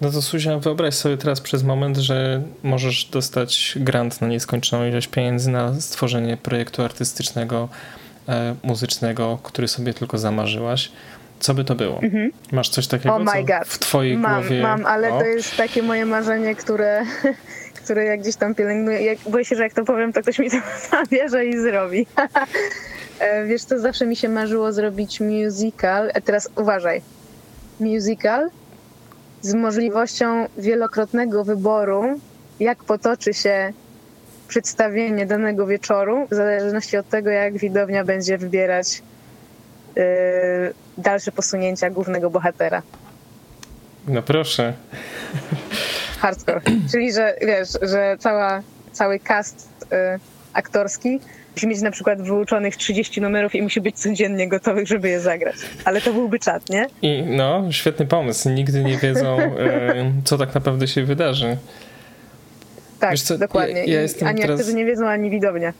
No 0.02 0.12
to 0.12 0.22
Suzia, 0.22 0.58
wyobraź 0.60 0.94
sobie 0.94 1.18
teraz 1.18 1.42
przez 1.42 1.64
moment, 1.64 1.98
że 1.98 2.42
możesz 2.64 3.06
dostać 3.06 3.74
grant 3.76 4.22
na 4.22 4.28
nieskończoną 4.28 4.88
ilość 4.88 5.08
pieniędzy 5.08 5.52
na 5.52 5.82
stworzenie 5.82 6.38
projektu 6.38 6.84
artystycznego, 6.84 7.70
e, 8.30 8.56
muzycznego, 8.64 9.40
który 9.44 9.68
sobie 9.68 9.94
tylko 9.94 10.18
zamarzyłaś. 10.18 10.92
Co 11.40 11.54
by 11.54 11.64
to 11.64 11.76
było? 11.76 12.02
Masz 12.52 12.70
coś 12.70 12.88
takiego 12.88 13.16
Oh 13.16 13.24
my 13.36 13.44
God. 13.44 13.68
w 13.68 13.80
twojej 13.80 14.18
Mam, 14.18 14.42
głowie? 14.42 14.62
mam, 14.62 14.86
ale 14.86 15.14
o, 15.14 15.20
to 15.20 15.26
jest 15.26 15.58
takie 15.58 15.84
moje 15.84 16.06
marzenie, 16.06 16.56
które, 16.56 17.04
które 17.84 18.06
jak 18.06 18.20
gdzieś 18.22 18.36
tam 18.36 18.56
pielęgnuję. 18.56 19.02
Jak, 19.02 19.20
boję 19.30 19.46
się, 19.46 19.56
że 19.56 19.64
jak 19.64 19.74
to 19.74 19.86
powiem, 19.86 20.14
to 20.14 20.22
ktoś 20.22 20.40
mi 20.40 20.52
to 20.52 20.58
zabierze 20.92 21.46
i 21.46 21.60
zrobi. 21.60 22.06
E, 23.20 23.46
Wiesz 23.46 23.64
co, 23.64 23.80
zawsze 23.80 24.06
mi 24.06 24.16
się 24.16 24.30
marzyło 24.30 24.72
zrobić 24.74 25.20
musical. 25.20 26.12
E, 26.14 26.22
Teraz 26.22 26.50
uważaj. 26.56 27.02
Musical 27.80 28.50
z 29.42 29.54
możliwością 29.54 30.48
wielokrotnego 30.58 31.44
wyboru, 31.44 32.20
jak 32.60 32.84
potoczy 32.84 33.34
się 33.34 33.74
przedstawienie 34.48 35.26
danego 35.26 35.68
wieczoru, 35.68 36.28
w 36.32 36.36
zależności 36.36 36.98
od 36.98 37.10
tego, 37.10 37.30
jak 37.30 37.58
widownia 37.58 38.04
będzie 38.04 38.38
wybierać 38.38 39.02
e, 39.98 40.04
dalsze 40.98 41.32
posunięcia 41.32 41.90
głównego 41.90 42.30
bohatera. 42.30 42.82
No 44.08 44.22
proszę. 44.22 44.74
hardcore. 46.20 46.62
Czyli, 46.92 47.14
że 47.14 47.36
wiesz, 47.42 47.70
że 47.82 48.16
cała, 48.20 48.62
cały 48.92 49.20
cast 49.20 49.70
y, 49.84 50.20
aktorski 50.54 51.20
musi 51.56 51.68
mieć 51.68 51.82
na 51.82 51.92
przykład 51.92 52.22
wyuczonych 52.22 52.78
30 52.78 53.22
numerów 53.22 53.56
i 53.56 53.62
musi 53.62 53.82
być 53.82 53.96
codziennie 54.00 54.48
gotowych, 54.48 54.88
żeby 54.88 55.10
je 55.10 55.20
zagrać. 55.22 55.56
Ale 55.86 56.02
to 56.02 56.14
byłby 56.14 56.40
czat, 56.40 56.70
nie? 56.70 56.88
I 57.02 57.24
no, 57.28 57.72
świetny 57.72 58.06
pomysł. 58.06 58.50
Nigdy 58.50 58.84
nie 58.84 58.98
wiedzą, 58.98 59.38
e, 59.40 60.12
co 60.24 60.38
tak 60.38 60.56
naprawdę 60.56 60.88
się 60.88 61.04
wydarzy. 61.04 61.58
Tak, 63.00 63.16
dokładnie. 63.40 63.86
ja- 63.86 64.02
ja 64.02 64.08
I 64.22 64.24
ani 64.24 64.42
teraz- 64.42 64.60
aktorzy 64.60 64.76
nie 64.78 64.86
wiedzą, 64.86 65.08
ani 65.08 65.30
widownia. 65.30 65.74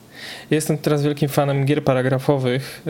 Ja 0.52 0.56
jestem 0.56 0.78
teraz 0.78 1.04
wielkim 1.04 1.30
fanem 1.30 1.66
gier 1.66 1.84
paragrafowych, 1.84 2.82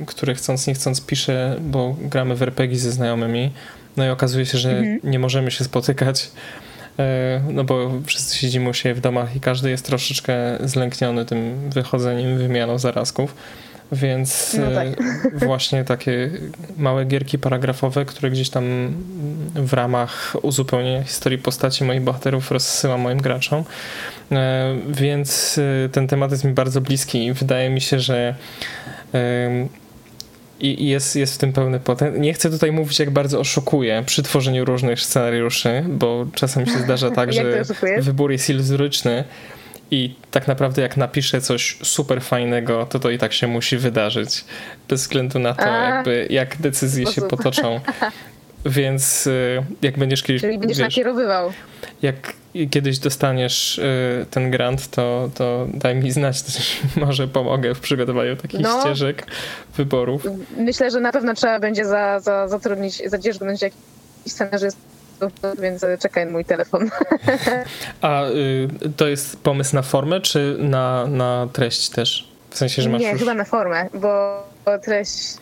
y, 0.00 0.04
które 0.06 0.34
chcąc 0.34 0.66
nie 0.66 0.74
chcąc 0.74 1.00
piszę, 1.06 1.56
bo 1.60 1.96
gramy 2.00 2.34
w 2.34 2.42
RPG 2.42 2.78
ze 2.78 2.92
znajomymi. 2.92 3.50
No 3.96 4.06
i 4.06 4.08
okazuje 4.08 4.46
się, 4.46 4.58
że 4.58 4.70
Mhm. 4.70 4.98
nie 5.04 5.18
możemy 5.18 5.50
się 5.50 5.64
spotykać, 5.64 6.30
no 7.52 7.64
bo 7.64 7.90
wszyscy 8.06 8.36
siedzimy 8.36 8.68
u 8.68 8.74
siebie 8.74 8.94
w 8.94 9.00
domach 9.00 9.36
i 9.36 9.40
każdy 9.40 9.70
jest 9.70 9.86
troszeczkę 9.86 10.34
zlękniony 10.60 11.24
tym 11.24 11.70
wychodzeniem, 11.70 12.38
wymianą 12.38 12.78
zarazków. 12.78 13.34
Więc 13.92 14.56
No 14.60 14.70
tak. 14.74 14.88
e, 15.42 15.46
właśnie 15.46 15.84
takie 15.84 16.30
małe 16.76 17.04
gierki 17.04 17.38
paragrafowe, 17.38 18.04
które 18.04 18.30
gdzieś 18.30 18.50
tam 18.50 18.64
w 19.54 19.72
ramach 19.72 20.36
uzupełnienia 20.42 21.02
historii 21.02 21.38
postaci 21.38 21.84
moich 21.84 22.00
bohaterów 22.00 22.50
rozsyłam 22.50 23.00
moim 23.00 23.18
graczom. 23.18 23.64
E, 24.32 24.76
Więc 24.88 25.60
e, 25.84 25.88
ten 25.88 26.08
temat 26.08 26.30
jest 26.30 26.44
mi 26.44 26.52
bardzo 26.52 26.80
bliski 26.80 27.26
i 27.26 27.32
wydaje 27.32 27.70
mi 27.70 27.80
się, 27.80 28.00
że 28.00 28.34
i 30.60 30.82
i 30.82 30.88
jest, 30.88 31.16
jest 31.16 31.34
w 31.34 31.38
tym 31.38 31.52
pełny 31.52 31.80
potencjał. 31.80 32.22
Nie 32.22 32.34
chcę 32.34 32.50
tutaj 32.50 32.72
mówić, 32.72 32.98
jak 32.98 33.10
bardzo 33.10 33.40
oszukuję 33.40 34.02
przy 34.06 34.22
tworzeniu 34.22 34.64
różnych 34.64 35.00
scenariuszy, 35.00 35.84
bo 35.88 36.26
czasem 36.34 36.66
się 36.66 36.78
zdarza 36.78 37.10
tak, 37.20 37.32
że 37.32 37.62
wybór 37.98 38.32
jest 38.32 38.50
iluzoryczny 38.50 39.24
i 39.90 40.14
tak 40.30 40.48
naprawdę 40.48 40.82
jak 40.82 40.96
napiszę 40.96 41.40
coś 41.40 41.78
super 41.82 42.22
fajnego, 42.22 42.86
to 42.86 42.98
to 42.98 43.10
i 43.10 43.18
tak 43.18 43.32
się 43.32 43.46
musi 43.46 43.76
wydarzyć. 43.76 44.44
Bez 44.88 45.00
względu 45.00 45.38
na 45.38 45.54
to, 45.54 45.70
A. 45.70 45.88
jakby, 45.88 46.26
jak 46.30 46.56
decyzje 46.56 47.06
się 47.06 47.22
potoczą. 47.22 47.80
Więc 48.66 49.26
y, 49.26 49.62
jak 49.82 49.98
będziesz 49.98 50.22
kiedyś, 50.22 50.42
Czyli 50.42 50.58
będziesz 50.58 50.78
wiesz, 50.78 50.86
nakierowywał. 50.86 51.52
jak 52.02 52.32
kiedyś 52.70 52.98
dostaniesz 52.98 53.78
y, 53.78 54.26
ten 54.30 54.50
grant, 54.50 54.90
to, 54.90 55.30
to 55.34 55.66
daj 55.74 55.94
mi 55.94 56.10
znać, 56.10 56.42
może 56.96 57.28
pomogę 57.28 57.74
w 57.74 57.80
przygotowaniu 57.80 58.36
takich 58.36 58.60
No. 58.60 58.80
ścieżek 58.80 59.26
wyborów. 59.76 60.22
Myślę, 60.56 60.90
że 60.90 61.00
na 61.00 61.12
pewno 61.12 61.34
trzeba 61.34 61.60
będzie 61.60 61.84
za, 61.84 62.20
za, 62.20 62.48
zatrudnić, 62.48 63.02
zadzierzgnąć 63.10 63.62
jakiś 63.62 63.78
scenarzystów, 64.28 64.82
więc 65.58 65.84
czekaj 66.02 66.26
na 66.26 66.32
mój 66.32 66.44
telefon. 66.44 66.90
A 68.00 68.24
y, 68.28 68.68
to 68.96 69.06
jest 69.08 69.36
pomysł 69.42 69.74
na 69.76 69.82
formę, 69.82 70.20
czy 70.20 70.56
na, 70.58 71.06
na 71.06 71.48
treść 71.52 71.88
też? 71.90 72.28
W 72.50 72.58
sensie, 72.58 72.82
że 72.82 72.88
masz 72.90 73.00
Nie, 73.02 73.10
już... 73.10 73.18
chyba 73.20 73.34
na 73.34 73.44
formę, 73.44 73.88
bo 73.94 74.42
treść... 74.82 75.34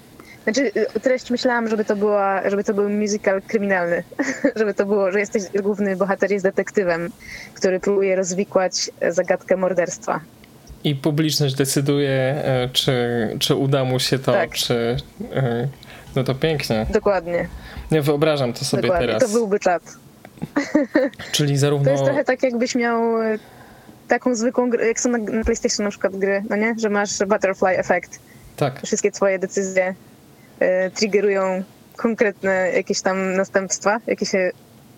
Znaczy, 0.44 0.70
y, 0.96 1.00
treść 1.00 1.30
myślałam, 1.30 1.68
żeby 1.68 1.84
to, 1.84 1.96
była, 1.96 2.50
żeby 2.50 2.64
to 2.64 2.74
był 2.74 2.88
musical 2.90 3.42
kryminalny. 3.42 4.02
żeby 4.56 4.74
to 4.74 4.86
było, 4.86 5.12
że 5.12 5.20
jesteś, 5.20 5.42
główny 5.62 5.96
bohater 5.96 6.30
jest 6.30 6.44
detektywem, 6.44 7.10
który 7.54 7.80
próbuje 7.80 8.16
rozwikłać 8.16 8.90
e, 9.00 9.12
zagadkę 9.12 9.56
morderstwa. 9.56 10.20
I 10.84 10.94
publiczność 10.94 11.54
decyduje, 11.54 12.10
e, 12.10 12.68
czy, 12.72 12.94
czy 13.38 13.54
uda 13.54 13.84
mu 13.84 14.00
się 14.00 14.18
to, 14.18 14.32
Tak. 14.32 14.50
czy... 14.50 14.96
e, 15.34 15.68
No 16.16 16.24
to 16.24 16.34
pięknie. 16.34 16.86
Dokładnie. 16.90 17.48
Nie 17.90 18.02
wyobrażam 18.02 18.52
to 18.52 18.64
sobie 18.64 18.82
dokładnie. 18.82 19.06
teraz. 19.06 19.22
To 19.22 19.28
byłby 19.28 19.60
czat. 19.60 19.82
Czyli 21.32 21.56
zarówno... 21.58 21.84
To 21.84 21.90
jest 21.90 22.04
trochę 22.04 22.24
tak, 22.24 22.42
jakbyś 22.42 22.74
miał 22.74 23.02
taką 24.08 24.34
zwykłą 24.34 24.70
grę, 24.70 24.86
jak 24.86 25.00
są 25.00 25.10
na, 25.10 25.44
PlayStation 25.44 25.84
na 25.84 25.90
przykład 25.90 26.16
gry, 26.16 26.42
no 26.50 26.56
nie? 26.56 26.74
Że 26.78 26.90
masz 26.90 27.18
butterfly 27.18 27.78
effect. 27.78 28.18
Tak. 28.56 28.80
Wszystkie 28.86 29.10
twoje 29.10 29.38
decyzje 29.38 29.94
triggerują 30.94 31.62
konkretne 31.96 32.70
jakieś 32.74 33.00
tam 33.00 33.36
następstwa, 33.36 34.00
jakie 34.06 34.26
się 34.26 34.50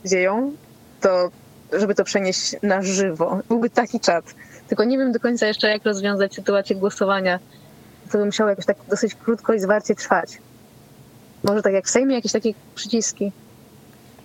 dzieją, 0.04 0.52
to 1.00 1.30
żeby 1.72 1.94
to 1.94 2.04
przenieść 2.04 2.56
na 2.62 2.82
żywo. 2.82 3.40
Byłby 3.48 3.70
taki 3.70 4.00
czat. 4.00 4.24
Tylko 4.68 4.84
nie 4.84 4.98
wiem 4.98 5.12
do 5.12 5.20
końca 5.20 5.46
jeszcze, 5.46 5.68
jak 5.68 5.84
rozwiązać 5.84 6.34
sytuację 6.34 6.76
głosowania. 6.76 7.38
To 8.12 8.18
by 8.18 8.24
musiało 8.24 8.50
jakoś 8.50 8.66
tak 8.66 8.76
dosyć 8.88 9.14
krótko 9.14 9.54
i 9.54 9.60
zwarcie 9.60 9.94
trwać. 9.94 10.38
Może 11.44 11.62
tak 11.62 11.72
jak 11.72 11.86
w 11.86 11.90
Sejmie 11.90 12.14
jakieś 12.14 12.32
takie 12.32 12.54
przyciski. 12.74 13.32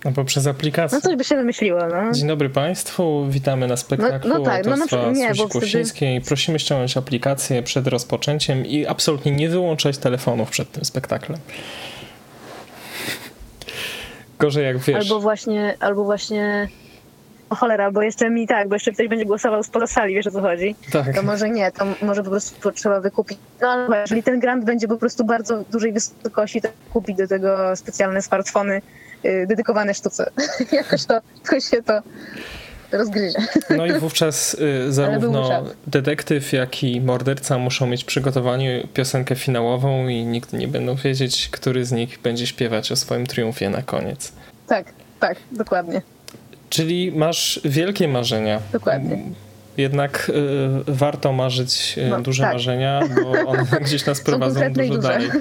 No 0.04 0.12
poprzez 0.12 0.46
aplikację. 0.46 0.98
No 0.98 1.02
coś 1.08 1.16
by 1.16 1.24
się 1.24 1.36
wymyśliło, 1.36 1.80
no. 1.86 2.12
Dzień 2.12 2.28
dobry 2.28 2.50
Państwu, 2.50 3.26
witamy 3.30 3.66
na 3.66 3.76
spektaklu 3.76 4.30
No- 4.30 4.38
no 4.38 4.44
tak, 4.44 4.66
no 4.66 4.86
przykład- 4.86 5.16
nie, 5.16 5.34
Susi 5.34 5.48
wtedy-. 5.48 6.20
Prosimy 6.26 6.58
ściągnąć 6.58 6.96
aplikację 6.96 7.62
przed 7.62 7.86
rozpoczęciem 7.86 8.66
i 8.66 8.86
absolutnie 8.86 9.32
nie 9.32 9.48
wyłączać 9.48 9.98
telefonów 9.98 10.50
przed 10.50 10.70
tym 10.72 10.84
spektaklem. 10.84 11.38
Gorzej 14.38 14.64
jak 14.64 14.78
wiesz. 14.78 14.96
Albo 14.96 15.20
właśnie, 15.20 15.74
albo 15.80 16.04
właśnie... 16.04 16.68
O 17.52 17.54
cholera, 17.54 17.90
bo 17.90 18.02
jeszcze 18.02 18.30
mi 18.30 18.46
tak, 18.46 18.68
bo 18.68 18.74
jeszcze 18.74 18.92
ktoś 18.92 19.08
będzie 19.08 19.24
głosował 19.24 19.62
spoza 19.62 19.86
sali, 19.86 20.14
wiesz 20.14 20.26
o 20.26 20.30
co 20.30 20.40
chodzi? 20.40 20.74
Tak. 20.92 21.14
To 21.14 21.22
może 21.22 21.50
nie, 21.50 21.72
to 21.72 21.84
może 22.02 22.22
po 22.22 22.30
prostu 22.30 22.72
trzeba 22.72 23.00
wykupić. 23.00 23.38
No 23.60 23.68
ale 23.68 24.00
jeżeli 24.00 24.22
ten 24.22 24.40
grant 24.40 24.64
będzie 24.64 24.88
po 24.88 24.96
prostu 24.96 25.24
bardzo 25.24 25.64
dużej 25.72 25.92
wysokości, 25.92 26.60
to 26.60 26.68
kupić 26.92 27.16
do 27.16 27.28
tego 27.28 27.76
specjalne 27.76 28.22
smartfony 28.22 28.82
yy, 29.22 29.46
dedykowane 29.46 29.94
sztuce. 29.94 30.30
jakoś 30.72 31.04
to, 31.04 31.20
jakoś 31.44 31.64
się 31.64 31.82
to 31.82 32.02
rozgryzie. 32.92 33.38
No 33.70 33.86
i 33.86 33.92
wówczas 33.92 34.54
y, 34.54 34.92
zarówno 34.92 35.64
detektyw, 35.86 36.52
jak 36.52 36.82
i 36.82 37.00
morderca 37.00 37.58
muszą 37.58 37.86
mieć 37.86 38.04
przygotowanie 38.04 38.86
piosenkę 38.94 39.34
finałową 39.34 40.08
i 40.08 40.24
nigdy 40.24 40.56
nie 40.56 40.68
będą 40.68 40.94
wiedzieć, 40.94 41.48
który 41.48 41.84
z 41.84 41.92
nich 41.92 42.20
będzie 42.22 42.46
śpiewać 42.46 42.92
o 42.92 42.96
swoim 42.96 43.26
triumfie 43.26 43.70
na 43.70 43.82
koniec. 43.82 44.32
Tak, 44.66 44.86
tak, 45.20 45.36
dokładnie. 45.50 46.02
Czyli 46.72 47.12
masz 47.12 47.60
wielkie 47.64 48.08
marzenia. 48.08 48.60
Dokładnie. 48.72 49.18
Jednak 49.76 50.30
y, 50.88 50.92
warto 50.92 51.32
marzyć 51.32 51.94
y, 51.98 52.08
No, 52.08 52.20
duże 52.20 52.42
tak. 52.42 52.52
marzenia, 52.52 53.00
bo 53.22 53.30
one 53.50 53.66
gdzieś 53.84 54.06
nas 54.06 54.20
prowadzą 54.20 54.60
dużo 54.72 54.94
duże. 54.94 55.08
dalej. 55.08 55.28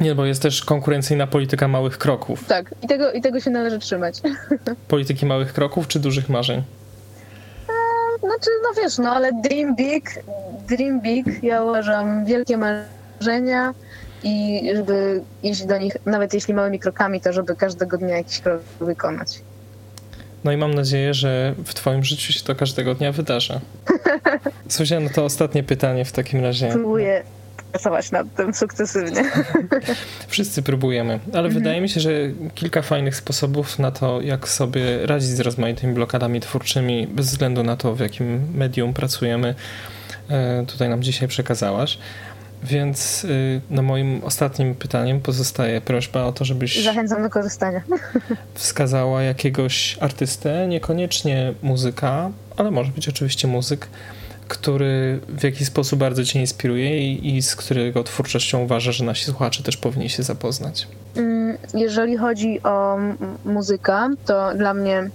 Nie, 0.00 0.14
bo 0.14 0.24
jest 0.24 0.42
też 0.42 0.64
konkurencyjna 0.64 1.26
polityka 1.26 1.68
małych 1.68 1.98
kroków. 1.98 2.44
Tak, 2.44 2.74
i 2.82 2.86
tego, 2.88 3.12
i 3.12 3.20
tego 3.20 3.40
się 3.40 3.50
należy 3.50 3.78
trzymać. 3.78 4.20
Polityki 4.88 5.26
małych 5.26 5.52
kroków 5.52 5.88
czy 5.88 6.00
dużych 6.00 6.28
marzeń? 6.28 6.62
Znaczy, 8.20 8.50
no 8.62 8.82
wiesz, 8.82 8.98
no 8.98 9.10
ale 9.10 9.30
dream 9.48 9.76
big, 9.76 10.10
dream 10.68 11.00
big, 11.00 11.42
ja 11.42 11.62
uważam 11.62 12.24
wielkie 12.24 12.56
marzenia 12.58 13.74
i 14.24 14.62
żeby 14.74 15.22
iść 15.42 15.66
do 15.66 15.78
nich, 15.78 15.96
nawet 16.06 16.34
jeśli 16.34 16.54
małymi 16.54 16.78
krokami, 16.78 17.20
to 17.20 17.32
żeby 17.32 17.56
każdego 17.56 17.98
dnia 17.98 18.16
jakiś 18.16 18.40
krok 18.40 18.60
wykonać. 18.80 19.40
No 20.44 20.52
i 20.52 20.56
mam 20.56 20.74
nadzieję, 20.74 21.14
że 21.14 21.54
w 21.64 21.74
twoim 21.74 22.04
życiu 22.04 22.32
się 22.32 22.40
to 22.44 22.54
każdego 22.54 22.94
dnia 22.94 23.12
wydarza. 23.12 23.60
Suzia, 24.68 25.00
no 25.00 25.10
to 25.14 25.24
ostatnie 25.24 25.62
pytanie 25.62 26.04
w 26.04 26.12
takim 26.12 26.40
razie. 26.40 26.68
Próbuję 26.72 27.22
pracować 27.72 28.10
nad 28.10 28.34
tym 28.34 28.54
sukcesywnie. 28.54 29.24
Wszyscy 30.28 30.62
próbujemy, 30.62 31.20
ale 31.32 31.48
wydaje 31.48 31.80
mi 31.80 31.88
się, 31.88 32.00
że 32.00 32.10
kilka 32.54 32.82
fajnych 32.82 33.16
sposobów 33.16 33.78
na 33.78 33.90
to, 33.90 34.20
jak 34.20 34.48
sobie 34.48 35.06
radzić 35.06 35.30
z 35.30 35.40
rozmaitymi 35.40 35.94
blokadami 35.94 36.40
twórczymi, 36.40 37.06
bez 37.06 37.26
względu 37.26 37.62
na 37.62 37.76
to, 37.76 37.94
w 37.94 38.00
jakim 38.00 38.40
medium 38.54 38.94
pracujemy, 38.94 39.54
e, 40.30 40.64
tutaj 40.66 40.88
nam 40.88 41.02
dzisiaj 41.02 41.28
przekazałaś. 41.28 41.98
Więc 42.62 43.24
y, 43.24 43.60
no 43.70 43.82
moim 43.82 44.24
ostatnim 44.24 44.74
pytaniem 44.74 45.20
pozostaje 45.20 45.80
prośba 45.80 46.24
o 46.24 46.32
to, 46.32 46.44
żebyś 46.44 46.84
Zachęcam 46.84 47.22
do 47.22 47.30
korzystania. 47.30 47.82
wskazała 48.54 49.22
jakiegoś 49.22 49.96
artystę, 50.00 50.66
niekoniecznie 50.68 51.54
muzyka, 51.62 52.30
ale 52.56 52.70
może 52.70 52.90
być 52.90 53.08
oczywiście 53.08 53.48
muzyk, 53.48 53.88
który 54.48 55.20
w 55.28 55.42
jakiś 55.44 55.66
sposób 55.68 55.98
bardzo 55.98 56.24
cię 56.24 56.40
inspiruje 56.40 57.12
i, 57.12 57.36
i 57.36 57.42
z 57.42 57.56
którego 57.56 58.04
twórczością 58.04 58.62
uważa, 58.62 58.92
że 58.92 59.04
nasi 59.04 59.24
słuchacze 59.24 59.62
też 59.62 59.76
powinni 59.76 60.10
się 60.10 60.22
zapoznać. 60.22 60.88
Mm, 61.16 61.56
Jeżeli 61.74 62.16
chodzi 62.16 62.62
o 62.62 62.96
muzykę, 63.44 64.08
to 64.26 64.54
dla 64.54 64.74
mnie 64.74 65.10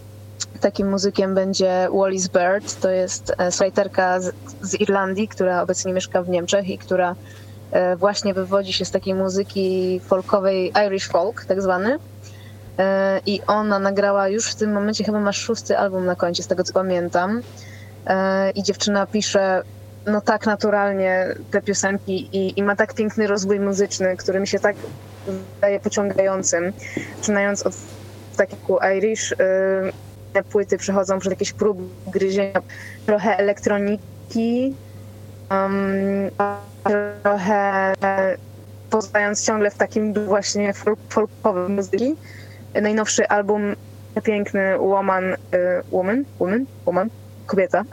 takim 0.61 0.89
muzykiem 0.89 1.35
będzie 1.35 1.87
Wallis 1.93 2.27
Bird. 2.27 2.79
To 2.79 2.89
jest 2.89 3.33
e, 3.37 3.51
songwriterka 3.51 4.19
z, 4.19 4.33
z 4.61 4.81
Irlandii, 4.81 5.27
która 5.27 5.61
obecnie 5.61 5.93
mieszka 5.93 6.23
w 6.23 6.29
Niemczech 6.29 6.69
i 6.69 6.77
która 6.77 7.15
e, 7.71 7.95
właśnie 7.95 8.33
wywodzi 8.33 8.73
się 8.73 8.85
z 8.85 8.91
takiej 8.91 9.13
muzyki 9.13 9.99
folkowej, 9.99 10.73
Irish 10.87 11.07
folk 11.07 11.45
tak 11.45 11.61
zwany. 11.61 11.99
E, 12.79 13.19
I 13.25 13.41
ona 13.47 13.79
nagrała 13.79 14.27
już 14.27 14.51
w 14.51 14.55
tym 14.55 14.73
momencie 14.73 15.03
chyba 15.03 15.19
ma 15.19 15.33
szósty 15.33 15.77
album 15.77 16.05
na 16.05 16.15
koncie, 16.15 16.43
z 16.43 16.47
tego 16.47 16.63
co 16.63 16.73
pamiętam. 16.73 17.41
I 18.55 18.63
dziewczyna 18.63 19.05
pisze 19.05 19.63
no 20.05 20.21
tak 20.21 20.45
naturalnie 20.45 21.35
te 21.51 21.61
piosenki 21.61 22.29
i, 22.37 22.59
i 22.59 22.63
ma 22.63 22.75
tak 22.75 22.93
piękny 22.93 23.27
rozwój 23.27 23.59
muzyczny, 23.59 24.17
który 24.17 24.39
mi 24.39 24.47
się 24.47 24.59
tak 24.59 24.75
wydaje 25.27 25.79
pociągającym. 25.79 26.73
Zaczynając 27.17 27.65
od 27.65 27.73
takiego 28.37 28.79
Irish, 28.97 29.31
y, 29.31 29.35
te 30.37 30.43
płyty 30.43 30.77
przechodzą 30.77 31.19
przez 31.19 31.31
jakieś 31.31 31.53
próby 31.53 31.83
gryzienia, 32.07 32.61
trochę 33.05 33.37
elektroniki, 33.37 34.75
um, 35.51 36.29
trochę 37.23 37.93
pozostając 38.89 39.45
ciągle 39.45 39.71
w 39.71 39.77
takim 39.77 40.13
właśnie 40.13 40.73
folk- 40.73 40.99
folkowym 41.09 41.71
muzyki. 41.75 42.15
Najnowszy 42.81 43.27
album 43.27 43.75
piękny 44.23 44.77
Woman, 44.77 45.23
y, 45.33 45.37
Woman, 45.91 46.23
Woman, 46.39 46.65
Woman, 46.85 47.09
kobieta, 47.45 47.83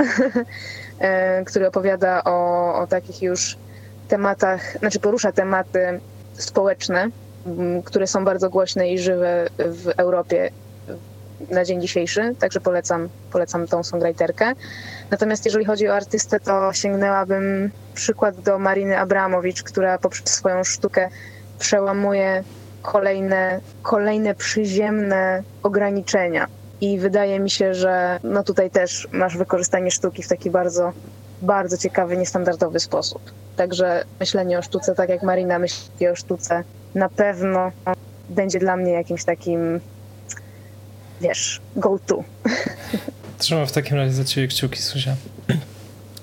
y, 1.41 1.45
który 1.47 1.69
opowiada 1.69 2.25
o, 2.25 2.39
o 2.79 2.87
takich 2.87 3.23
już 3.23 3.57
tematach, 4.09 4.79
znaczy 4.79 5.01
porusza 5.01 5.33
tematy 5.33 6.01
społeczne, 6.35 7.09
które 7.85 8.07
są 8.07 8.25
bardzo 8.25 8.51
głośne 8.51 8.91
i 8.91 8.99
żywe 8.99 9.47
w 9.59 9.89
Europie 9.97 10.51
na 11.51 11.65
dzień 11.65 11.81
dzisiejszy, 11.81 12.35
także 12.39 12.61
polecam, 12.61 13.09
polecam 13.33 13.67
tą 13.67 13.83
songwriterkę. 13.83 14.53
Natomiast 15.11 15.45
jeżeli 15.45 15.65
chodzi 15.65 15.89
o 15.89 15.95
artystę, 15.95 16.41
to 16.41 16.73
sięgnęłabym 16.73 17.71
przykład 17.95 18.41
do 18.41 18.59
Mariny 18.59 18.99
Abramowicz, 18.99 19.63
która 19.63 19.99
poprzez 19.99 20.29
swoją 20.29 20.65
sztukę 20.65 21.09
przełamuje 21.59 22.45
kolejne, 22.83 23.61
kolejne 23.83 24.35
przyziemne 24.35 25.43
ograniczenia. 25.63 26.47
I 26.81 26.99
wydaje 26.99 27.41
mi 27.41 27.51
się, 27.51 27.75
że 27.75 28.21
no 28.25 28.43
tutaj 28.43 28.71
też 28.71 29.09
masz 29.13 29.37
wykorzystanie 29.37 29.91
sztuki 29.91 30.23
w 30.23 30.29
taki 30.29 30.51
bardzo, 30.51 30.93
bardzo 31.43 31.77
ciekawy, 31.77 32.17
niestandardowy 32.17 32.81
sposób. 32.81 33.23
Także 33.57 34.05
myślenie 34.21 34.59
o 34.59 34.63
sztuce, 34.63 34.95
tak 34.95 35.09
jak 35.09 35.23
Marina 35.23 35.59
myśli 35.59 36.09
o 36.09 36.17
sztuce, 36.17 36.65
na 36.95 37.09
pewno 37.09 37.73
będzie 38.29 38.59
dla 38.59 38.77
mnie 38.77 38.93
jakimś 38.93 39.25
takim, 39.25 39.81
wiesz, 41.21 41.61
go-to. 41.77 42.25
Trzymam 43.39 43.67
w 43.67 43.73
takim 43.73 43.97
razie 43.97 44.13
za 44.13 44.25
ciebie 44.25 44.49
kciuki, 44.49 44.83
Suzia. 44.83 45.17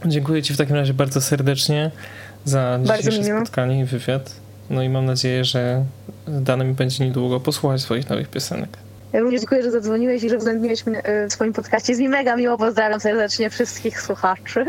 Dziękuję 0.05 0.43
ci 0.43 0.53
w 0.53 0.57
takim 0.57 0.75
razie 0.75 0.93
bardzo 0.93 1.21
serdecznie 1.21 1.91
za 2.45 2.79
dzisiejsze 2.83 3.23
spotkanie 3.23 3.79
i 3.79 3.85
wywiad. 3.85 4.35
No 4.69 4.83
i 4.83 4.89
mam 4.89 5.05
nadzieję, 5.05 5.45
że 5.45 5.85
dane 6.27 6.65
mi 6.65 6.73
będzie 6.73 7.05
niedługo 7.05 7.39
posłuchać 7.39 7.81
swoich 7.81 8.09
nowych 8.09 8.29
piosenek. 8.29 8.69
Ja 9.13 9.19
również 9.19 9.41
dziękuję, 9.41 9.63
że 9.63 9.71
zadzwoniłeś 9.71 10.23
i 10.23 10.29
że 10.29 10.35
uwzględniłeś 10.35 10.85
mnie 10.85 11.03
e, 11.03 11.27
w 11.27 11.33
swoim 11.33 11.53
podcaście. 11.53 11.91
Jest 11.91 12.01
mi 12.01 12.09
mega 12.09 12.35
miło, 12.35 12.57
pozdrawiam 12.57 12.99
serdecznie 12.99 13.49
wszystkich 13.49 14.01
słuchaczy. 14.01 14.65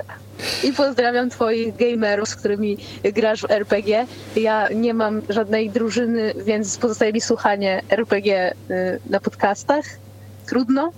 I 0.64 0.72
pozdrawiam 0.72 1.30
twoich 1.30 1.76
gamerów, 1.76 2.28
z 2.28 2.36
którymi 2.36 2.78
grasz 3.04 3.42
w 3.42 3.50
RPG. 3.50 4.06
Ja 4.36 4.68
nie 4.74 4.94
mam 4.94 5.22
żadnej 5.28 5.70
drużyny, 5.70 6.34
więc 6.44 6.78
pozostaje 6.78 7.12
mi 7.12 7.20
słuchanie 7.20 7.82
RPG 7.90 8.54
e, 8.70 8.98
na 9.10 9.20
podcastach. 9.20 9.84
Trudno, 10.46 10.92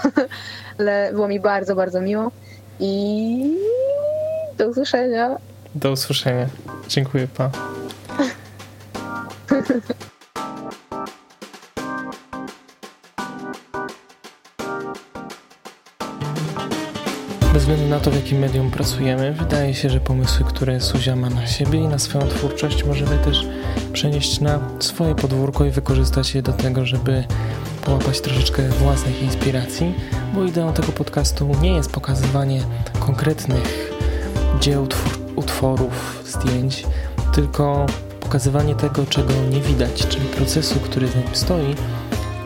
ale 0.78 1.10
było 1.12 1.28
mi 1.28 1.40
bardzo, 1.40 1.74
bardzo 1.74 2.00
miło. 2.00 2.30
I 2.80 3.56
do 4.58 4.68
usłyszenia. 4.68 5.36
Do 5.74 5.92
usłyszenia. 5.92 6.46
Dziękuję, 6.88 7.28
pa. 7.36 7.50
Bez 17.52 17.62
względu 17.62 17.86
na 17.88 18.00
to, 18.00 18.10
w 18.10 18.14
jakim 18.14 18.38
medium 18.38 18.70
pracujemy, 18.70 19.32
wydaje 19.32 19.74
się, 19.74 19.90
że 19.90 20.00
pomysły, 20.00 20.44
które 20.44 20.80
Suzia 20.80 21.16
ma 21.16 21.30
na 21.30 21.46
siebie 21.46 21.78
i 21.78 21.88
na 21.88 21.98
swoją 21.98 22.28
twórczość, 22.28 22.84
możemy 22.84 23.18
też 23.18 23.46
przenieść 23.92 24.40
na 24.40 24.60
swoje 24.78 25.14
podwórko 25.14 25.64
i 25.64 25.70
wykorzystać 25.70 26.34
je 26.34 26.42
do 26.42 26.52
tego, 26.52 26.86
żeby 26.86 27.24
połapać 27.80 28.20
troszeczkę 28.20 28.68
własnych 28.68 29.22
inspiracji, 29.22 29.94
bo 30.34 30.44
ideą 30.44 30.72
tego 30.72 30.92
podcastu 30.92 31.56
nie 31.62 31.72
jest 31.72 31.92
pokazywanie 31.92 32.62
konkretnych 33.00 33.90
dzieł, 34.60 34.86
utworów, 35.36 36.22
zdjęć, 36.26 36.86
tylko 37.32 37.86
pokazywanie 38.20 38.74
tego, 38.74 39.06
czego 39.06 39.32
nie 39.50 39.60
widać, 39.60 40.06
czyli 40.06 40.26
procesu, 40.26 40.80
który 40.80 41.06
w 41.06 41.16
nim 41.16 41.24
stoi, 41.32 41.74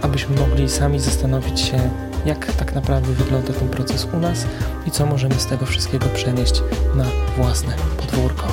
abyśmy 0.03 0.37
mogli 0.37 0.69
sami 0.69 1.01
zastanowić 1.01 1.61
się, 1.61 1.91
jak 2.27 2.53
tak 2.53 2.75
naprawdę 2.75 3.13
wygląda 3.13 3.53
ten 3.53 3.69
proces 3.69 4.09
u 4.13 4.17
nas 4.17 4.47
i 4.87 4.91
co 4.91 5.07
możemy 5.07 5.35
z 5.35 5.47
tego 5.47 5.67
wszystkiego 5.67 6.07
przenieść 6.07 6.63
na 6.95 7.05
własne 7.37 7.75
podwórko. 7.97 8.47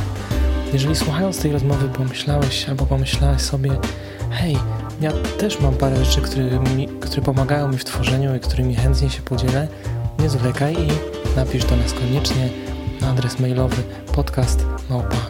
Jeżeli 0.73 0.95
słuchając 0.95 1.39
tej 1.41 1.51
rozmowy 1.51 1.89
pomyślałeś 1.89 2.69
albo 2.69 2.85
pomyślałeś 2.85 3.41
sobie, 3.41 3.71
hej, 4.29 4.57
ja 5.01 5.11
też 5.37 5.59
mam 5.59 5.73
parę 5.73 6.05
rzeczy, 6.05 6.21
które, 6.21 6.59
mi, 6.59 6.87
które 6.87 7.21
pomagają 7.21 7.67
mi 7.67 7.77
w 7.77 7.85
tworzeniu 7.85 8.35
i 8.35 8.39
którymi 8.39 8.75
chętnie 8.75 9.09
się 9.09 9.21
podzielę, 9.21 9.67
nie 10.19 10.29
zwlekaj 10.29 10.73
i 10.73 10.87
napisz 11.35 11.65
do 11.65 11.75
nas 11.75 11.93
koniecznie 11.93 12.49
na 13.01 13.09
adres 13.09 13.39
mailowy 13.39 13.83
podcast 14.15 14.65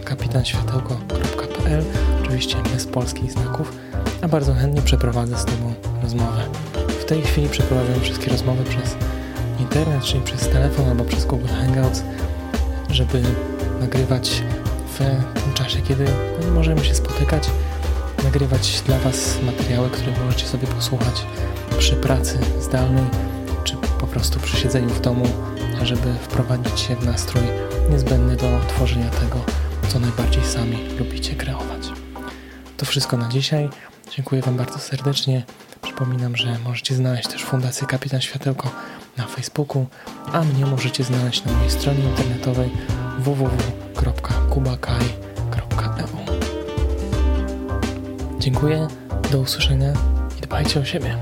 kapitanświatełko.pl 0.05 1.83
oczywiście 2.21 2.57
bez 2.73 2.85
polskich 2.85 3.31
znaków, 3.31 3.73
a 4.21 4.27
bardzo 4.27 4.53
chętnie 4.53 4.81
przeprowadzę 4.81 5.37
z 5.37 5.45
Tobą 5.45 5.73
rozmowę. 6.03 6.43
W 7.01 7.05
tej 7.05 7.21
chwili 7.21 7.49
przeprowadzam 7.49 8.01
wszystkie 8.01 8.31
rozmowy 8.31 8.63
przez 8.63 8.95
internet, 9.59 10.03
czyli 10.03 10.23
przez 10.23 10.49
telefon 10.49 10.89
albo 10.89 11.03
przez 11.03 11.25
Google 11.25 11.47
Hangouts, 11.47 12.03
żeby 12.89 13.21
nagrywać 13.79 14.43
w 14.93 14.97
tym 15.43 15.53
czasie, 15.53 15.81
kiedy 15.81 16.05
nie 16.45 16.51
możemy 16.51 16.85
się 16.85 16.95
spotykać, 16.95 17.49
nagrywać 18.31 18.81
dla 18.85 18.99
Was 18.99 19.41
materiały, 19.41 19.89
które 19.89 20.11
możecie 20.25 20.47
sobie 20.47 20.67
posłuchać 20.67 21.25
przy 21.77 21.95
pracy 21.95 22.39
zdalnej, 22.59 23.03
czy 23.63 23.75
po 23.99 24.07
prostu 24.07 24.39
przy 24.39 24.57
siedzeniu 24.57 24.89
w 24.89 25.01
domu, 25.01 25.25
żeby 25.81 26.13
wprowadzić 26.13 26.79
się 26.79 26.95
w 26.95 27.05
nastrój 27.05 27.43
niezbędny 27.89 28.35
do 28.35 28.59
tworzenia 28.67 29.09
tego, 29.09 29.39
co 29.87 29.99
najbardziej 29.99 30.43
sami 30.43 30.77
lubicie 30.99 31.35
kreować. 31.35 31.89
To 32.77 32.85
wszystko 32.85 33.17
na 33.17 33.29
dzisiaj. 33.29 33.69
Dziękuję 34.15 34.41
Wam 34.41 34.57
bardzo 34.57 34.79
serdecznie. 34.79 35.43
Przypominam, 35.81 36.37
że 36.37 36.57
możecie 36.63 36.95
znaleźć 36.95 37.27
też 37.27 37.43
Fundację 37.43 37.87
Kapitan 37.87 38.21
Światełko 38.21 38.71
na 39.17 39.27
Facebooku, 39.27 39.85
a 40.33 40.41
mnie 40.41 40.65
możecie 40.65 41.03
znaleźć 41.03 41.45
na 41.45 41.51
mojej 41.51 41.71
stronie 41.71 42.03
internetowej 42.03 42.69
www.kubakaj.eu. 43.19 45.20
Dziękuję, 48.41 48.87
do 49.31 49.39
usłyszenia 49.39 49.93
i 50.37 50.41
dbajcie 50.41 50.79
o 50.79 50.85
siebie. 50.85 51.17